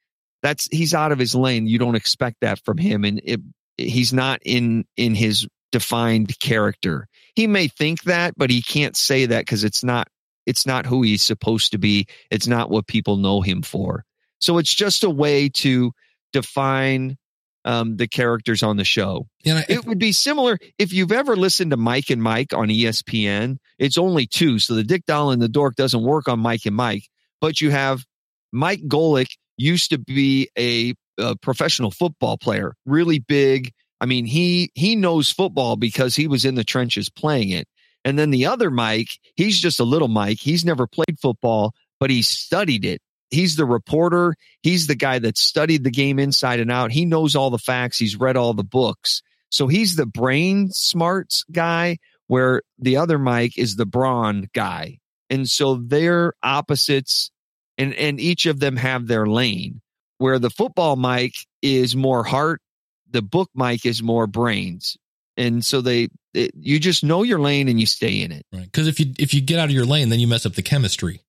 that's 0.42 0.68
he's 0.72 0.94
out 0.94 1.12
of 1.12 1.20
his 1.20 1.36
lane. 1.36 1.68
You 1.68 1.78
don't 1.78 1.96
expect 1.96 2.38
that 2.42 2.60
from 2.64 2.78
him, 2.78 3.06
and 3.06 3.22
it, 3.24 3.40
he's 3.78 4.14
not 4.14 4.40
in 4.44 4.86
in 4.98 5.16
his 5.16 5.48
defined 5.72 6.38
character. 6.40 7.08
He 7.36 7.48
may 7.48 7.68
think 7.68 8.04
that, 8.04 8.34
but 8.38 8.50
he 8.50 8.62
can't 8.62 8.98
say 8.98 9.26
that 9.28 9.42
because 9.42 9.64
it's 9.64 9.84
not 9.84 10.08
it's 10.46 10.66
not 10.66 10.86
who 10.86 11.04
he's 11.04 11.22
supposed 11.22 11.72
to 11.72 11.78
be. 11.78 12.08
It's 12.30 12.48
not 12.48 12.70
what 12.70 12.88
people 12.88 13.18
know 13.18 13.42
him 13.42 13.62
for. 13.62 14.04
So 14.40 14.58
it's 14.58 14.74
just 14.74 15.04
a 15.04 15.10
way 15.10 15.50
to 15.50 15.92
define 16.32 17.18
um, 17.64 17.98
the 17.98 18.08
characters 18.08 18.64
on 18.64 18.78
the 18.78 18.84
show. 18.84 19.28
And 19.46 19.60
I, 19.60 19.66
it 19.70 19.86
would 19.86 20.00
be 20.00 20.12
similar 20.12 20.58
if 20.80 20.94
you've 20.94 21.12
ever 21.12 21.36
listened 21.36 21.72
to 21.72 21.78
Mike 21.78 22.10
and 22.10 22.22
Mike 22.22 22.54
on 22.54 22.70
ESPN. 22.70 23.58
It's 23.78 23.98
only 23.98 24.26
two, 24.26 24.60
so 24.60 24.74
the 24.74 24.84
Dick 24.84 25.06
Doll 25.06 25.32
and 25.32 25.42
the 25.42 25.50
Dork 25.50 25.76
doesn't 25.76 26.04
work 26.04 26.28
on 26.28 26.40
Mike 26.40 26.66
and 26.66 26.76
Mike, 26.76 27.08
but 27.40 27.62
you 27.62 27.70
have 27.70 28.04
Mike 28.52 28.82
Golic 28.88 29.38
used 29.58 29.92
to 29.92 30.00
be 30.00 30.50
a, 30.58 30.96
a 31.20 31.36
professional 31.38 31.92
football 31.92 32.38
player, 32.38 32.74
really 32.86 33.20
big, 33.20 33.72
I 34.02 34.08
mean, 34.08 34.26
he 34.26 34.72
he 34.74 34.96
knows 34.96 35.32
football 35.32 35.76
because 35.76 36.16
he 36.16 36.28
was 36.28 36.44
in 36.44 36.56
the 36.56 36.64
trenches 36.64 37.08
playing 37.08 37.52
it. 37.52 37.68
And 38.04 38.18
then 38.18 38.32
the 38.32 38.48
other 38.48 38.72
Mike, 38.72 39.20
he's 39.36 39.60
just 39.60 39.80
a 39.80 39.84
little 39.84 40.08
Mike. 40.08 40.40
He's 40.40 40.66
never 40.66 40.88
played 40.88 41.20
football, 41.22 41.76
but 42.00 42.10
he 42.10 42.24
studied 42.24 42.84
it. 42.84 43.00
He's 43.32 43.56
the 43.56 43.66
reporter. 43.66 44.36
He's 44.62 44.88
the 44.88 44.96
guy 44.96 45.20
that 45.20 45.38
studied 45.38 45.84
the 45.84 45.92
game 45.92 46.20
inside 46.20 46.60
and 46.60 46.72
out. 46.72 46.92
He 46.92 47.06
knows 47.06 47.36
all 47.36 47.50
the 47.50 47.58
facts. 47.58 47.98
He's 47.98 48.18
read 48.18 48.38
all 48.38 48.54
the 48.54 48.64
books. 48.64 49.22
So 49.50 49.68
he's 49.68 49.96
the 49.96 50.06
brain 50.06 50.70
smarts 50.70 51.44
guy, 51.52 51.98
where 52.28 52.62
the 52.78 52.98
other 52.98 53.18
Mike 53.18 53.58
is 53.58 53.76
the 53.76 53.86
brawn 53.86 54.50
guy. 54.54 55.00
And 55.30 55.50
so 55.50 55.76
they're 55.76 56.34
opposites, 56.44 57.32
and, 57.78 57.94
and 57.96 58.20
each 58.20 58.46
of 58.46 58.60
them 58.60 58.76
have 58.76 59.08
their 59.08 59.26
lane. 59.26 59.82
Where 60.18 60.38
the 60.38 60.50
football 60.50 60.98
Mike 60.98 61.36
is 61.62 61.96
more 61.96 62.24
heart, 62.24 62.62
the 63.10 63.22
book 63.22 63.50
Mike 63.54 63.86
is 63.86 64.04
more 64.04 64.28
brains. 64.28 64.98
And 65.38 65.66
so 65.66 65.82
they, 65.82 66.10
it, 66.34 66.52
you 66.56 66.80
just 66.80 67.04
know 67.04 67.24
your 67.24 67.40
lane 67.40 67.68
and 67.70 67.80
you 67.80 67.86
stay 67.86 68.22
in 68.22 68.32
it. 68.32 68.46
Right. 68.54 68.66
Because 68.66 68.88
if 68.88 69.00
you 69.00 69.14
if 69.18 69.34
you 69.34 69.42
get 69.42 69.58
out 69.58 69.66
of 69.66 69.72
your 69.72 69.86
lane, 69.86 70.10
then 70.10 70.20
you 70.20 70.28
mess 70.28 70.46
up 70.46 70.54
the 70.54 70.62
chemistry. 70.62 71.24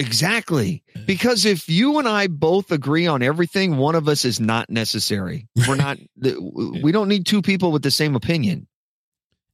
Exactly. 0.00 0.82
Because 1.06 1.44
if 1.44 1.68
you 1.68 1.98
and 1.98 2.08
I 2.08 2.26
both 2.26 2.72
agree 2.72 3.06
on 3.06 3.22
everything, 3.22 3.76
one 3.76 3.94
of 3.94 4.08
us 4.08 4.24
is 4.24 4.40
not 4.40 4.70
necessary. 4.70 5.46
We're 5.68 5.76
not, 5.76 5.98
we 6.16 6.90
don't 6.90 7.08
need 7.08 7.26
two 7.26 7.42
people 7.42 7.70
with 7.70 7.82
the 7.82 7.90
same 7.90 8.16
opinion. 8.16 8.66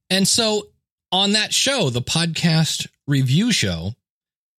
And 0.09 0.25
so 0.25 0.69
on 1.11 1.33
that 1.33 1.53
show, 1.53 1.89
the 1.89 2.01
podcast 2.01 2.87
review 3.07 3.51
show, 3.51 3.91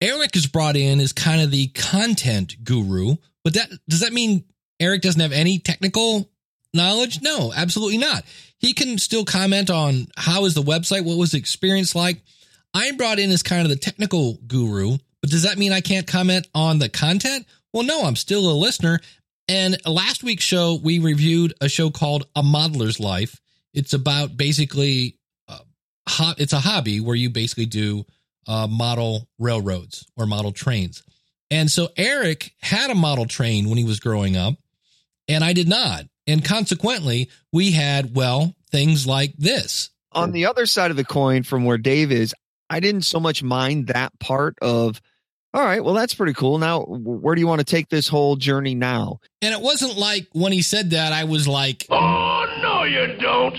Eric 0.01 0.37
is 0.37 0.47
brought 0.47 0.77
in 0.77 1.01
as 1.01 1.13
kind 1.13 1.41
of 1.41 1.51
the 1.51 1.69
content 1.69 2.63
guru. 2.63 3.17
But 3.43 3.55
that 3.55 3.71
does 3.89 4.01
that 4.01 4.13
mean 4.13 4.45
Eric 4.79 5.01
doesn't 5.01 5.21
have 5.21 5.33
any 5.33 5.59
technical 5.59 6.31
knowledge? 6.75 7.23
No, 7.23 7.53
absolutely 7.55 7.99
not. 7.99 8.25
He 8.59 8.75
can 8.75 8.99
still 8.99 9.25
comment 9.25 9.71
on 9.71 10.09
how 10.17 10.45
is 10.45 10.55
the 10.55 10.63
website, 10.63 11.05
what 11.05 11.17
was 11.17 11.33
the 11.33 11.39
experience 11.39 11.95
like. 11.95 12.21
I'm 12.75 12.97
brought 12.97 13.19
in 13.19 13.31
as 13.31 13.43
kind 13.43 13.63
of 13.63 13.71
the 13.71 13.77
technical 13.77 14.39
guru 14.47 14.99
but 15.21 15.31
does 15.31 15.43
that 15.43 15.59
mean 15.59 15.73
I 15.73 15.81
can't 15.81 16.07
comment 16.07 16.47
on 16.55 16.79
the 16.79 16.89
content? 16.89 17.47
Well, 17.73 17.85
no, 17.85 18.05
I'm 18.05 18.17
still 18.17 18.51
a 18.51 18.53
listener. 18.53 19.01
And 19.49 19.77
last 19.87 20.23
week's 20.23 20.45
show, 20.45 20.79
we 20.83 20.99
reviewed 20.99 21.55
a 21.61 21.69
show 21.69 21.91
called 21.91 22.27
A 22.37 22.43
Modeler's 22.43 23.01
Life. 23.01 23.41
It's 23.73 23.93
about 23.93 24.37
basically, 24.37 25.17
uh, 25.49 25.59
ho- 26.09 26.35
it's 26.39 26.53
a 26.53 26.61
hobby 26.61 27.01
where 27.01 27.17
you 27.17 27.31
basically 27.31 27.67
do 27.67 28.05
uh, 28.47 28.67
model 28.67 29.29
railroads 29.39 30.07
or 30.17 30.27
model 30.27 30.53
trains. 30.53 31.03
And 31.51 31.71
so 31.71 31.89
Eric 31.97 32.53
had 32.61 32.91
a 32.91 32.95
model 32.95 33.27
train 33.27 33.69
when 33.69 33.79
he 33.79 33.85
was 33.85 34.01
growing 34.01 34.37
up, 34.37 34.55
and 35.29 35.43
I 35.43 35.55
did 35.55 35.69
not. 35.69 36.05
And 36.27 36.45
consequently, 36.45 37.31
we 37.53 37.73
had, 37.73 38.15
well, 38.15 38.55
things 38.71 39.07
like 39.07 39.35
this. 39.39 39.91
On 40.13 40.33
the 40.33 40.47
other 40.47 40.67
side 40.67 40.91
of 40.91 40.97
the 40.99 41.05
coin 41.05 41.43
from 41.43 41.65
where 41.65 41.79
Dave 41.79 42.13
is, 42.13 42.35
I 42.71 42.81
didn't 42.81 43.03
so 43.03 43.21
much 43.21 43.43
mind 43.43 43.89
that 43.89 44.19
part 44.19 44.57
of, 44.61 45.01
all 45.55 45.65
right, 45.65 45.83
well, 45.83 45.95
that's 45.95 46.15
pretty 46.15 46.35
cool. 46.35 46.59
Now, 46.59 46.83
where 46.83 47.35
do 47.35 47.41
you 47.41 47.47
want 47.47 47.61
to 47.61 47.65
take 47.65 47.89
this 47.89 48.09
whole 48.09 48.37
journey 48.37 48.75
now? 48.75 49.21
And 49.43 49.55
it 49.55 49.61
wasn't 49.61 49.97
like 49.97 50.29
when 50.33 50.53
he 50.53 50.63
said 50.63 50.91
that, 50.91 51.13
I 51.13 51.25
was 51.25 51.49
like, 51.49 51.87
Oh, 51.91 52.59
no, 52.63 52.85
you 52.85 53.17
don't. 53.19 53.59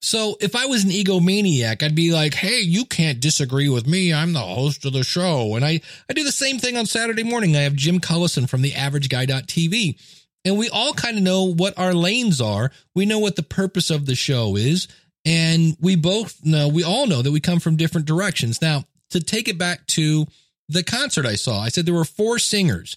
So 0.00 0.36
if 0.40 0.54
I 0.54 0.66
was 0.66 0.84
an 0.84 0.90
egomaniac, 0.90 1.82
I'd 1.82 1.94
be 1.94 2.12
like, 2.12 2.34
"Hey, 2.34 2.60
you 2.60 2.84
can't 2.84 3.18
disagree 3.18 3.68
with 3.68 3.86
me. 3.86 4.12
I'm 4.12 4.32
the 4.32 4.38
host 4.38 4.84
of 4.84 4.92
the 4.92 5.02
show." 5.02 5.56
And 5.56 5.64
I 5.64 5.80
I 6.08 6.12
do 6.12 6.22
the 6.22 6.30
same 6.30 6.58
thing 6.58 6.76
on 6.76 6.86
Saturday 6.86 7.24
morning. 7.24 7.56
I 7.56 7.62
have 7.62 7.74
Jim 7.74 7.98
Collison 7.98 8.48
from 8.48 8.62
the 8.62 8.70
averageguy.tv. 8.72 9.98
And 10.44 10.56
we 10.56 10.68
all 10.70 10.92
kind 10.92 11.18
of 11.18 11.24
know 11.24 11.52
what 11.52 11.76
our 11.76 11.94
lanes 11.94 12.40
are. 12.40 12.70
We 12.94 13.06
know 13.06 13.18
what 13.18 13.36
the 13.36 13.42
purpose 13.42 13.90
of 13.90 14.06
the 14.06 14.14
show 14.14 14.56
is, 14.56 14.86
and 15.24 15.76
we 15.80 15.96
both 15.96 16.44
know, 16.44 16.68
we 16.68 16.84
all 16.84 17.06
know 17.06 17.22
that 17.22 17.32
we 17.32 17.40
come 17.40 17.60
from 17.60 17.76
different 17.76 18.06
directions. 18.06 18.62
Now, 18.62 18.84
to 19.10 19.20
take 19.20 19.48
it 19.48 19.58
back 19.58 19.86
to 19.88 20.26
the 20.68 20.82
concert 20.82 21.26
I 21.26 21.34
saw, 21.34 21.60
I 21.60 21.68
said 21.68 21.86
there 21.86 21.94
were 21.94 22.04
four 22.04 22.38
singers, 22.38 22.96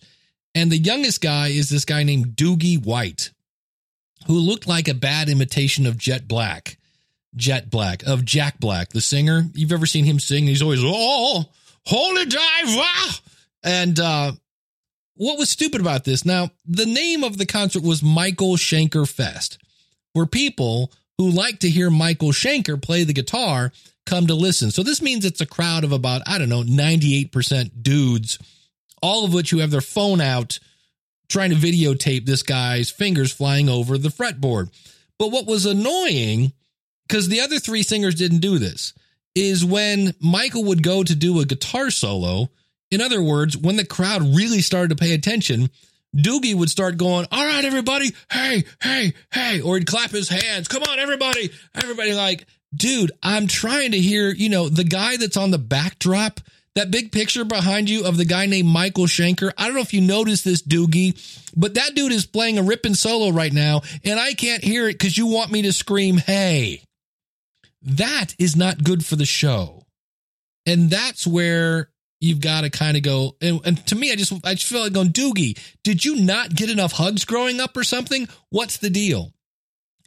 and 0.53 0.71
the 0.71 0.77
youngest 0.77 1.21
guy 1.21 1.49
is 1.49 1.69
this 1.69 1.85
guy 1.85 2.03
named 2.03 2.35
Doogie 2.35 2.83
White, 2.83 3.31
who 4.27 4.37
looked 4.37 4.67
like 4.67 4.87
a 4.87 4.93
bad 4.93 5.29
imitation 5.29 5.85
of 5.85 5.97
Jet 5.97 6.27
Black. 6.27 6.77
Jet 7.35 7.69
Black, 7.69 8.03
of 8.03 8.25
Jack 8.25 8.59
Black, 8.59 8.89
the 8.89 8.99
singer. 8.99 9.45
You've 9.53 9.71
ever 9.71 9.85
seen 9.85 10.03
him 10.03 10.19
sing? 10.19 10.47
He's 10.47 10.61
always, 10.61 10.81
oh, 10.83 11.45
holy 11.85 12.25
dive. 12.25 13.21
And 13.63 13.97
uh, 13.99 14.33
what 15.15 15.37
was 15.37 15.49
stupid 15.49 15.79
about 15.79 16.03
this? 16.03 16.25
Now, 16.25 16.49
the 16.65 16.85
name 16.85 17.23
of 17.23 17.37
the 17.37 17.45
concert 17.45 17.83
was 17.83 18.03
Michael 18.03 18.57
Schenker 18.57 19.09
Fest, 19.09 19.59
where 20.11 20.25
people 20.25 20.91
who 21.21 21.29
like 21.29 21.59
to 21.59 21.69
hear 21.69 21.91
Michael 21.91 22.31
Schenker 22.31 22.81
play 22.81 23.03
the 23.03 23.13
guitar 23.13 23.71
come 24.07 24.25
to 24.25 24.33
listen. 24.33 24.71
So 24.71 24.81
this 24.81 25.01
means 25.01 25.23
it's 25.23 25.41
a 25.41 25.45
crowd 25.45 25.83
of 25.83 25.91
about, 25.91 26.23
I 26.25 26.39
don't 26.39 26.49
know, 26.49 26.63
98% 26.63 27.83
dudes, 27.83 28.39
all 29.03 29.23
of 29.23 29.33
which 29.33 29.51
who 29.51 29.59
have 29.59 29.69
their 29.69 29.81
phone 29.81 30.19
out 30.19 30.59
trying 31.29 31.51
to 31.51 31.55
videotape 31.55 32.25
this 32.25 32.41
guy's 32.41 32.89
fingers 32.89 33.31
flying 33.31 33.69
over 33.69 33.97
the 33.97 34.09
fretboard. 34.09 34.69
But 35.19 35.31
what 35.31 35.45
was 35.45 35.67
annoying, 35.67 36.53
because 37.07 37.29
the 37.29 37.41
other 37.41 37.59
three 37.59 37.83
singers 37.83 38.15
didn't 38.15 38.39
do 38.39 38.57
this, 38.57 38.93
is 39.35 39.63
when 39.63 40.15
Michael 40.19 40.63
would 40.65 40.81
go 40.81 41.03
to 41.03 41.15
do 41.15 41.39
a 41.39 41.45
guitar 41.45 41.91
solo. 41.91 42.49
In 42.89 42.99
other 42.99 43.21
words, 43.21 43.55
when 43.55 43.75
the 43.75 43.85
crowd 43.85 44.23
really 44.35 44.61
started 44.61 44.89
to 44.89 45.01
pay 45.01 45.13
attention, 45.13 45.69
Doogie 46.15 46.55
would 46.55 46.69
start 46.69 46.97
going, 46.97 47.25
all 47.31 47.45
right, 47.45 47.63
everybody, 47.63 48.11
hey, 48.31 48.63
hey, 48.81 49.13
hey, 49.31 49.61
or 49.61 49.77
he'd 49.77 49.87
clap 49.87 50.11
his 50.11 50.29
hands. 50.29 50.67
Come 50.67 50.83
on, 50.83 50.99
everybody, 50.99 51.51
everybody 51.75 52.13
like, 52.13 52.45
dude, 52.75 53.11
I'm 53.23 53.47
trying 53.47 53.91
to 53.91 53.99
hear, 53.99 54.29
you 54.29 54.49
know, 54.49 54.67
the 54.67 54.83
guy 54.83 55.17
that's 55.17 55.37
on 55.37 55.51
the 55.51 55.57
backdrop, 55.57 56.41
that 56.75 56.91
big 56.91 57.11
picture 57.11 57.45
behind 57.45 57.89
you 57.89 58.05
of 58.05 58.17
the 58.17 58.25
guy 58.25 58.45
named 58.45 58.67
Michael 58.67 59.05
Schenker. 59.05 59.51
I 59.57 59.65
don't 59.65 59.75
know 59.75 59.81
if 59.81 59.93
you 59.93 60.01
noticed 60.01 60.43
this, 60.43 60.61
Doogie, 60.61 61.17
but 61.55 61.75
that 61.75 61.95
dude 61.95 62.11
is 62.11 62.25
playing 62.25 62.57
a 62.57 62.63
ripping 62.63 62.95
solo 62.95 63.29
right 63.29 63.53
now, 63.53 63.81
and 64.03 64.19
I 64.19 64.33
can't 64.33 64.63
hear 64.63 64.89
it 64.89 64.93
because 64.93 65.17
you 65.17 65.27
want 65.27 65.51
me 65.51 65.61
to 65.63 65.73
scream, 65.73 66.17
hey. 66.17 66.81
That 67.83 68.35
is 68.37 68.55
not 68.55 68.83
good 68.83 69.05
for 69.05 69.15
the 69.15 69.25
show. 69.25 69.85
And 70.65 70.89
that's 70.89 71.25
where 71.25 71.89
you've 72.21 72.39
got 72.39 72.61
to 72.61 72.69
kind 72.69 72.95
of 72.95 73.03
go. 73.03 73.35
And, 73.41 73.59
and, 73.65 73.85
to 73.87 73.95
me, 73.95 74.11
I 74.11 74.15
just 74.15 74.31
I 74.45 74.53
just 74.53 74.67
feel 74.67 74.81
like 74.81 74.93
going, 74.93 75.09
Doogie, 75.09 75.59
did 75.83 76.05
you 76.05 76.15
not 76.15 76.55
get 76.55 76.69
enough 76.69 76.93
hugs 76.93 77.25
growing 77.25 77.59
up 77.59 77.75
or 77.75 77.83
something? 77.83 78.29
What's 78.49 78.77
the 78.77 78.89
deal? 78.89 79.33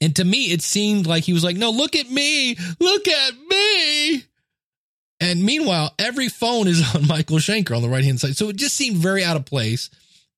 And 0.01 0.17
to 0.17 0.25
me, 0.25 0.53
it 0.53 0.63
seemed 0.63 1.07
like 1.07 1.25
he 1.25 1.33
was 1.33 1.45
like, 1.45 1.57
no, 1.57 1.71
look 1.71 1.95
at 1.97 2.11
me, 2.11 2.57
look 2.81 3.09
at 3.09 3.35
me. 3.49 4.25
And 5.21 5.43
meanwhile, 5.43 5.93
every 5.99 6.29
phone 6.29 6.69
is 6.69 6.83
on 6.95 7.07
Michael 7.07 7.39
Schenker 7.39 7.77
on 7.77 7.83
the 7.83 7.89
right 7.89 8.05
hand 8.05 8.21
side. 8.21 8.37
So 8.37 8.49
it 8.49 8.57
just 8.57 8.77
seemed 8.77 8.97
very 8.97 9.25
out 9.25 9.37
of 9.37 9.45
place. 9.45 9.91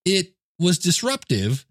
It 0.04 0.34
was 0.58 0.78
disruptive. 0.78 1.64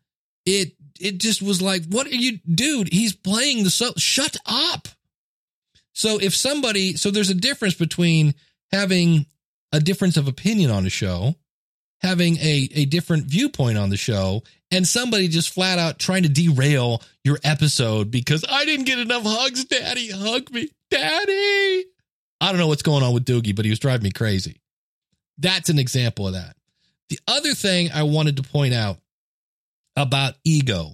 It 0.45 0.73
it 0.99 1.17
just 1.17 1.41
was 1.41 1.61
like, 1.61 1.83
what 1.85 2.07
are 2.07 2.15
you, 2.15 2.39
dude? 2.47 2.93
He's 2.93 3.13
playing 3.13 3.63
the 3.63 3.69
so 3.69 3.91
shut 3.97 4.37
up. 4.45 4.87
So 5.93 6.19
if 6.19 6.35
somebody, 6.35 6.95
so 6.97 7.11
there's 7.11 7.29
a 7.29 7.35
difference 7.35 7.73
between 7.73 8.35
having 8.71 9.25
a 9.75 9.79
difference 9.81 10.15
of 10.15 10.29
opinion 10.29 10.71
on 10.71 10.85
a 10.85 10.89
show, 10.89 11.35
having 11.99 12.37
a, 12.37 12.69
a 12.73 12.85
different 12.85 13.25
viewpoint 13.25 13.77
on 13.77 13.89
the 13.89 13.97
show, 13.97 14.41
and 14.71 14.87
somebody 14.87 15.27
just 15.27 15.53
flat 15.53 15.77
out 15.77 15.99
trying 15.99 16.23
to 16.23 16.29
derail 16.29 17.01
your 17.25 17.37
episode 17.43 18.09
because 18.09 18.45
I 18.49 18.63
didn't 18.63 18.85
get 18.85 18.99
enough 18.99 19.23
hugs, 19.25 19.65
Daddy. 19.65 20.11
Hug 20.11 20.49
me, 20.51 20.69
Daddy. 20.89 21.85
I 22.39 22.51
don't 22.51 22.57
know 22.57 22.67
what's 22.67 22.83
going 22.83 23.03
on 23.03 23.13
with 23.13 23.25
Doogie, 23.25 23.55
but 23.55 23.65
he 23.65 23.71
was 23.71 23.79
driving 23.79 24.03
me 24.03 24.11
crazy. 24.11 24.61
That's 25.37 25.69
an 25.69 25.77
example 25.77 26.27
of 26.27 26.33
that. 26.33 26.55
The 27.09 27.19
other 27.27 27.53
thing 27.53 27.89
I 27.93 28.03
wanted 28.03 28.37
to 28.37 28.43
point 28.43 28.73
out 28.73 28.99
about 29.97 30.35
ego 30.45 30.93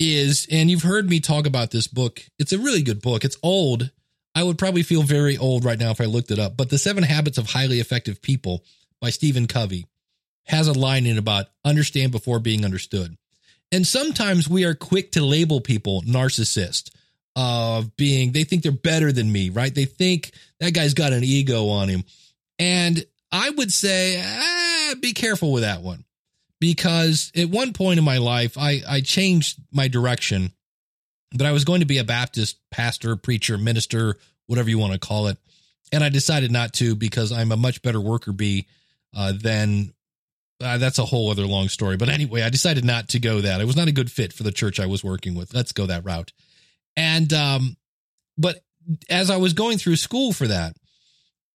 is, 0.00 0.48
and 0.50 0.68
you've 0.68 0.82
heard 0.82 1.08
me 1.08 1.20
talk 1.20 1.46
about 1.46 1.70
this 1.70 1.86
book. 1.86 2.20
It's 2.40 2.52
a 2.52 2.58
really 2.58 2.82
good 2.82 3.00
book. 3.00 3.24
It's 3.24 3.38
old. 3.44 3.92
I 4.36 4.42
would 4.42 4.58
probably 4.58 4.82
feel 4.82 5.02
very 5.02 5.38
old 5.38 5.64
right 5.64 5.78
now 5.78 5.90
if 5.90 6.00
I 6.00 6.04
looked 6.04 6.30
it 6.30 6.38
up. 6.38 6.58
But 6.58 6.68
The 6.68 6.76
Seven 6.76 7.02
Habits 7.02 7.38
of 7.38 7.46
Highly 7.46 7.80
Effective 7.80 8.20
People 8.20 8.62
by 9.00 9.08
Stephen 9.08 9.46
Covey 9.46 9.86
has 10.44 10.68
a 10.68 10.78
line 10.78 11.06
in 11.06 11.16
about 11.16 11.46
understand 11.64 12.12
before 12.12 12.38
being 12.38 12.62
understood. 12.62 13.16
And 13.72 13.86
sometimes 13.86 14.46
we 14.46 14.66
are 14.66 14.74
quick 14.74 15.12
to 15.12 15.24
label 15.24 15.62
people 15.62 16.02
narcissist 16.02 16.90
of 17.34 17.96
being, 17.96 18.32
they 18.32 18.44
think 18.44 18.62
they're 18.62 18.72
better 18.72 19.10
than 19.10 19.32
me, 19.32 19.48
right? 19.48 19.74
They 19.74 19.86
think 19.86 20.32
that 20.60 20.74
guy's 20.74 20.94
got 20.94 21.14
an 21.14 21.24
ego 21.24 21.68
on 21.68 21.88
him. 21.88 22.04
And 22.58 23.04
I 23.32 23.48
would 23.48 23.72
say, 23.72 24.22
ah, 24.22 24.94
be 25.00 25.14
careful 25.14 25.50
with 25.50 25.62
that 25.62 25.80
one 25.80 26.04
because 26.60 27.32
at 27.34 27.48
one 27.48 27.72
point 27.72 27.98
in 27.98 28.04
my 28.04 28.18
life, 28.18 28.58
I, 28.58 28.82
I 28.86 29.00
changed 29.00 29.58
my 29.72 29.88
direction, 29.88 30.52
but 31.32 31.46
I 31.46 31.52
was 31.52 31.64
going 31.64 31.80
to 31.80 31.86
be 31.86 31.98
a 31.98 32.04
Baptist 32.04 32.58
pastor, 32.70 33.16
preacher, 33.16 33.58
minister, 33.58 34.16
whatever 34.46 34.70
you 34.70 34.78
want 34.78 34.92
to 34.92 34.98
call 34.98 35.28
it. 35.28 35.38
And 35.92 36.02
I 36.02 36.08
decided 36.08 36.50
not 36.50 36.72
to 36.74 36.96
because 36.96 37.32
I'm 37.32 37.52
a 37.52 37.56
much 37.56 37.82
better 37.82 38.00
worker 38.00 38.32
bee 38.32 38.66
uh, 39.16 39.32
than 39.32 39.92
uh, 40.60 40.78
that's 40.78 40.98
a 40.98 41.04
whole 41.04 41.30
other 41.30 41.46
long 41.46 41.68
story. 41.68 41.96
But 41.96 42.08
anyway, 42.08 42.42
I 42.42 42.50
decided 42.50 42.84
not 42.84 43.08
to 43.10 43.18
go 43.18 43.40
that. 43.40 43.60
It 43.60 43.66
was 43.66 43.76
not 43.76 43.88
a 43.88 43.92
good 43.92 44.10
fit 44.10 44.32
for 44.32 44.42
the 44.42 44.52
church 44.52 44.80
I 44.80 44.86
was 44.86 45.04
working 45.04 45.34
with. 45.34 45.54
Let's 45.54 45.72
go 45.72 45.86
that 45.86 46.04
route. 46.04 46.32
And 46.96 47.32
um, 47.32 47.76
but 48.38 48.60
as 49.10 49.30
I 49.30 49.36
was 49.36 49.52
going 49.52 49.78
through 49.78 49.96
school 49.96 50.32
for 50.32 50.46
that, 50.46 50.76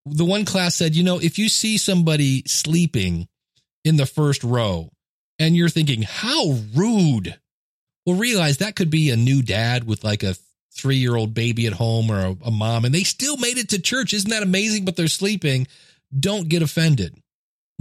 the 0.06 0.26
one 0.26 0.46
class 0.46 0.76
said, 0.76 0.96
you 0.96 1.04
know, 1.04 1.20
if 1.20 1.38
you 1.38 1.50
see 1.50 1.78
somebody 1.78 2.44
sleeping 2.48 3.28
in 3.84 3.98
the 3.98 4.06
first 4.06 4.44
row 4.44 4.92
and 5.40 5.56
you're 5.56 5.70
thinking, 5.70 6.04
how 6.04 6.58
rude. 6.76 7.40
Well, 8.06 8.18
realize 8.18 8.58
that 8.58 8.76
could 8.76 8.90
be 8.90 9.10
a 9.10 9.18
new 9.18 9.42
dad 9.42 9.84
with 9.86 10.04
like 10.04 10.24
a 10.24 10.36
three 10.74 10.98
year 10.98 11.16
old 11.16 11.34
baby 11.34 11.68
at 11.68 11.74
home 11.74 12.12
or 12.12 12.20
a, 12.20 12.36
a 12.46 12.52
mom, 12.52 12.86
and 12.86 12.94
they 12.94 13.04
still 13.04 13.38
made 13.38 13.58
it 13.58 13.70
to 13.70 13.80
church. 13.80 14.14
Isn't 14.14 14.32
that 14.32 14.44
amazing? 14.44 14.86
But 14.86 14.96
they're 14.96 15.08
sleeping. 15.08 15.68
Don't 16.18 16.50
get 16.50 16.62
offended 16.62 17.16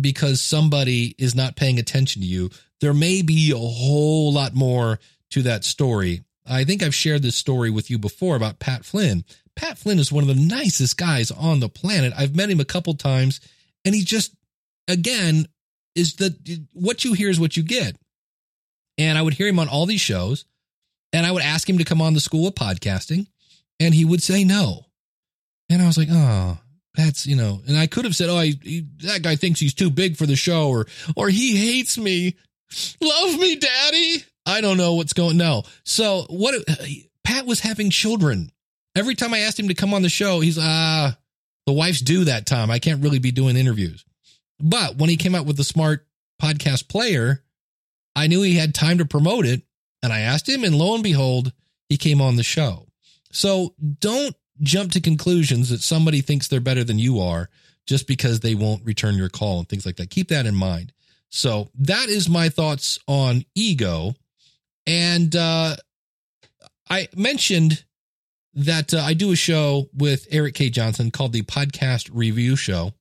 because 0.01 0.41
somebody 0.41 1.15
is 1.19 1.35
not 1.35 1.57
paying 1.57 1.79
attention 1.79 2.23
to 2.23 2.29
you. 2.29 2.51
There 2.81 2.95
may 2.95 3.23
be 3.23 3.53
a 3.53 3.59
whole 3.59 4.33
lot 4.33 4.55
more 4.55 4.99
to 5.31 5.43
that 5.43 5.65
story. 5.65 6.23
I 6.47 6.65
think 6.65 6.83
I've 6.83 6.95
shared 6.95 7.23
this 7.23 7.37
story 7.37 7.71
with 7.71 7.91
you 7.91 7.99
before 7.99 8.37
about 8.37 8.59
Pat 8.59 8.85
Flynn. 8.85 9.25
Pat 9.55 9.79
Flynn 9.79 9.99
is 9.99 10.11
one 10.11 10.23
of 10.23 10.29
the 10.29 10.35
nicest 10.35 10.97
guys 10.97 11.31
on 11.31 11.61
the 11.61 11.69
planet. 11.69 12.13
I've 12.17 12.35
met 12.35 12.51
him 12.51 12.61
a 12.61 12.65
couple 12.65 12.95
times, 12.95 13.41
and 13.85 13.95
he 13.95 14.03
just, 14.03 14.35
again, 14.89 15.47
is 15.95 16.15
the 16.15 16.35
what 16.73 17.05
you 17.05 17.13
hear 17.13 17.31
is 17.31 17.41
what 17.41 17.57
you 17.57 17.63
get. 17.63 17.97
And 19.01 19.17
I 19.17 19.23
would 19.23 19.33
hear 19.33 19.49
him 19.49 19.59
on 19.59 19.69
all 19.69 19.87
these 19.87 20.01
shows, 20.01 20.45
and 21.15 21.25
I 21.25 21.33
would 21.33 21.43
ask 21.43 21.69
him 21.69 21.79
to 21.79 21.85
come 21.85 22.03
on 22.03 22.13
the 22.13 22.21
School 22.21 22.47
of 22.47 22.55
Podcasting, 22.55 23.27
and 23.81 23.95
he 23.95 24.05
would 24.05 24.23
say 24.23 24.45
no. 24.45 24.85
And 25.71 25.81
I 25.81 25.87
was 25.87 25.97
like, 25.97 26.09
oh, 26.11 26.59
that's 26.95 27.27
you 27.27 27.35
know, 27.35 27.63
and 27.67 27.79
I 27.79 27.87
could 27.87 28.05
have 28.05 28.15
said, 28.15 28.29
oh, 28.29 28.37
I, 28.37 28.53
he, 28.63 28.87
that 29.05 29.23
guy 29.23 29.37
thinks 29.37 29.59
he's 29.59 29.73
too 29.73 29.91
big 29.91 30.19
for 30.19 30.27
the 30.27 30.37
show, 30.37 30.69
or 30.69 30.87
or 31.17 31.31
he 31.31 31.57
hates 31.57 31.97
me. 31.97 32.37
Love 33.01 33.41
me, 33.41 33.57
Daddy. 33.57 34.25
I 34.45 34.61
don't 34.61 34.77
know 34.77 34.95
what's 34.95 35.15
going. 35.15 35.39
No. 35.39 35.63
So 35.85 36.27
what? 36.29 36.55
Pat 37.25 37.47
was 37.47 37.61
having 37.61 37.89
children. 37.89 38.53
Every 38.95 39.15
time 39.15 39.33
I 39.33 39.41
asked 39.41 39.59
him 39.59 39.69
to 39.69 39.75
come 39.75 39.95
on 39.95 40.03
the 40.03 40.09
show, 40.11 40.41
he's 40.41 40.59
ah, 40.61 41.17
the 41.67 41.73
wife's 41.73 42.01
due 42.03 42.25
that 42.25 42.45
time. 42.45 42.71
I 42.71 42.79
can't 42.79 43.03
really 43.03 43.19
be 43.19 43.31
doing 43.31 43.57
interviews. 43.57 44.05
But 44.59 44.97
when 44.97 45.09
he 45.09 45.17
came 45.17 45.35
out 45.35 45.47
with 45.47 45.57
the 45.57 45.65
smart 45.65 46.07
podcast 46.43 46.89
player, 46.89 47.43
I 48.16 48.27
knew 48.27 48.42
he 48.42 48.57
had 48.57 48.75
time 48.75 48.99
to 48.99 49.05
promote 49.05 49.46
it, 49.46 49.62
and 50.03 50.12
I 50.12 50.20
asked 50.20 50.49
him, 50.49 50.64
and 50.64 50.75
lo 50.75 50.94
and 50.94 51.03
behold, 51.03 51.53
he 51.88 51.96
came 51.96 52.20
on 52.20 52.37
the 52.37 52.42
show. 52.42 52.87
So 53.33 53.75
don't 54.01 54.35
jump 54.62 54.92
to 54.92 55.01
conclusions 55.01 55.70
that 55.70 55.81
somebody 55.81 56.20
thinks 56.20 56.49
they're 56.49 56.61
better 56.61 56.85
than 56.85 56.99
you 56.99 57.20
are 57.20 57.49
just 57.87 58.07
because 58.07 58.40
they 58.40 58.55
won't 58.55 58.85
return 58.85 59.16
your 59.16 59.29
call 59.29 59.59
and 59.59 59.68
things 59.68 59.87
like 59.87 59.96
that. 59.96 60.11
Keep 60.11 60.29
that 60.29 60.46
in 60.46 60.55
mind. 60.55 60.92
So 61.31 61.70
that 61.79 62.09
is 62.09 62.29
my 62.29 62.49
thoughts 62.49 62.99
on 63.07 63.44
ego. 63.55 64.14
And 64.87 65.35
uh, 65.35 65.77
I 66.88 67.09
mentioned 67.16 67.85
that 68.55 68.92
uh, 68.92 68.99
I 68.99 69.14
do 69.14 69.33
a 69.33 69.37
show 69.37 69.88
with 69.94 70.27
Eric 70.31 70.55
K. 70.55 70.70
Johnson 70.70 71.11
called 71.11 71.33
the 71.33 71.42
Podcast 71.42 72.11
Review 72.12 72.57
Show. 72.57 72.92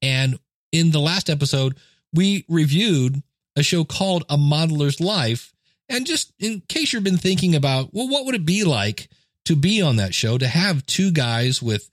And 0.00 0.38
in 0.72 0.90
the 0.90 1.00
last 1.00 1.28
episode, 1.28 1.76
we 2.12 2.44
reviewed 2.48 3.22
a 3.56 3.62
show 3.62 3.84
called 3.84 4.24
A 4.28 4.36
Modeler's 4.36 5.00
Life. 5.00 5.52
And 5.88 6.06
just 6.06 6.32
in 6.38 6.62
case 6.68 6.92
you've 6.92 7.04
been 7.04 7.16
thinking 7.16 7.54
about, 7.54 7.92
well, 7.92 8.08
what 8.08 8.26
would 8.26 8.34
it 8.34 8.44
be 8.44 8.64
like 8.64 9.08
to 9.46 9.56
be 9.56 9.80
on 9.80 9.96
that 9.96 10.14
show, 10.14 10.36
to 10.38 10.46
have 10.46 10.84
two 10.86 11.10
guys 11.10 11.62
with 11.62 11.88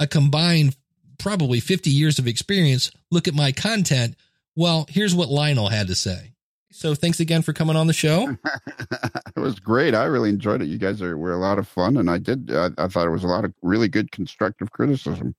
a 0.00 0.06
combined 0.06 0.76
probably 1.18 1.60
50 1.60 1.90
years 1.90 2.18
of 2.18 2.26
experience 2.26 2.90
look 3.10 3.28
at 3.28 3.34
my 3.34 3.52
content? 3.52 4.16
Well, 4.56 4.86
here's 4.88 5.14
what 5.14 5.28
Lionel 5.28 5.68
had 5.68 5.88
to 5.88 5.94
say. 5.94 6.32
So 6.72 6.94
thanks 6.94 7.20
again 7.20 7.42
for 7.42 7.52
coming 7.52 7.76
on 7.76 7.86
the 7.86 7.92
show. 7.92 8.36
it 9.36 9.40
was 9.40 9.60
great. 9.60 9.94
I 9.94 10.04
really 10.04 10.30
enjoyed 10.30 10.62
it. 10.62 10.66
You 10.66 10.78
guys 10.78 11.02
are, 11.02 11.16
were 11.16 11.32
a 11.32 11.38
lot 11.38 11.58
of 11.58 11.68
fun, 11.68 11.98
and 11.98 12.10
I 12.10 12.18
did. 12.18 12.50
I, 12.50 12.70
I 12.78 12.88
thought 12.88 13.06
it 13.06 13.10
was 13.10 13.24
a 13.24 13.28
lot 13.28 13.44
of 13.44 13.52
really 13.62 13.88
good 13.88 14.10
constructive 14.10 14.72
criticism. 14.72 15.34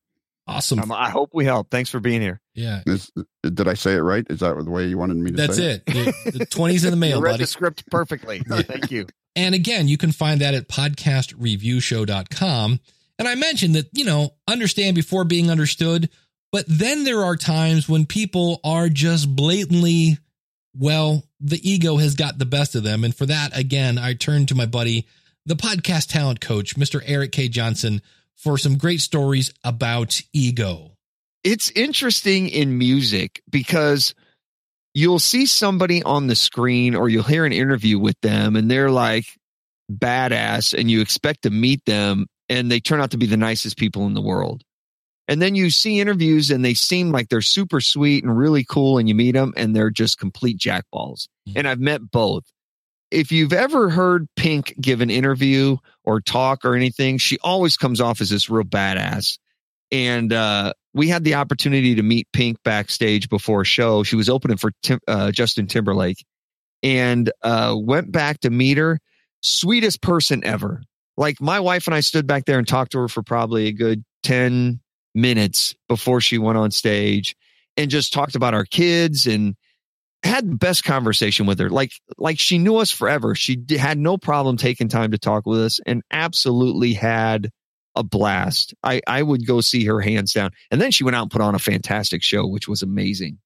Awesome. 0.45 0.79
Um, 0.79 0.91
I 0.91 1.09
hope 1.09 1.29
we 1.33 1.45
help. 1.45 1.71
Thanks 1.71 1.89
for 1.89 2.01
being 2.01 2.19
here. 2.21 2.41
Yeah. 2.53 2.81
Is, 2.85 3.09
did 3.43 3.67
I 3.67 3.75
say 3.75 3.93
it 3.93 4.01
right? 4.01 4.25
Is 4.29 4.41
that 4.41 4.55
the 4.63 4.69
way 4.69 4.87
you 4.87 4.97
wanted 4.97 5.15
me 5.17 5.31
to 5.31 5.37
That's 5.37 5.55
say 5.55 5.71
it. 5.71 5.85
That's 5.85 6.25
it. 6.25 6.39
The 6.39 6.45
20s 6.45 6.83
in 6.83 6.91
the 6.91 6.97
mail, 6.97 7.19
you 7.19 7.23
read 7.23 7.31
buddy. 7.31 7.43
the 7.43 7.47
script 7.47 7.89
perfectly. 7.89 8.39
Thank 8.47 8.91
you. 8.91 9.07
And 9.35 9.55
again, 9.55 9.87
you 9.87 9.97
can 9.97 10.11
find 10.11 10.41
that 10.41 10.53
at 10.53 10.67
podcastreviewshow.com. 10.67 12.79
And 13.19 13.27
I 13.27 13.35
mentioned 13.35 13.75
that, 13.75 13.87
you 13.93 14.05
know, 14.05 14.31
understand 14.47 14.95
before 14.95 15.23
being 15.23 15.49
understood. 15.49 16.09
But 16.51 16.65
then 16.67 17.03
there 17.03 17.23
are 17.23 17.35
times 17.35 17.89
when 17.89 18.05
people 18.05 18.59
are 18.63 18.89
just 18.89 19.35
blatantly, 19.35 20.17
well, 20.77 21.23
the 21.39 21.59
ego 21.67 21.97
has 21.97 22.15
got 22.15 22.37
the 22.37 22.45
best 22.45 22.75
of 22.75 22.83
them. 22.83 23.03
And 23.03 23.15
for 23.15 23.25
that, 23.25 23.57
again, 23.57 23.97
I 23.97 24.13
turn 24.13 24.45
to 24.47 24.55
my 24.55 24.65
buddy, 24.65 25.07
the 25.45 25.55
podcast 25.55 26.11
talent 26.11 26.41
coach, 26.41 26.75
Mr. 26.75 27.01
Eric 27.05 27.31
K. 27.31 27.49
Johnson, 27.49 28.01
for 28.37 28.57
some 28.57 28.77
great 28.77 29.01
stories 29.01 29.53
about 29.63 30.21
ego. 30.33 30.91
It's 31.43 31.71
interesting 31.71 32.47
in 32.49 32.77
music 32.77 33.41
because 33.49 34.15
you'll 34.93 35.19
see 35.19 35.45
somebody 35.45 36.03
on 36.03 36.27
the 36.27 36.35
screen 36.35 36.95
or 36.95 37.09
you'll 37.09 37.23
hear 37.23 37.45
an 37.45 37.53
interview 37.53 37.99
with 37.99 38.19
them 38.21 38.55
and 38.55 38.69
they're 38.69 38.91
like 38.91 39.25
badass 39.91 40.77
and 40.77 40.89
you 40.89 41.01
expect 41.01 41.43
to 41.43 41.49
meet 41.49 41.83
them 41.85 42.27
and 42.49 42.71
they 42.71 42.79
turn 42.79 43.01
out 43.01 43.11
to 43.11 43.17
be 43.17 43.25
the 43.25 43.37
nicest 43.37 43.77
people 43.77 44.05
in 44.05 44.13
the 44.13 44.21
world. 44.21 44.63
And 45.27 45.41
then 45.41 45.55
you 45.55 45.69
see 45.69 45.99
interviews 45.99 46.51
and 46.51 46.63
they 46.63 46.73
seem 46.73 47.11
like 47.11 47.29
they're 47.29 47.41
super 47.41 47.79
sweet 47.79 48.23
and 48.23 48.37
really 48.37 48.65
cool 48.65 48.97
and 48.97 49.07
you 49.07 49.15
meet 49.15 49.31
them 49.31 49.53
and 49.55 49.75
they're 49.75 49.89
just 49.89 50.19
complete 50.19 50.57
jackballs. 50.57 51.27
Mhm. 51.47 51.53
And 51.55 51.67
I've 51.67 51.79
met 51.79 52.11
both. 52.11 52.43
If 53.13 53.31
you've 53.31 53.53
ever 53.53 53.89
heard 53.89 54.27
Pink 54.35 54.73
give 54.81 55.01
an 55.01 55.09
interview 55.09 55.77
or 56.03 56.19
talk 56.19 56.65
or 56.65 56.75
anything, 56.75 57.19
she 57.19 57.37
always 57.43 57.77
comes 57.77 58.01
off 58.01 58.21
as 58.21 58.29
this 58.29 58.49
real 58.49 58.63
badass. 58.63 59.37
And 59.91 60.33
uh, 60.33 60.73
we 60.95 61.07
had 61.07 61.23
the 61.23 61.35
opportunity 61.35 61.93
to 61.95 62.03
meet 62.03 62.27
Pink 62.33 62.57
backstage 62.63 63.29
before 63.29 63.61
a 63.61 63.65
show. 63.65 64.01
She 64.01 64.15
was 64.15 64.29
opening 64.29 64.57
for 64.57 64.71
Tim, 64.81 64.99
uh, 65.07 65.31
Justin 65.31 65.67
Timberlake 65.67 66.25
and 66.81 67.31
uh, 67.43 67.75
went 67.77 68.11
back 68.11 68.39
to 68.41 68.49
meet 68.49 68.77
her. 68.77 68.99
Sweetest 69.41 70.01
person 70.01 70.43
ever. 70.43 70.81
Like 71.15 71.39
my 71.39 71.59
wife 71.59 71.87
and 71.87 71.95
I 71.95 71.99
stood 71.99 72.25
back 72.25 72.45
there 72.45 72.57
and 72.57 72.67
talked 72.67 72.93
to 72.93 72.99
her 72.99 73.07
for 73.07 73.21
probably 73.21 73.67
a 73.67 73.71
good 73.71 74.03
10 74.23 74.79
minutes 75.13 75.75
before 75.87 76.19
she 76.19 76.37
went 76.37 76.57
on 76.57 76.71
stage 76.71 77.35
and 77.77 77.91
just 77.91 78.13
talked 78.13 78.35
about 78.35 78.53
our 78.53 78.65
kids 78.65 79.27
and 79.27 79.55
had 80.23 80.49
the 80.49 80.55
best 80.55 80.83
conversation 80.83 81.45
with 81.45 81.59
her. 81.59 81.69
Like, 81.69 81.91
like 82.17 82.39
she 82.39 82.57
knew 82.57 82.77
us 82.77 82.91
forever. 82.91 83.35
She 83.35 83.55
d- 83.55 83.77
had 83.77 83.97
no 83.97 84.17
problem 84.17 84.57
taking 84.57 84.87
time 84.87 85.11
to 85.11 85.17
talk 85.17 85.45
with 85.45 85.59
us 85.59 85.79
and 85.85 86.01
absolutely 86.11 86.93
had 86.93 87.49
a 87.95 88.03
blast. 88.03 88.73
I, 88.83 89.01
I 89.05 89.21
would 89.21 89.45
go 89.45 89.61
see 89.61 89.85
her 89.85 90.01
hands 90.01 90.33
down. 90.33 90.51
And 90.71 90.81
then 90.81 90.91
she 90.91 91.03
went 91.03 91.15
out 91.15 91.23
and 91.23 91.31
put 91.31 91.41
on 91.41 91.55
a 91.55 91.59
fantastic 91.59 92.23
show, 92.23 92.47
which 92.47 92.67
was 92.67 92.81
amazing. 92.81 93.39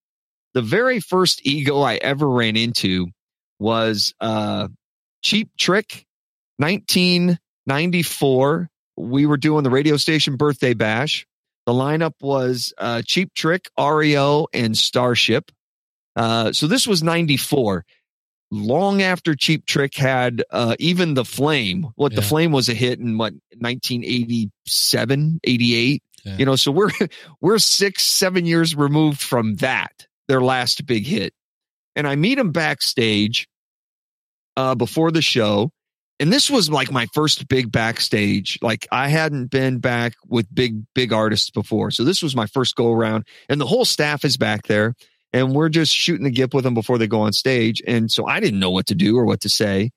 The 0.54 0.62
very 0.62 1.00
first 1.00 1.46
ego 1.46 1.82
I 1.82 1.96
ever 1.96 2.30
ran 2.30 2.56
into 2.56 3.08
was 3.60 4.14
uh 4.20 4.68
Cheap 5.24 5.50
Trick 5.58 6.06
1994. 6.58 8.70
We 8.96 9.26
were 9.26 9.38
doing 9.38 9.64
the 9.64 9.70
radio 9.70 9.98
station 9.98 10.38
birthday 10.38 10.74
bash. 10.74 11.28
The 11.66 11.74
lineup 11.74 12.14
was 12.22 12.74
uh 12.78 13.02
Cheap 13.06 13.34
Trick, 13.34 13.70
REO, 13.78 14.48
and 14.54 14.78
Starship. 14.78 15.52
Uh 16.18 16.52
so 16.52 16.68
this 16.68 16.86
was 16.86 17.02
94 17.02 17.86
long 18.52 19.02
after 19.02 19.36
Cheap 19.36 19.66
Trick 19.66 19.96
had 19.96 20.44
uh, 20.52 20.76
even 20.80 21.14
the 21.14 21.26
Flame. 21.26 21.88
What 21.96 22.16
the 22.16 22.22
Flame 22.22 22.52
was 22.52 22.70
a 22.70 22.74
hit 22.74 23.00
in 23.00 23.18
what 23.18 23.34
1987, 23.58 25.40
88. 25.44 26.04
Yeah. 26.24 26.38
You 26.38 26.46
know, 26.46 26.56
so 26.56 26.72
we're 26.72 26.92
we're 27.42 27.60
six, 27.60 28.04
seven 28.04 28.46
years 28.46 28.76
removed 28.76 29.22
from 29.22 29.56
that, 29.56 30.08
their 30.28 30.42
last 30.42 30.86
big 30.86 31.06
hit. 31.06 31.34
And 31.96 32.08
I 32.08 32.16
meet 32.16 32.38
him 32.38 32.52
backstage 32.52 33.48
uh, 34.56 34.76
before 34.76 35.12
the 35.12 35.22
show. 35.22 35.72
And 36.20 36.34
this 36.34 36.50
was 36.50 36.68
like 36.70 36.92
my 36.92 37.06
first 37.14 37.48
big 37.48 37.72
backstage. 37.72 38.58
Like 38.62 38.88
I 38.92 39.08
hadn't 39.10 39.48
been 39.48 39.78
back 39.78 40.14
with 40.28 40.54
big, 40.54 40.84
big 40.96 41.14
artists 41.14 41.52
before. 41.52 41.92
So 41.92 42.04
this 42.04 42.24
was 42.24 42.36
my 42.36 42.48
first 42.48 42.76
go 42.76 42.92
around. 42.92 43.28
And 43.50 43.62
the 43.62 43.68
whole 43.68 43.86
staff 43.86 44.26
is 44.26 44.36
back 44.36 44.64
there 44.64 44.96
and 45.34 45.54
we're 45.54 45.70
just 45.70 45.94
shooting 45.94 46.24
the 46.24 46.32
gip 46.32 46.54
with 46.54 46.64
them 46.64 46.74
before 46.74 46.98
they 46.98 47.08
go 47.08 47.22
on 47.22 47.34
stage. 47.34 47.82
And 47.86 48.12
so 48.12 48.26
I 48.26 48.40
didn't 48.40 48.60
know 48.60 48.72
what 48.72 48.88
to 48.88 48.96
do 48.96 49.18
or 49.18 49.26
what 49.26 49.42
to 49.42 49.50
say. 49.50 49.92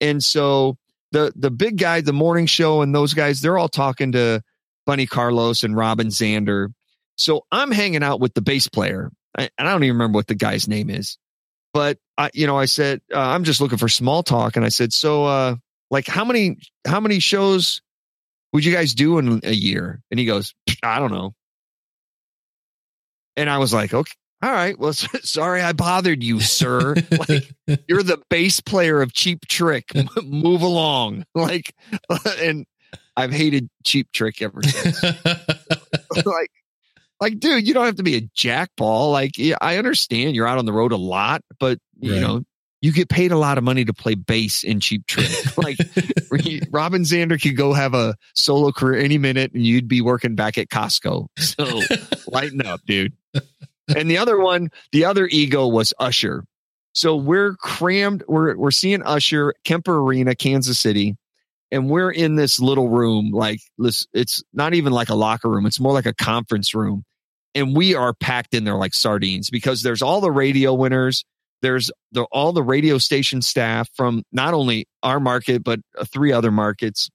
And 0.00 0.22
so 0.22 0.76
the 1.12 1.32
the 1.34 1.50
big 1.50 1.78
guy, 1.78 2.00
the 2.00 2.12
morning 2.12 2.46
show, 2.46 2.82
and 2.82 2.94
those 2.94 3.14
guys, 3.14 3.40
they're 3.40 3.58
all 3.58 3.68
talking 3.68 4.12
to 4.12 4.42
Bunny 4.84 5.06
Carlos 5.06 5.64
and 5.64 5.76
Robin 5.76 6.08
Zander. 6.08 6.68
So 7.16 7.46
I'm 7.50 7.70
hanging 7.70 8.02
out 8.02 8.20
with 8.20 8.34
the 8.34 8.42
bass 8.42 8.68
player, 8.68 9.10
and 9.36 9.50
I 9.58 9.64
don't 9.64 9.84
even 9.84 9.96
remember 9.96 10.16
what 10.16 10.26
the 10.26 10.34
guy's 10.34 10.68
name 10.68 10.90
is. 10.90 11.18
But 11.72 11.98
I, 12.16 12.30
you 12.34 12.46
know, 12.46 12.58
I 12.58 12.66
said 12.66 13.00
uh, 13.14 13.18
I'm 13.18 13.44
just 13.44 13.60
looking 13.60 13.78
for 13.78 13.88
small 13.88 14.22
talk, 14.22 14.56
and 14.56 14.64
I 14.64 14.68
said, 14.68 14.92
so, 14.92 15.24
uh, 15.24 15.56
like, 15.90 16.06
how 16.06 16.24
many 16.24 16.58
how 16.86 17.00
many 17.00 17.18
shows 17.18 17.80
would 18.52 18.64
you 18.64 18.72
guys 18.72 18.94
do 18.94 19.18
in 19.18 19.40
a 19.44 19.52
year? 19.52 20.00
And 20.10 20.18
he 20.20 20.26
goes, 20.26 20.54
I 20.82 20.98
don't 20.98 21.12
know. 21.12 21.34
And 23.36 23.50
I 23.50 23.58
was 23.58 23.74
like, 23.74 23.92
okay, 23.92 24.12
all 24.42 24.50
right, 24.52 24.78
well, 24.78 24.92
sorry 25.22 25.62
I 25.62 25.72
bothered 25.72 26.22
you, 26.22 26.40
sir. 26.40 26.94
like 27.28 27.52
you're 27.88 28.02
the 28.02 28.20
bass 28.28 28.60
player 28.60 29.00
of 29.02 29.12
Cheap 29.12 29.46
Trick. 29.48 29.90
Move 30.24 30.62
along. 30.62 31.24
Like, 31.34 31.74
and 32.40 32.66
I've 33.16 33.32
hated 33.32 33.68
Cheap 33.84 34.12
Trick 34.12 34.42
ever 34.42 34.62
since. 34.62 35.02
like, 36.24 36.50
like, 37.20 37.38
dude, 37.40 37.66
you 37.66 37.72
don't 37.74 37.86
have 37.86 37.96
to 37.96 38.02
be 38.02 38.16
a 38.16 38.20
jackball. 38.20 39.10
Like, 39.10 39.38
yeah, 39.38 39.56
I 39.60 39.78
understand 39.78 40.34
you're 40.36 40.46
out 40.46 40.58
on 40.58 40.66
the 40.66 40.72
road 40.72 40.92
a 40.92 40.96
lot, 40.98 41.42
but 41.58 41.78
you 41.98 42.12
Right. 42.12 42.20
know, 42.20 42.42
you 42.82 42.92
get 42.92 43.08
paid 43.08 43.32
a 43.32 43.38
lot 43.38 43.56
of 43.56 43.64
money 43.64 43.86
to 43.86 43.94
play 43.94 44.14
bass 44.14 44.62
in 44.62 44.80
Cheap 44.80 45.06
Trick. 45.06 45.30
like, 45.56 45.78
Robin 46.70 47.02
Zander 47.02 47.40
could 47.40 47.56
go 47.56 47.72
have 47.72 47.94
a 47.94 48.14
solo 48.34 48.70
career 48.70 49.00
any 49.00 49.16
minute, 49.16 49.52
and 49.54 49.64
you'd 49.64 49.88
be 49.88 50.02
working 50.02 50.34
back 50.34 50.58
at 50.58 50.68
Costco. 50.68 51.26
So 51.38 51.80
lighten 52.28 52.60
up, 52.66 52.80
dude. 52.86 53.14
And 53.94 54.10
the 54.10 54.18
other 54.18 54.38
one, 54.38 54.70
the 54.92 55.04
other 55.04 55.26
ego 55.26 55.68
was 55.68 55.94
Usher. 55.98 56.44
So 56.92 57.16
we're 57.16 57.54
crammed. 57.56 58.24
We're 58.26 58.56
we're 58.56 58.70
seeing 58.70 59.02
Usher, 59.02 59.54
Kemper 59.64 59.98
Arena, 59.98 60.34
Kansas 60.34 60.78
City, 60.78 61.16
and 61.70 61.90
we're 61.90 62.10
in 62.10 62.36
this 62.36 62.58
little 62.58 62.88
room. 62.88 63.32
Like 63.32 63.60
this, 63.76 64.06
it's 64.14 64.42
not 64.54 64.72
even 64.72 64.92
like 64.92 65.10
a 65.10 65.14
locker 65.14 65.50
room. 65.50 65.66
It's 65.66 65.78
more 65.78 65.92
like 65.92 66.06
a 66.06 66.14
conference 66.14 66.74
room, 66.74 67.04
and 67.54 67.76
we 67.76 67.94
are 67.94 68.14
packed 68.14 68.54
in 68.54 68.64
there 68.64 68.76
like 68.76 68.94
sardines 68.94 69.50
because 69.50 69.82
there's 69.82 70.00
all 70.00 70.22
the 70.22 70.30
radio 70.30 70.72
winners. 70.72 71.24
There's 71.60 71.90
the 72.12 72.22
all 72.32 72.52
the 72.54 72.62
radio 72.62 72.96
station 72.96 73.42
staff 73.42 73.90
from 73.94 74.22
not 74.32 74.54
only 74.54 74.88
our 75.02 75.20
market 75.20 75.62
but 75.62 75.80
three 76.06 76.32
other 76.32 76.50
markets, 76.50 77.10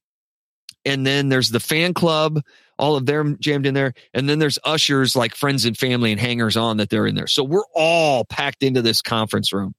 and 0.85 1.07
then 1.07 1.29
there's 1.29 1.49
the 1.49 1.59
fan 1.59 1.95
club 1.95 2.39
all 2.81 2.95
of 2.95 3.05
them 3.05 3.37
jammed 3.39 3.67
in 3.67 3.75
there. 3.75 3.93
And 4.13 4.27
then 4.27 4.39
there's 4.39 4.57
ushers 4.63 5.15
like 5.15 5.35
friends 5.35 5.65
and 5.65 5.77
family 5.77 6.11
and 6.11 6.19
hangers 6.19 6.57
on 6.57 6.77
that 6.77 6.89
they're 6.89 7.05
in 7.05 7.13
there. 7.13 7.27
So 7.27 7.43
we're 7.43 7.61
all 7.75 8.25
packed 8.25 8.63
into 8.63 8.81
this 8.81 9.03
conference 9.03 9.53
room 9.53 9.73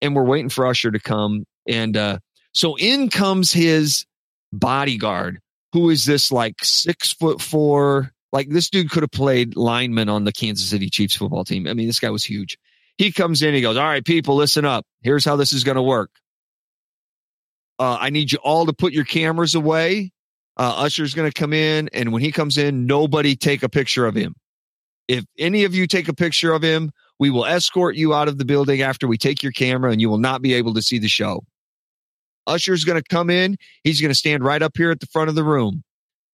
and 0.00 0.16
we're 0.16 0.24
waiting 0.24 0.48
for 0.48 0.66
Usher 0.66 0.90
to 0.90 0.98
come. 0.98 1.44
And 1.68 1.96
uh, 1.98 2.18
so 2.54 2.76
in 2.78 3.10
comes 3.10 3.52
his 3.52 4.06
bodyguard, 4.54 5.38
who 5.74 5.90
is 5.90 6.06
this 6.06 6.32
like 6.32 6.64
six 6.64 7.12
foot 7.12 7.42
four, 7.42 8.10
like 8.32 8.48
this 8.48 8.70
dude 8.70 8.90
could 8.90 9.02
have 9.02 9.12
played 9.12 9.54
lineman 9.54 10.08
on 10.08 10.24
the 10.24 10.32
Kansas 10.32 10.66
City 10.66 10.88
Chiefs 10.88 11.16
football 11.16 11.44
team. 11.44 11.68
I 11.68 11.74
mean, 11.74 11.88
this 11.88 12.00
guy 12.00 12.10
was 12.10 12.24
huge. 12.24 12.56
He 12.96 13.12
comes 13.12 13.42
in, 13.42 13.52
he 13.52 13.60
goes, 13.60 13.76
All 13.76 13.84
right, 13.84 14.04
people, 14.04 14.36
listen 14.36 14.64
up. 14.64 14.86
Here's 15.02 15.26
how 15.26 15.36
this 15.36 15.52
is 15.52 15.62
going 15.62 15.76
to 15.76 15.82
work. 15.82 16.10
Uh, 17.78 17.98
I 18.00 18.08
need 18.08 18.32
you 18.32 18.38
all 18.42 18.66
to 18.66 18.72
put 18.72 18.94
your 18.94 19.04
cameras 19.04 19.54
away 19.54 20.12
uh, 20.60 20.74
Usher's 20.76 21.14
going 21.14 21.30
to 21.30 21.32
come 21.32 21.54
in, 21.54 21.88
and 21.94 22.12
when 22.12 22.20
he 22.20 22.30
comes 22.30 22.58
in, 22.58 22.84
nobody 22.84 23.34
take 23.34 23.62
a 23.62 23.68
picture 23.68 24.04
of 24.04 24.14
him. 24.14 24.34
If 25.08 25.24
any 25.38 25.64
of 25.64 25.74
you 25.74 25.86
take 25.86 26.06
a 26.06 26.12
picture 26.12 26.52
of 26.52 26.60
him, 26.60 26.92
we 27.18 27.30
will 27.30 27.46
escort 27.46 27.96
you 27.96 28.12
out 28.12 28.28
of 28.28 28.36
the 28.36 28.44
building 28.44 28.82
after 28.82 29.08
we 29.08 29.16
take 29.16 29.42
your 29.42 29.52
camera, 29.52 29.90
and 29.90 30.02
you 30.02 30.10
will 30.10 30.18
not 30.18 30.42
be 30.42 30.52
able 30.52 30.74
to 30.74 30.82
see 30.82 30.98
the 30.98 31.08
show. 31.08 31.42
Usher's 32.46 32.84
going 32.84 33.00
to 33.00 33.08
come 33.08 33.30
in. 33.30 33.56
He's 33.84 34.02
going 34.02 34.10
to 34.10 34.14
stand 34.14 34.44
right 34.44 34.60
up 34.60 34.76
here 34.76 34.90
at 34.90 35.00
the 35.00 35.06
front 35.06 35.30
of 35.30 35.34
the 35.34 35.44
room. 35.44 35.82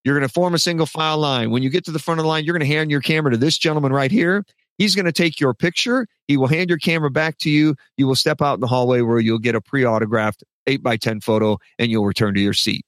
You're 0.03 0.19
going 0.19 0.29
to 0.29 0.33
form 0.33 0.55
a 0.55 0.59
single 0.59 0.87
file 0.87 1.19
line. 1.19 1.53
When 1.53 1.63
you 1.63 1.71
get 1.71 1.85
to 1.85 1.93
the 1.93 2.01
front 2.01 2.19
of 2.19 2.25
the 2.25 2.29
line, 2.29 2.45
you're 2.45 2.59
going 2.59 2.69
to 2.69 2.75
hand 2.75 2.91
your 2.91 3.01
camera 3.03 3.31
to 3.31 3.37
this 3.37 3.57
gentleman 3.57 3.93
right 3.93 4.11
here. 4.11 4.45
He's 4.77 4.97
going 4.97 5.07
to 5.07 5.13
take 5.13 5.39
your 5.39 5.55
picture. 5.55 6.09
He 6.27 6.37
will 6.37 6.49
hand 6.49 6.69
your 6.69 6.79
camera 6.79 7.13
back 7.13 7.39
to 7.39 7.51
you. 7.51 7.77
You 7.97 8.09
will 8.09 8.17
step 8.17 8.43
out 8.43 8.55
in 8.55 8.61
the 8.61 8.67
hallway 8.67 9.03
where 9.03 9.21
you'll 9.21 9.39
get 9.39 9.55
a 9.55 9.61
pre 9.61 9.85
autographed 9.85 10.43
8 10.67 10.83
by 10.83 10.97
10 10.97 11.21
photo 11.21 11.59
and 11.79 11.93
you'll 11.93 12.07
return 12.07 12.35
to 12.35 12.41
your 12.41 12.55
seat. 12.55 12.85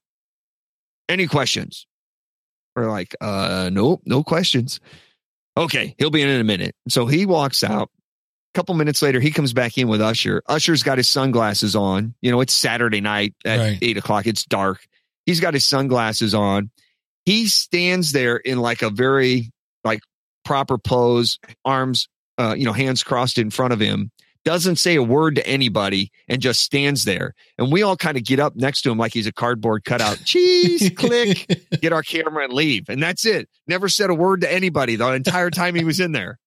Any 1.08 1.26
questions? 1.26 1.86
We're 2.76 2.90
like, 2.90 3.14
uh, 3.20 3.70
nope, 3.72 4.02
no 4.04 4.22
questions. 4.22 4.80
Okay, 5.56 5.94
he'll 5.98 6.10
be 6.10 6.22
in 6.22 6.28
in 6.28 6.40
a 6.40 6.44
minute. 6.44 6.74
So 6.88 7.06
he 7.06 7.26
walks 7.26 7.64
out. 7.64 7.90
A 8.54 8.58
couple 8.58 8.74
minutes 8.74 9.02
later, 9.02 9.20
he 9.20 9.30
comes 9.30 9.52
back 9.52 9.76
in 9.78 9.88
with 9.88 10.00
Usher. 10.00 10.42
Usher's 10.48 10.82
got 10.82 10.98
his 10.98 11.08
sunglasses 11.08 11.74
on. 11.76 12.14
You 12.22 12.30
know, 12.30 12.40
it's 12.40 12.52
Saturday 12.52 13.00
night 13.00 13.34
at 13.44 13.58
Right. 13.58 13.78
eight 13.82 13.96
o'clock. 13.96 14.26
It's 14.26 14.44
dark. 14.44 14.86
He's 15.26 15.40
got 15.40 15.54
his 15.54 15.64
sunglasses 15.64 16.34
on. 16.34 16.70
He 17.24 17.46
stands 17.48 18.12
there 18.12 18.36
in 18.36 18.58
like 18.58 18.82
a 18.82 18.90
very 18.90 19.50
like 19.84 20.00
proper 20.44 20.78
pose, 20.78 21.38
arms, 21.64 22.08
uh, 22.38 22.54
you 22.56 22.64
know, 22.64 22.72
hands 22.72 23.02
crossed 23.02 23.38
in 23.38 23.50
front 23.50 23.72
of 23.72 23.80
him. 23.80 24.10
Doesn't 24.44 24.76
say 24.76 24.94
a 24.94 25.02
word 25.02 25.34
to 25.36 25.46
anybody 25.46 26.10
and 26.28 26.40
just 26.40 26.60
stands 26.60 27.04
there. 27.04 27.34
And 27.58 27.70
we 27.70 27.82
all 27.82 27.96
kind 27.96 28.16
of 28.16 28.24
get 28.24 28.40
up 28.40 28.56
next 28.56 28.82
to 28.82 28.90
him 28.90 28.96
like 28.96 29.12
he's 29.12 29.26
a 29.26 29.32
cardboard 29.32 29.84
cutout. 29.84 30.20
Cheese, 30.24 30.90
click, 30.96 31.46
get 31.80 31.92
our 31.92 32.02
camera 32.02 32.44
and 32.44 32.52
leave. 32.52 32.88
And 32.88 33.02
that's 33.02 33.26
it. 33.26 33.48
Never 33.66 33.88
said 33.88 34.10
a 34.10 34.14
word 34.14 34.40
to 34.42 34.52
anybody 34.52 34.96
the 34.96 35.12
entire 35.12 35.50
time 35.50 35.74
he 35.74 35.84
was 35.84 36.00
in 36.00 36.12
there. 36.12 36.38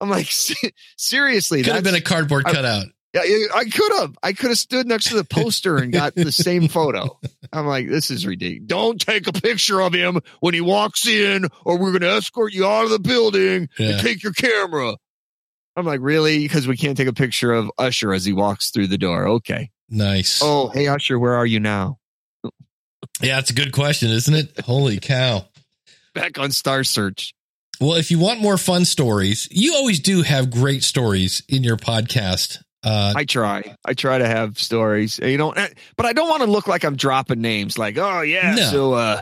I'm 0.00 0.08
like, 0.10 0.28
seriously, 0.96 1.62
Could 1.62 1.74
have 1.74 1.84
been 1.84 1.94
a 1.94 2.00
cardboard 2.00 2.44
I- 2.46 2.52
cutout. 2.52 2.86
yeah, 3.14 3.22
I 3.54 3.64
could 3.64 3.92
have. 3.98 4.16
I 4.22 4.32
could 4.32 4.50
have 4.50 4.58
stood 4.58 4.86
next 4.86 5.08
to 5.08 5.16
the 5.16 5.24
poster 5.24 5.76
and 5.76 5.92
got 5.92 6.14
the 6.14 6.30
same 6.32 6.68
photo. 6.68 7.18
I'm 7.52 7.66
like, 7.66 7.88
this 7.88 8.10
is 8.10 8.24
ridiculous. 8.26 8.66
Don't 8.68 9.00
take 9.00 9.26
a 9.26 9.32
picture 9.32 9.80
of 9.80 9.92
him 9.92 10.20
when 10.40 10.54
he 10.54 10.60
walks 10.60 11.06
in, 11.08 11.48
or 11.64 11.78
we're 11.78 11.90
going 11.90 12.02
to 12.02 12.12
escort 12.12 12.52
you 12.52 12.66
out 12.66 12.84
of 12.84 12.90
the 12.90 13.00
building 13.00 13.68
Yeah. 13.78 13.88
and 13.90 14.00
take 14.00 14.22
your 14.22 14.32
camera. 14.32 14.94
I'm 15.80 15.86
like, 15.86 16.00
really? 16.00 16.38
Because 16.38 16.68
we 16.68 16.76
can't 16.76 16.96
take 16.96 17.08
a 17.08 17.12
picture 17.12 17.52
of 17.52 17.70
Usher 17.78 18.12
as 18.12 18.24
he 18.24 18.32
walks 18.32 18.70
through 18.70 18.86
the 18.86 18.98
door. 18.98 19.26
Okay. 19.26 19.70
Nice. 19.88 20.40
Oh, 20.42 20.68
hey, 20.68 20.86
Usher, 20.86 21.18
where 21.18 21.34
are 21.34 21.46
you 21.46 21.58
now? 21.58 21.98
yeah, 23.20 23.38
it's 23.38 23.50
a 23.50 23.54
good 23.54 23.72
question, 23.72 24.10
isn't 24.10 24.34
it? 24.34 24.60
Holy 24.60 24.98
cow. 24.98 25.46
Back 26.14 26.38
on 26.38 26.50
Star 26.52 26.84
Search. 26.84 27.34
Well, 27.80 27.94
if 27.94 28.10
you 28.10 28.18
want 28.18 28.40
more 28.40 28.58
fun 28.58 28.84
stories, 28.84 29.48
you 29.50 29.74
always 29.74 30.00
do 30.00 30.22
have 30.22 30.50
great 30.50 30.82
stories 30.84 31.42
in 31.48 31.64
your 31.64 31.76
podcast. 31.76 32.58
Uh, 32.82 33.12
I 33.16 33.24
try. 33.24 33.74
I 33.84 33.94
try 33.94 34.18
to 34.18 34.26
have 34.26 34.58
stories. 34.58 35.18
You 35.18 35.38
know, 35.38 35.50
eh, 35.52 35.68
but 35.96 36.06
I 36.06 36.12
don't 36.12 36.28
want 36.28 36.42
to 36.42 36.50
look 36.50 36.66
like 36.66 36.84
I'm 36.84 36.96
dropping 36.96 37.40
names. 37.40 37.78
Like, 37.78 37.96
oh 37.98 38.20
yeah, 38.22 38.54
No. 38.54 38.62
so 38.70 38.92
uh, 38.94 39.20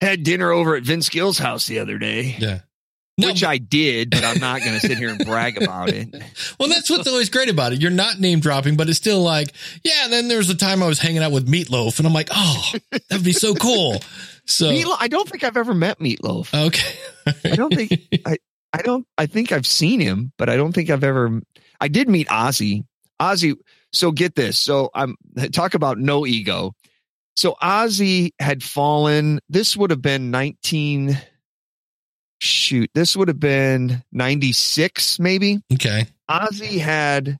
had 0.00 0.22
dinner 0.22 0.50
over 0.50 0.76
at 0.76 0.82
Vince 0.82 1.08
Gill's 1.08 1.38
house 1.38 1.66
the 1.66 1.78
other 1.78 1.98
day. 1.98 2.36
yeah. 2.38 2.60
No, 3.18 3.28
which 3.28 3.44
I 3.44 3.58
did, 3.58 4.10
but 4.10 4.24
I'm 4.24 4.40
not 4.40 4.60
going 4.60 4.72
to 4.72 4.80
sit 4.80 4.96
here 4.96 5.10
and 5.10 5.18
brag 5.26 5.62
about 5.62 5.90
it. 5.90 6.08
well, 6.60 6.68
that's 6.68 6.88
what's 6.88 7.06
always 7.06 7.28
great 7.28 7.50
about 7.50 7.72
it. 7.72 7.80
You're 7.80 7.90
not 7.90 8.18
name 8.18 8.40
dropping, 8.40 8.76
but 8.76 8.88
it's 8.88 8.96
still 8.96 9.20
like, 9.20 9.52
yeah. 9.84 10.04
And 10.04 10.12
then 10.12 10.28
was 10.36 10.48
a 10.48 10.56
time 10.56 10.82
I 10.82 10.86
was 10.86 10.98
hanging 10.98 11.22
out 11.22 11.32
with 11.32 11.46
Meatloaf, 11.46 11.98
and 11.98 12.06
I'm 12.06 12.14
like, 12.14 12.28
oh, 12.32 12.72
that'd 13.08 13.24
be 13.24 13.32
so 13.32 13.54
cool. 13.56 14.00
So 14.46 14.70
Meatloaf, 14.70 14.96
I 15.00 15.08
don't 15.08 15.28
think 15.28 15.44
I've 15.44 15.56
ever 15.56 15.74
met 15.74 15.98
Meatloaf. 15.98 16.68
okay, 16.68 17.42
I 17.44 17.56
don't 17.56 17.74
think 17.74 17.92
I. 18.24 18.38
I 18.72 18.82
don't. 18.82 19.04
I 19.18 19.26
think 19.26 19.50
I've 19.50 19.66
seen 19.66 20.00
him, 20.00 20.32
but 20.38 20.48
I 20.48 20.56
don't 20.56 20.72
think 20.72 20.90
I've 20.90 21.04
ever. 21.04 21.40
I 21.80 21.88
did 21.88 22.08
meet 22.08 22.28
Ozzy. 22.28 22.84
Ozzy. 23.20 23.56
So 23.92 24.12
get 24.12 24.36
this. 24.36 24.58
So 24.58 24.90
I'm 24.94 25.16
talk 25.52 25.74
about 25.74 25.98
no 25.98 26.24
ego. 26.24 26.72
So 27.36 27.56
Ozzy 27.60 28.32
had 28.38 28.62
fallen. 28.62 29.40
This 29.48 29.76
would 29.76 29.90
have 29.90 30.02
been 30.02 30.30
19. 30.30 31.18
Shoot, 32.40 32.90
this 32.94 33.16
would 33.16 33.28
have 33.28 33.40
been 33.40 34.02
96, 34.12 35.20
maybe. 35.20 35.60
okay, 35.74 36.06
Ozzy 36.30 36.78
had 36.78 37.36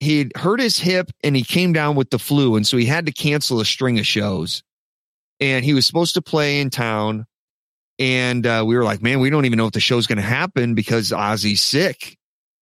he'd 0.00 0.36
hurt 0.36 0.60
his 0.60 0.78
hip 0.78 1.10
and 1.22 1.36
he 1.36 1.42
came 1.42 1.72
down 1.72 1.96
with 1.96 2.10
the 2.10 2.18
flu, 2.18 2.56
and 2.56 2.66
so 2.66 2.76
he 2.76 2.86
had 2.86 3.06
to 3.06 3.12
cancel 3.12 3.60
a 3.60 3.64
string 3.64 3.98
of 3.98 4.06
shows. 4.06 4.62
And 5.38 5.64
he 5.64 5.74
was 5.74 5.86
supposed 5.86 6.14
to 6.14 6.22
play 6.22 6.60
in 6.60 6.70
town, 6.70 7.26
and 7.98 8.46
uh, 8.46 8.64
we 8.66 8.74
were 8.74 8.84
like, 8.84 9.02
"Man, 9.02 9.20
we 9.20 9.28
don't 9.28 9.44
even 9.44 9.58
know 9.58 9.66
if 9.66 9.72
the 9.72 9.80
show's 9.80 10.06
going 10.06 10.16
to 10.16 10.22
happen 10.22 10.74
because 10.74 11.10
Ozzy's 11.10 11.60
sick." 11.60 12.16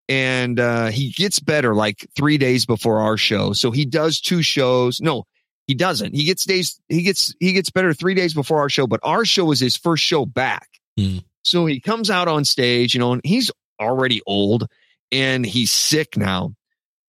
And 0.08 0.60
uh, 0.60 0.88
he 0.88 1.12
gets 1.12 1.38
better 1.40 1.74
like 1.74 2.06
three 2.16 2.36
days 2.36 2.66
before 2.66 2.98
our 2.98 3.16
show, 3.16 3.52
so 3.52 3.70
he 3.70 3.84
does 3.84 4.20
two 4.20 4.42
shows. 4.42 5.00
No, 5.00 5.24
he 5.66 5.74
doesn't. 5.74 6.14
He 6.14 6.24
gets 6.24 6.44
days. 6.44 6.80
He 6.88 7.02
gets 7.02 7.34
he 7.40 7.52
gets 7.52 7.70
better 7.70 7.94
three 7.94 8.14
days 8.14 8.34
before 8.34 8.58
our 8.58 8.68
show, 8.68 8.86
but 8.86 9.00
our 9.02 9.24
show 9.24 9.50
is 9.52 9.60
his 9.60 9.76
first 9.76 10.02
show 10.02 10.26
back. 10.26 10.68
Hmm. 10.98 11.18
So 11.44 11.66
he 11.66 11.80
comes 11.80 12.10
out 12.10 12.28
on 12.28 12.44
stage, 12.44 12.94
you 12.94 13.00
know, 13.00 13.12
and 13.12 13.20
he's 13.24 13.50
already 13.80 14.20
old 14.26 14.66
and 15.12 15.44
he's 15.44 15.70
sick 15.70 16.16
now 16.16 16.54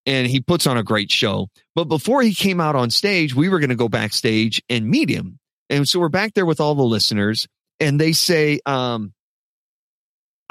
and 0.06 0.28
he 0.28 0.40
puts 0.40 0.68
on 0.68 0.78
a 0.78 0.84
great 0.84 1.12
show. 1.12 1.50
But 1.74 1.86
before 1.86 2.22
he 2.22 2.34
came 2.34 2.62
out 2.62 2.76
on 2.76 2.90
stage, 2.90 3.34
we 3.34 3.50
were 3.50 3.60
going 3.60 3.70
to 3.70 3.76
go 3.76 3.90
backstage 3.90 4.62
and 4.70 4.88
meet 4.88 5.10
him. 5.10 5.40
And 5.70 5.88
so 5.88 6.00
we're 6.00 6.10
back 6.10 6.34
there 6.34 6.46
with 6.46 6.60
all 6.60 6.76
the 6.76 6.84
listeners 6.84 7.48
and 7.80 8.00
they 8.00 8.14
say, 8.14 8.60
um, 8.66 9.14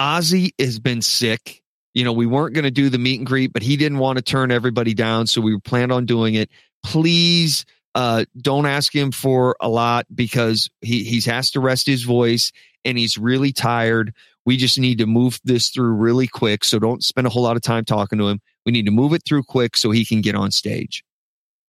Ozzy 0.00 0.52
has 0.58 0.80
been 0.80 1.02
sick. 1.02 1.62
You 1.92 2.04
know, 2.04 2.12
we 2.12 2.26
weren't 2.26 2.54
going 2.54 2.64
to 2.64 2.72
do 2.72 2.88
the 2.88 2.98
meet 2.98 3.20
and 3.20 3.26
greet, 3.26 3.52
but 3.52 3.62
he 3.62 3.76
didn't 3.76 3.98
want 3.98 4.16
to 4.16 4.22
turn 4.22 4.50
everybody 4.50 4.94
down. 4.94 5.28
So 5.28 5.40
we 5.40 5.58
planned 5.60 5.92
on 5.92 6.06
doing 6.06 6.34
it. 6.34 6.50
Please, 6.84 7.64
uh, 7.94 8.24
don't 8.36 8.66
ask 8.66 8.94
him 8.94 9.12
for 9.12 9.56
a 9.60 9.68
lot 9.68 10.06
because 10.12 10.68
he, 10.80 11.04
he's 11.04 11.26
has 11.26 11.52
to 11.52 11.60
rest 11.60 11.86
his 11.86 12.02
voice 12.02 12.50
and 12.84 12.98
he's 12.98 13.18
really 13.18 13.52
tired. 13.52 14.14
We 14.46 14.56
just 14.56 14.78
need 14.78 14.98
to 14.98 15.06
move 15.06 15.40
this 15.44 15.70
through 15.70 15.92
really 15.92 16.26
quick. 16.26 16.64
So 16.64 16.78
don't 16.78 17.02
spend 17.02 17.26
a 17.26 17.30
whole 17.30 17.42
lot 17.42 17.56
of 17.56 17.62
time 17.62 17.84
talking 17.84 18.18
to 18.18 18.28
him. 18.28 18.40
We 18.66 18.72
need 18.72 18.86
to 18.86 18.92
move 18.92 19.12
it 19.12 19.22
through 19.26 19.44
quick 19.44 19.76
so 19.76 19.90
he 19.90 20.04
can 20.04 20.20
get 20.20 20.34
on 20.34 20.50
stage. 20.50 21.02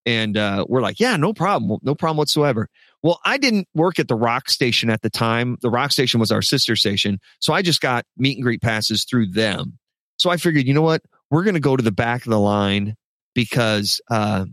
And 0.05 0.37
uh, 0.37 0.65
we're 0.67 0.81
like, 0.81 0.99
yeah, 0.99 1.15
no 1.15 1.33
problem. 1.33 1.79
No 1.81 1.95
problem 1.95 2.17
whatsoever. 2.17 2.69
Well, 3.01 3.19
I 3.25 3.37
didn't 3.37 3.67
work 3.73 3.97
at 3.97 4.07
the 4.07 4.15
rock 4.15 4.49
station 4.49 4.89
at 4.89 5.01
the 5.01 5.09
time. 5.09 5.57
The 5.61 5.69
rock 5.69 5.91
station 5.91 6.19
was 6.19 6.31
our 6.31 6.41
sister 6.41 6.75
station. 6.75 7.19
So 7.39 7.53
I 7.53 7.61
just 7.61 7.81
got 7.81 8.05
meet 8.17 8.37
and 8.37 8.43
greet 8.43 8.61
passes 8.61 9.03
through 9.03 9.27
them. 9.27 9.77
So 10.19 10.29
I 10.29 10.37
figured, 10.37 10.65
you 10.65 10.73
know 10.73 10.81
what? 10.81 11.01
We're 11.31 11.43
going 11.43 11.55
to 11.55 11.59
go 11.59 11.75
to 11.75 11.83
the 11.83 11.91
back 11.91 12.25
of 12.25 12.29
the 12.29 12.39
line 12.39 12.95
because 13.33 13.99
uh, 14.11 14.45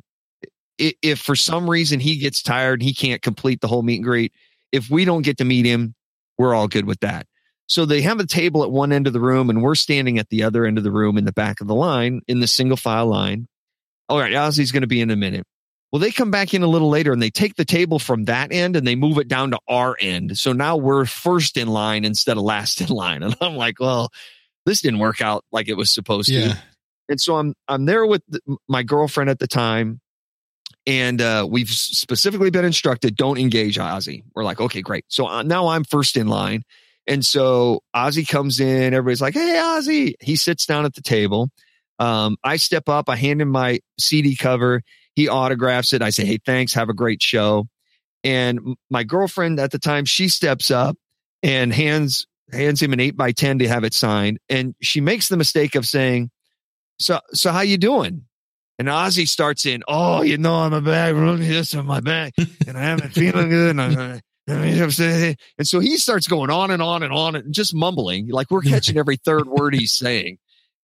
if 0.78 1.20
for 1.20 1.36
some 1.36 1.68
reason 1.68 2.00
he 2.00 2.16
gets 2.16 2.42
tired 2.42 2.80
and 2.80 2.88
he 2.88 2.94
can't 2.94 3.22
complete 3.22 3.60
the 3.60 3.68
whole 3.68 3.82
meet 3.82 3.96
and 3.96 4.04
greet, 4.04 4.32
if 4.72 4.90
we 4.90 5.04
don't 5.04 5.22
get 5.22 5.38
to 5.38 5.44
meet 5.44 5.66
him, 5.66 5.94
we're 6.38 6.54
all 6.54 6.68
good 6.68 6.86
with 6.86 7.00
that. 7.00 7.26
So 7.68 7.86
they 7.86 8.02
have 8.02 8.20
a 8.20 8.26
table 8.26 8.64
at 8.64 8.70
one 8.70 8.92
end 8.92 9.06
of 9.06 9.12
the 9.12 9.20
room 9.20 9.48
and 9.48 9.62
we're 9.62 9.74
standing 9.74 10.18
at 10.18 10.28
the 10.28 10.42
other 10.42 10.66
end 10.66 10.78
of 10.78 10.84
the 10.84 10.90
room 10.90 11.16
in 11.16 11.24
the 11.24 11.32
back 11.32 11.60
of 11.60 11.68
the 11.68 11.74
line 11.74 12.20
in 12.28 12.40
the 12.40 12.46
single 12.46 12.76
file 12.76 13.06
line. 13.06 13.48
All 14.08 14.18
right, 14.18 14.32
Ozzy's 14.32 14.72
going 14.72 14.82
to 14.82 14.86
be 14.86 15.00
in 15.00 15.10
a 15.10 15.16
minute. 15.16 15.46
Well, 15.90 16.00
they 16.00 16.10
come 16.10 16.30
back 16.30 16.52
in 16.52 16.62
a 16.62 16.66
little 16.66 16.90
later 16.90 17.12
and 17.12 17.22
they 17.22 17.30
take 17.30 17.54
the 17.54 17.64
table 17.64 17.98
from 17.98 18.24
that 18.24 18.52
end 18.52 18.76
and 18.76 18.86
they 18.86 18.94
move 18.94 19.16
it 19.18 19.28
down 19.28 19.52
to 19.52 19.58
our 19.68 19.96
end. 19.98 20.36
So 20.36 20.52
now 20.52 20.76
we're 20.76 21.06
first 21.06 21.56
in 21.56 21.68
line 21.68 22.04
instead 22.04 22.36
of 22.36 22.42
last 22.42 22.80
in 22.82 22.88
line. 22.88 23.22
And 23.22 23.34
I'm 23.40 23.56
like, 23.56 23.80
well, 23.80 24.10
this 24.66 24.82
didn't 24.82 25.00
work 25.00 25.22
out 25.22 25.44
like 25.50 25.68
it 25.68 25.76
was 25.76 25.88
supposed 25.88 26.28
to. 26.28 26.58
And 27.08 27.20
so 27.20 27.36
I'm 27.36 27.54
I'm 27.68 27.86
there 27.86 28.04
with 28.06 28.22
my 28.68 28.82
girlfriend 28.82 29.30
at 29.30 29.38
the 29.38 29.46
time, 29.48 30.01
and 30.86 31.20
uh, 31.20 31.46
we've 31.48 31.70
specifically 31.70 32.50
been 32.50 32.64
instructed 32.64 33.16
don't 33.16 33.38
engage 33.38 33.78
Ozzy. 33.78 34.24
We're 34.34 34.44
like, 34.44 34.60
okay, 34.60 34.82
great. 34.82 35.04
So 35.08 35.26
uh, 35.26 35.42
now 35.42 35.68
I'm 35.68 35.84
first 35.84 36.16
in 36.16 36.26
line, 36.28 36.64
and 37.06 37.24
so 37.24 37.82
Ozzy 37.94 38.26
comes 38.28 38.60
in. 38.60 38.94
Everybody's 38.94 39.22
like, 39.22 39.34
hey, 39.34 39.60
Ozzy. 39.62 40.14
He 40.20 40.36
sits 40.36 40.66
down 40.66 40.84
at 40.84 40.94
the 40.94 41.02
table. 41.02 41.50
Um, 41.98 42.36
I 42.42 42.56
step 42.56 42.88
up. 42.88 43.08
I 43.08 43.16
hand 43.16 43.40
him 43.40 43.48
my 43.48 43.80
CD 43.98 44.36
cover. 44.36 44.82
He 45.14 45.28
autographs 45.28 45.92
it. 45.92 46.02
I 46.02 46.10
say, 46.10 46.24
hey, 46.24 46.38
thanks. 46.44 46.74
Have 46.74 46.88
a 46.88 46.94
great 46.94 47.22
show. 47.22 47.66
And 48.24 48.76
my 48.90 49.04
girlfriend 49.04 49.58
at 49.58 49.72
the 49.72 49.78
time, 49.78 50.04
she 50.04 50.28
steps 50.28 50.70
up 50.70 50.96
and 51.42 51.72
hands 51.72 52.26
hands 52.52 52.82
him 52.82 52.92
an 52.92 53.00
eight 53.00 53.16
by 53.16 53.32
ten 53.32 53.58
to 53.58 53.68
have 53.68 53.84
it 53.84 53.94
signed. 53.94 54.38
And 54.48 54.74
she 54.80 55.00
makes 55.00 55.28
the 55.28 55.36
mistake 55.36 55.74
of 55.74 55.86
saying, 55.86 56.30
"So, 56.98 57.20
so 57.32 57.50
how 57.50 57.60
you 57.60 57.78
doing?" 57.78 58.26
And 58.82 58.88
Ozzy 58.88 59.28
starts 59.28 59.64
in, 59.64 59.84
"Oh, 59.86 60.22
you 60.22 60.38
know, 60.38 60.56
I'm 60.56 60.72
a 60.72 60.80
bag, 60.80 61.14
really 61.14 61.46
this 61.46 61.72
on 61.72 61.86
my 61.86 62.00
back, 62.00 62.34
and 62.66 62.76
I 62.76 62.82
haven't 62.82 63.10
feeling 63.10 63.48
good." 63.48 63.78
And, 63.78 63.92
I'm, 63.92 64.20
and 64.48 65.68
so 65.68 65.78
he 65.78 65.96
starts 65.98 66.26
going 66.26 66.50
on 66.50 66.72
and 66.72 66.82
on 66.82 67.04
and 67.04 67.12
on 67.12 67.36
and 67.36 67.54
just 67.54 67.76
mumbling 67.76 68.26
like 68.30 68.50
we're 68.50 68.62
catching 68.62 68.98
every 68.98 69.18
third 69.18 69.46
word 69.46 69.76
he's 69.76 69.92
saying. 69.92 70.38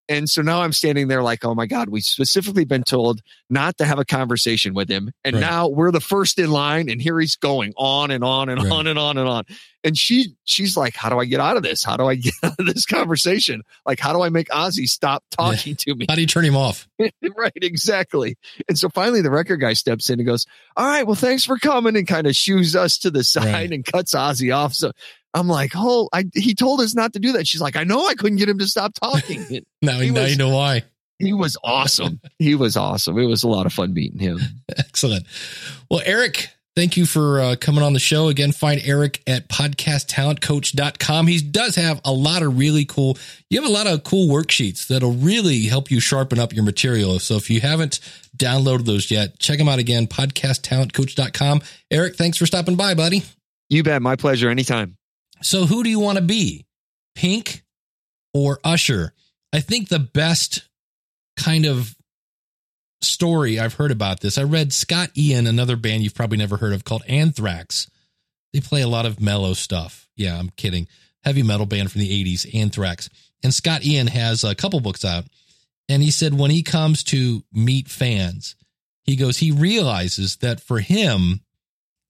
And 0.09 0.27
so 0.29 0.41
now 0.41 0.61
I'm 0.63 0.73
standing 0.73 1.07
there 1.07 1.21
like, 1.23 1.45
oh 1.45 1.53
my 1.55 1.67
God, 1.67 1.87
we've 1.87 2.03
specifically 2.03 2.65
been 2.65 2.83
told 2.83 3.21
not 3.49 3.77
to 3.77 3.85
have 3.85 3.99
a 3.99 4.05
conversation 4.05 4.73
with 4.73 4.89
him. 4.89 5.11
And 5.23 5.35
Right. 5.35 5.39
now 5.41 5.67
we're 5.67 5.91
the 5.91 6.01
first 6.01 6.39
in 6.39 6.49
line 6.49 6.89
and 6.89 6.99
here 7.01 7.19
he's 7.19 7.35
going 7.37 7.73
on 7.77 8.09
and 8.11 8.23
on 8.23 8.49
and 8.49 8.61
Right. 8.63 8.71
on 8.71 8.87
and 8.87 8.97
on 8.97 9.17
and 9.19 9.29
on. 9.29 9.43
And 9.83 9.97
she 9.97 10.35
she's 10.43 10.75
like, 10.75 10.95
How 10.95 11.09
do 11.09 11.19
I 11.19 11.25
get 11.25 11.39
out 11.39 11.55
of 11.55 11.63
this? 11.63 11.83
How 11.83 11.95
do 11.95 12.05
I 12.05 12.15
get 12.15 12.33
out 12.43 12.59
of 12.59 12.65
this 12.65 12.85
conversation? 12.85 13.61
Like, 13.85 13.99
how 13.99 14.11
do 14.11 14.21
I 14.21 14.29
make 14.29 14.49
Ozzy 14.49 14.89
stop 14.89 15.23
talking 15.31 15.75
to 15.77 15.95
me? 15.95 16.05
How 16.09 16.15
do 16.15 16.21
you 16.21 16.27
turn 16.27 16.43
him 16.43 16.57
off? 16.57 16.87
right, 16.99 17.53
exactly. 17.55 18.35
And 18.67 18.77
so 18.77 18.89
finally 18.89 19.21
the 19.21 19.31
record 19.31 19.57
guy 19.57 19.73
steps 19.73 20.09
in 20.09 20.19
and 20.19 20.27
goes, 20.27 20.45
All 20.75 20.85
right, 20.87 21.05
well, 21.05 21.15
thanks 21.15 21.45
for 21.45 21.57
coming, 21.57 21.95
and 21.95 22.07
kind 22.07 22.27
of 22.27 22.35
shoos 22.35 22.75
us 22.75 22.97
to 22.99 23.11
the 23.11 23.23
side 23.23 23.45
Right. 23.53 23.71
and 23.71 23.85
cuts 23.85 24.13
Ozzy 24.15 24.53
off. 24.55 24.73
So 24.73 24.91
I'm 25.33 25.47
like, 25.47 25.71
Oh, 25.75 26.09
I 26.13 26.25
he 26.33 26.55
told 26.55 26.81
us 26.81 26.95
not 26.95 27.13
to 27.13 27.19
do 27.19 27.33
that. 27.33 27.47
She's 27.47 27.61
like, 27.61 27.75
I 27.75 27.83
know 27.83 28.05
I 28.07 28.15
couldn't 28.15 28.37
get 28.37 28.49
him 28.49 28.59
to 28.59 28.67
stop 28.67 28.93
talking. 28.93 29.63
Now, 29.81 29.99
He 29.99 30.09
now 30.11 30.21
was- 30.21 30.31
you 30.31 30.37
know 30.37 30.49
why. 30.55 30.83
he 31.19 31.33
was 31.33 31.55
awesome. 31.63 32.19
he 32.39 32.55
was 32.55 32.75
awesome. 32.77 33.17
It 33.17 33.25
was 33.25 33.43
a 33.43 33.47
lot 33.47 33.65
of 33.65 33.73
fun 33.73 33.93
meeting 33.93 34.19
him. 34.19 34.39
Excellent. 34.77 35.25
Well, 35.89 36.01
Erik, 36.05 36.49
thank 36.75 36.95
you 36.97 37.05
for 37.05 37.39
uh, 37.41 37.55
coming 37.59 37.83
on 37.83 37.93
the 37.93 37.99
show. 37.99 38.27
Again, 38.29 38.51
find 38.51 38.79
Erik 38.83 39.21
at 39.27 39.47
podcasttalentcoach.com. 39.49 41.27
He 41.27 41.41
does 41.41 41.75
have 41.75 42.01
a 42.05 42.11
lot 42.13 42.41
of 42.43 42.57
really 42.57 42.85
cool, 42.85 43.17
you 43.49 43.61
have 43.61 43.69
a 43.69 43.73
lot 43.73 43.87
of 43.87 44.03
cool 44.03 44.27
worksheets 44.33 44.87
that'll 44.87 45.13
really 45.13 45.63
help 45.63 45.89
you 45.91 45.99
sharpen 45.99 46.39
up 46.39 46.53
your 46.53 46.63
material. 46.63 47.19
So 47.19 47.35
if 47.35 47.49
you 47.49 47.61
haven't 47.61 47.99
downloaded 48.37 48.85
those 48.85 49.09
yet, 49.11 49.39
check 49.39 49.57
them 49.57 49.67
out 49.69 49.79
again, 49.79 50.07
podcasttalentcoach.com. 50.07 51.61
Erik, 51.91 52.15
thanks 52.15 52.37
for 52.37 52.45
stopping 52.45 52.75
by, 52.75 52.93
buddy. 52.95 53.23
You 53.69 53.83
bet. 53.83 54.01
My 54.01 54.15
pleasure. 54.15 54.49
Anytime. 54.49 54.97
So 55.41 55.65
who 55.65 55.83
do 55.83 55.89
you 55.89 55.99
want 55.99 56.17
to 56.17 56.23
be? 56.23 56.65
Pink 57.15 57.63
or 58.33 58.59
Usher? 58.63 59.13
I 59.53 59.59
think 59.61 59.89
the 59.89 59.99
best 59.99 60.67
kind 61.37 61.65
of 61.65 61.95
story 63.01 63.59
I've 63.59 63.75
heard 63.75 63.91
about 63.91 64.19
this. 64.19 64.37
I 64.37 64.43
read 64.43 64.73
Scott 64.73 65.11
Ian, 65.17 65.47
another 65.47 65.75
band 65.75 66.03
you've 66.03 66.15
probably 66.15 66.37
never 66.37 66.57
heard 66.57 66.73
of 66.73 66.83
called 66.83 67.03
Anthrax. 67.07 67.89
They 68.53 68.59
play 68.59 68.81
a 68.81 68.87
lot 68.87 69.05
of 69.05 69.21
mellow 69.21 69.53
stuff. 69.53 70.09
Yeah, 70.15 70.37
I'm 70.37 70.49
kidding. 70.49 70.87
Heavy 71.23 71.43
metal 71.43 71.65
band 71.65 71.91
from 71.91 72.01
the 72.01 72.23
80s, 72.23 72.53
Anthrax. 72.53 73.09
And 73.43 73.53
Scott 73.53 73.85
Ian 73.85 74.07
has 74.07 74.43
a 74.43 74.55
couple 74.55 74.79
books 74.79 75.05
out. 75.05 75.25
And 75.87 76.03
he 76.03 76.11
said 76.11 76.33
when 76.33 76.51
he 76.51 76.61
comes 76.63 77.03
to 77.05 77.43
meet 77.51 77.87
fans, 77.87 78.55
he 79.03 79.15
goes, 79.15 79.37
he 79.37 79.51
realizes 79.51 80.37
that 80.37 80.61
for 80.61 80.79
him, 80.79 81.41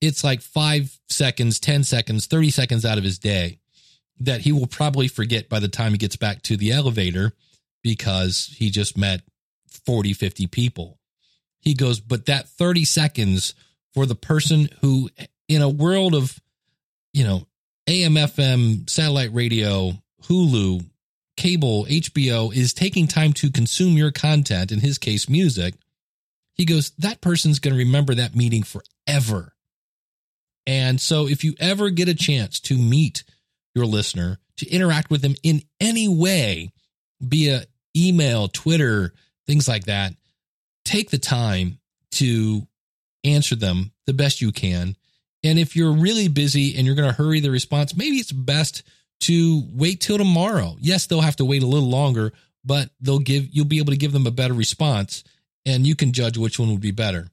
it's 0.00 0.24
like 0.24 0.40
five 0.40 0.98
seconds, 1.08 1.60
10 1.60 1.84
seconds, 1.84 2.26
30 2.26 2.50
seconds 2.50 2.84
out 2.84 2.98
of 2.98 3.04
his 3.04 3.18
day 3.18 3.58
that 4.20 4.42
he 4.42 4.52
will 4.52 4.66
probably 4.66 5.08
forget 5.08 5.48
by 5.48 5.58
the 5.58 5.68
time 5.68 5.92
he 5.92 5.98
gets 5.98 6.16
back 6.16 6.42
to 6.42 6.56
the 6.56 6.72
elevator 6.72 7.32
because 7.82 8.54
he 8.56 8.70
just 8.70 8.96
met 8.96 9.22
40, 9.86 10.12
50 10.12 10.46
people. 10.46 10.98
He 11.60 11.74
goes, 11.74 12.00
but 12.00 12.26
that 12.26 12.48
30 12.48 12.84
seconds 12.84 13.54
for 13.92 14.06
the 14.06 14.14
person 14.14 14.68
who, 14.80 15.10
in 15.48 15.62
a 15.62 15.68
world 15.68 16.14
of, 16.14 16.38
you 17.12 17.24
know, 17.24 17.46
AM, 17.86 18.14
FM, 18.14 18.88
satellite 18.88 19.34
radio, 19.34 19.92
Hulu, 20.24 20.84
cable, 21.36 21.86
HBO, 21.86 22.54
is 22.54 22.72
taking 22.72 23.08
time 23.08 23.32
to 23.34 23.50
consume 23.50 23.96
your 23.96 24.10
content, 24.10 24.70
in 24.70 24.80
his 24.80 24.98
case, 24.98 25.28
music. 25.28 25.74
He 26.54 26.64
goes, 26.66 26.90
that 26.98 27.20
person's 27.20 27.58
going 27.58 27.74
to 27.74 27.84
remember 27.84 28.14
that 28.14 28.36
meeting 28.36 28.62
forever. 28.62 29.54
And 30.70 31.00
so 31.00 31.26
if 31.26 31.42
you 31.42 31.54
ever 31.58 31.90
get 31.90 32.08
a 32.08 32.14
chance 32.14 32.60
to 32.60 32.78
meet 32.78 33.24
your 33.74 33.86
listener, 33.86 34.38
to 34.58 34.70
interact 34.70 35.10
with 35.10 35.20
them 35.20 35.34
in 35.42 35.62
any 35.80 36.06
way, 36.06 36.70
via 37.20 37.64
email, 37.96 38.46
Twitter, 38.46 39.12
things 39.48 39.66
like 39.66 39.86
that, 39.86 40.14
take 40.84 41.10
the 41.10 41.18
time 41.18 41.80
to 42.12 42.68
answer 43.24 43.56
them 43.56 43.90
the 44.06 44.12
best 44.12 44.40
you 44.40 44.52
can. 44.52 44.96
And 45.42 45.58
if 45.58 45.74
you're 45.74 45.92
really 45.92 46.28
busy 46.28 46.76
and 46.76 46.86
you're 46.86 46.94
going 46.94 47.10
to 47.10 47.16
hurry 47.16 47.40
the 47.40 47.50
response, 47.50 47.96
maybe 47.96 48.18
it's 48.18 48.30
best 48.30 48.84
to 49.22 49.64
wait 49.72 50.00
till 50.00 50.18
tomorrow. 50.18 50.76
Yes, 50.78 51.06
they'll 51.06 51.20
have 51.20 51.36
to 51.36 51.44
wait 51.44 51.64
a 51.64 51.66
little 51.66 51.88
longer, 51.88 52.32
but 52.64 52.90
they'll 53.00 53.18
give 53.18 53.48
you'll 53.50 53.64
be 53.64 53.78
able 53.78 53.92
to 53.92 53.98
give 53.98 54.12
them 54.12 54.26
a 54.28 54.30
better 54.30 54.54
response 54.54 55.24
and 55.66 55.84
you 55.84 55.96
can 55.96 56.12
judge 56.12 56.38
which 56.38 56.60
one 56.60 56.70
would 56.70 56.80
be 56.80 56.92
better. 56.92 57.26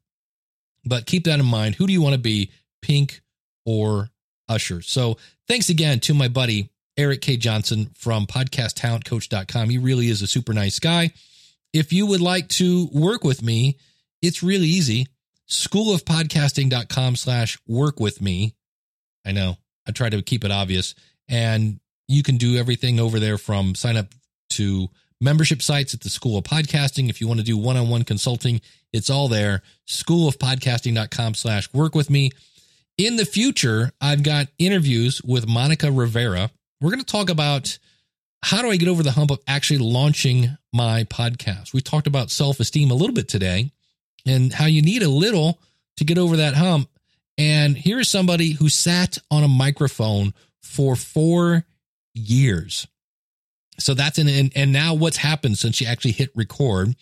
But 0.84 1.06
keep 1.06 1.26
that 1.26 1.40
in 1.40 1.46
mind. 1.46 1.76
Who 1.76 1.86
do 1.86 1.94
you 1.94 2.02
want 2.02 2.14
to 2.14 2.20
be, 2.20 2.50
Pink 2.82 3.22
or 3.68 4.10
Usher? 4.50 4.82
So 4.82 5.18
thanks 5.48 5.70
again 5.70 6.00
to 6.02 6.16
my 6.16 6.30
buddy 6.30 6.72
Erik 6.98 7.22
K. 7.22 7.38
Johnson 7.38 7.92
from 7.96 8.26
podcasttalentcoach.com. 8.26 9.70
He 9.70 9.78
really 9.78 10.08
is 10.08 10.24
a 10.24 10.28
super 10.28 10.54
nice 10.54 10.80
guy. 10.80 11.12
If 11.74 11.94
you 11.94 12.08
would 12.08 12.22
like 12.22 12.48
to 12.50 12.90
work 12.92 13.24
with 13.24 13.44
me, 13.44 13.78
it's 14.22 14.42
really 14.42 14.68
easy. 14.68 15.08
Schoolofpodcasting.com 15.50 17.16
slash 17.16 17.60
work 17.68 18.00
with 18.00 18.22
me. 18.22 18.56
I 19.26 19.32
know 19.34 19.58
I 19.88 19.92
try 19.92 20.10
to 20.10 20.22
keep 20.22 20.44
it 20.44 20.52
obvious 20.52 20.96
and 21.30 21.80
you 22.08 22.24
can 22.24 22.38
do 22.38 22.58
everything 22.58 23.00
over 23.00 23.20
there 23.20 23.38
from 23.38 23.76
sign 23.76 23.98
up 23.98 24.08
to 24.52 24.88
membership 25.20 25.62
sites 25.62 25.94
at 25.94 26.02
the 26.02 26.10
School 26.10 26.38
of 26.38 26.46
Podcasting. 26.46 27.10
If 27.10 27.22
you 27.22 27.28
want 27.28 27.40
to 27.40 27.46
do 27.46 27.58
one-on-one 27.58 28.04
consulting, 28.04 28.62
it's 28.94 29.10
all 29.10 29.28
there. 29.28 29.62
Schoolofpodcasting.com 29.88 31.34
slash 31.34 31.72
work 31.74 31.96
with 31.96 32.10
me. 32.10 32.32
In 32.98 33.16
the 33.16 33.26
future, 33.26 33.92
I've 34.02 34.24
got 34.24 34.48
interviews 34.58 35.22
with 35.24 35.48
Monica 35.48 35.92
Rivera. 35.92 36.50
We're 36.82 36.90
going 36.90 37.04
to 37.04 37.06
talk 37.06 37.30
about 37.30 37.78
how 38.42 38.64
do 38.64 38.72
I 38.72 38.78
get 38.78 38.88
over 38.88 39.04
the 39.04 39.12
hump 39.12 39.30
of 39.30 39.40
actually 39.48 39.80
launching 39.80 40.58
my 40.74 41.04
podcast. 41.04 41.74
We 41.74 41.82
talked 41.82 42.08
about 42.08 42.32
self-esteem 42.32 42.90
a 42.90 42.96
little 42.96 43.14
bit 43.14 43.28
today 43.28 43.72
and 44.26 44.52
how 44.52 44.66
you 44.66 44.82
need 44.82 45.04
a 45.04 45.10
little 45.10 45.60
to 45.98 46.06
get 46.06 46.18
over 46.18 46.38
that 46.38 46.56
hump. 46.56 46.90
And 47.38 47.78
here's 47.78 48.10
somebody 48.10 48.54
who 48.54 48.68
sat 48.68 49.20
on 49.30 49.44
a 49.44 49.48
microphone 49.48 50.34
for 50.64 50.96
four 50.96 51.66
years. 52.16 52.88
So 53.80 53.94
that's 53.94 54.18
in, 54.18 54.28
and, 54.28 54.52
and 54.56 54.74
now 54.74 54.96
what's 54.96 55.18
happened 55.18 55.60
since 55.60 55.76
she 55.76 55.86
actually 55.86 56.14
hit 56.14 56.32
record. 56.34 56.96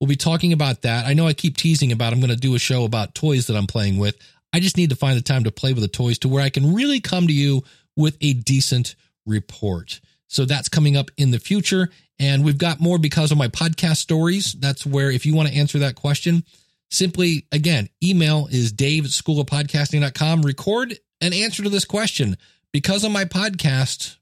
We'll 0.00 0.06
be 0.06 0.16
talking 0.16 0.52
about 0.52 0.82
that. 0.82 1.06
I 1.06 1.14
know 1.14 1.26
I 1.26 1.32
keep 1.32 1.56
teasing 1.56 1.90
about 1.90 2.12
I'm 2.12 2.20
going 2.20 2.30
to 2.30 2.36
do 2.36 2.54
a 2.54 2.58
show 2.60 2.84
about 2.84 3.16
toys 3.16 3.48
that 3.48 3.56
I'm 3.56 3.66
playing 3.66 3.98
with. 3.98 4.16
I 4.52 4.60
just 4.60 4.76
need 4.76 4.90
to 4.90 4.96
find 4.96 5.16
the 5.16 5.22
time 5.22 5.44
to 5.44 5.52
play 5.52 5.72
with 5.72 5.82
the 5.82 5.88
toys 5.88 6.18
to 6.20 6.28
where 6.28 6.42
I 6.42 6.50
can 6.50 6.74
really 6.74 7.00
come 7.00 7.26
to 7.26 7.32
you 7.32 7.62
with 7.96 8.16
a 8.20 8.32
decent 8.34 8.96
report. 9.26 10.00
So 10.28 10.44
that's 10.44 10.68
coming 10.68 10.96
up 10.96 11.10
in 11.16 11.30
the 11.30 11.38
future. 11.38 11.88
And 12.18 12.44
we've 12.44 12.58
got 12.58 12.80
more 12.80 12.98
because 12.98 13.32
of 13.32 13.38
my 13.38 13.48
podcast 13.48 13.96
stories. 13.96 14.52
That's 14.52 14.84
where, 14.84 15.10
if 15.10 15.24
you 15.24 15.34
want 15.34 15.48
to 15.48 15.54
answer 15.54 15.78
that 15.80 15.94
question, 15.94 16.44
simply 16.90 17.46
again, 17.52 17.88
email 18.02 18.48
is 18.50 18.72
dave 18.72 19.04
at 19.04 19.10
schoolofpodcasting.com. 19.10 20.42
Record 20.42 20.98
an 21.20 21.32
answer 21.32 21.62
to 21.62 21.68
this 21.68 21.84
question 21.84 22.36
because 22.72 23.04
of 23.04 23.12
my 23.12 23.24
podcast 23.24 24.16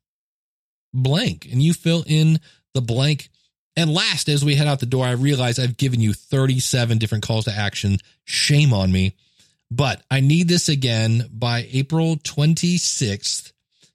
blank 0.94 1.46
and 1.50 1.62
you 1.62 1.74
fill 1.74 2.04
in 2.06 2.40
the 2.74 2.80
blank 2.80 3.30
And 3.76 3.94
last, 3.94 4.28
as 4.28 4.44
we 4.44 4.56
head 4.56 4.66
out 4.66 4.80
the 4.80 4.86
door, 4.86 5.04
I 5.06 5.12
realize 5.12 5.58
I've 5.60 5.76
given 5.76 6.00
you 6.00 6.12
37 6.12 6.98
different 6.98 7.22
calls 7.24 7.44
to 7.44 7.52
action. 7.52 7.98
Shame 8.24 8.72
on 8.72 8.90
me. 8.90 9.14
But 9.70 10.02
I 10.10 10.20
need 10.20 10.48
this 10.48 10.68
again 10.68 11.28
by 11.32 11.68
April 11.72 12.16
26th. 12.16 13.52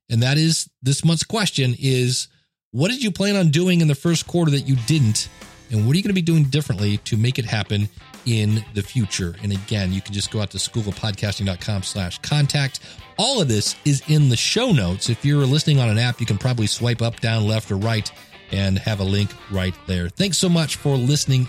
And 0.10 0.22
that 0.22 0.38
is 0.38 0.70
this 0.82 1.04
month's 1.04 1.24
question 1.24 1.76
is 1.80 2.28
what 2.72 2.90
did 2.90 3.04
you 3.04 3.12
plan 3.12 3.36
on 3.36 3.50
doing 3.50 3.82
in 3.82 3.88
the 3.88 3.96
first 3.96 4.28
quarter 4.28 4.52
that 4.52 4.62
you 4.62 4.76
didn't? 4.88 5.30
And 5.72 5.88
what 5.88 5.94
are 5.94 5.98
you 5.98 6.04
going 6.04 6.10
to 6.10 6.14
be 6.14 6.22
doing 6.22 6.44
differently 6.46 6.98
to 6.98 7.18
make 7.18 7.40
it 7.40 7.46
happen 7.46 7.90
in 8.26 8.64
the 8.76 8.84
future? 8.84 9.36
And 9.42 9.52
again, 9.52 9.92
you 9.92 10.02
can 10.02 10.14
just 10.14 10.32
go 10.32 10.42
out 10.42 10.52
to 10.52 10.58
schoolofpodcasting.com 10.58 11.84
slash 11.84 12.20
contact. 12.20 12.82
All 13.18 13.42
of 13.42 13.48
this 13.48 13.76
is 13.86 14.04
in 14.08 14.30
the 14.30 14.38
show 14.38 14.72
notes. 14.72 15.10
If 15.10 15.26
you're 15.26 15.46
listening 15.46 15.80
on 15.80 15.90
an 15.90 15.98
app, 15.98 16.20
you 16.20 16.26
can 16.26 16.38
probably 16.38 16.68
swipe 16.68 17.02
up, 17.02 17.20
down, 17.22 17.48
left, 17.48 17.72
or 17.72 17.78
right 17.78 18.12
and 18.52 18.78
have 18.78 19.00
a 19.00 19.04
link 19.04 19.32
right 19.52 19.74
there. 19.88 20.10
Thanks 20.10 20.38
so 20.38 20.48
much 20.48 20.76
for 20.76 20.96
listening. 20.96 21.48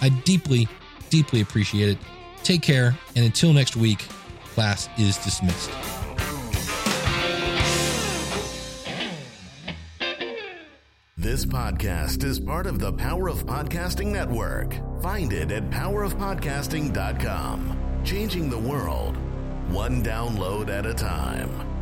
I 0.00 0.08
deeply, 0.08 0.68
deeply 1.10 1.40
appreciate 1.40 1.90
it. 1.90 1.98
Take 2.44 2.62
care. 2.62 2.96
And 3.16 3.24
until 3.24 3.52
next 3.52 3.74
week, 3.74 4.06
class 4.54 4.88
is 4.98 5.16
dismissed. 5.18 5.70
This 11.16 11.46
podcast 11.46 12.22
is 12.22 12.38
part 12.38 12.66
of 12.66 12.78
the 12.78 12.92
Power 12.92 13.30
of 13.30 13.46
Podcasting 13.46 14.12
Network. 14.12 14.74
Find 15.02 15.32
it 15.32 15.50
at 15.50 15.70
powerofpodcasting.com. 15.70 18.02
Changing 18.04 18.50
the 18.50 18.58
world, 18.58 19.16
one 19.68 20.04
download 20.04 20.68
at 20.68 20.84
a 20.84 20.92
time. 20.92 21.73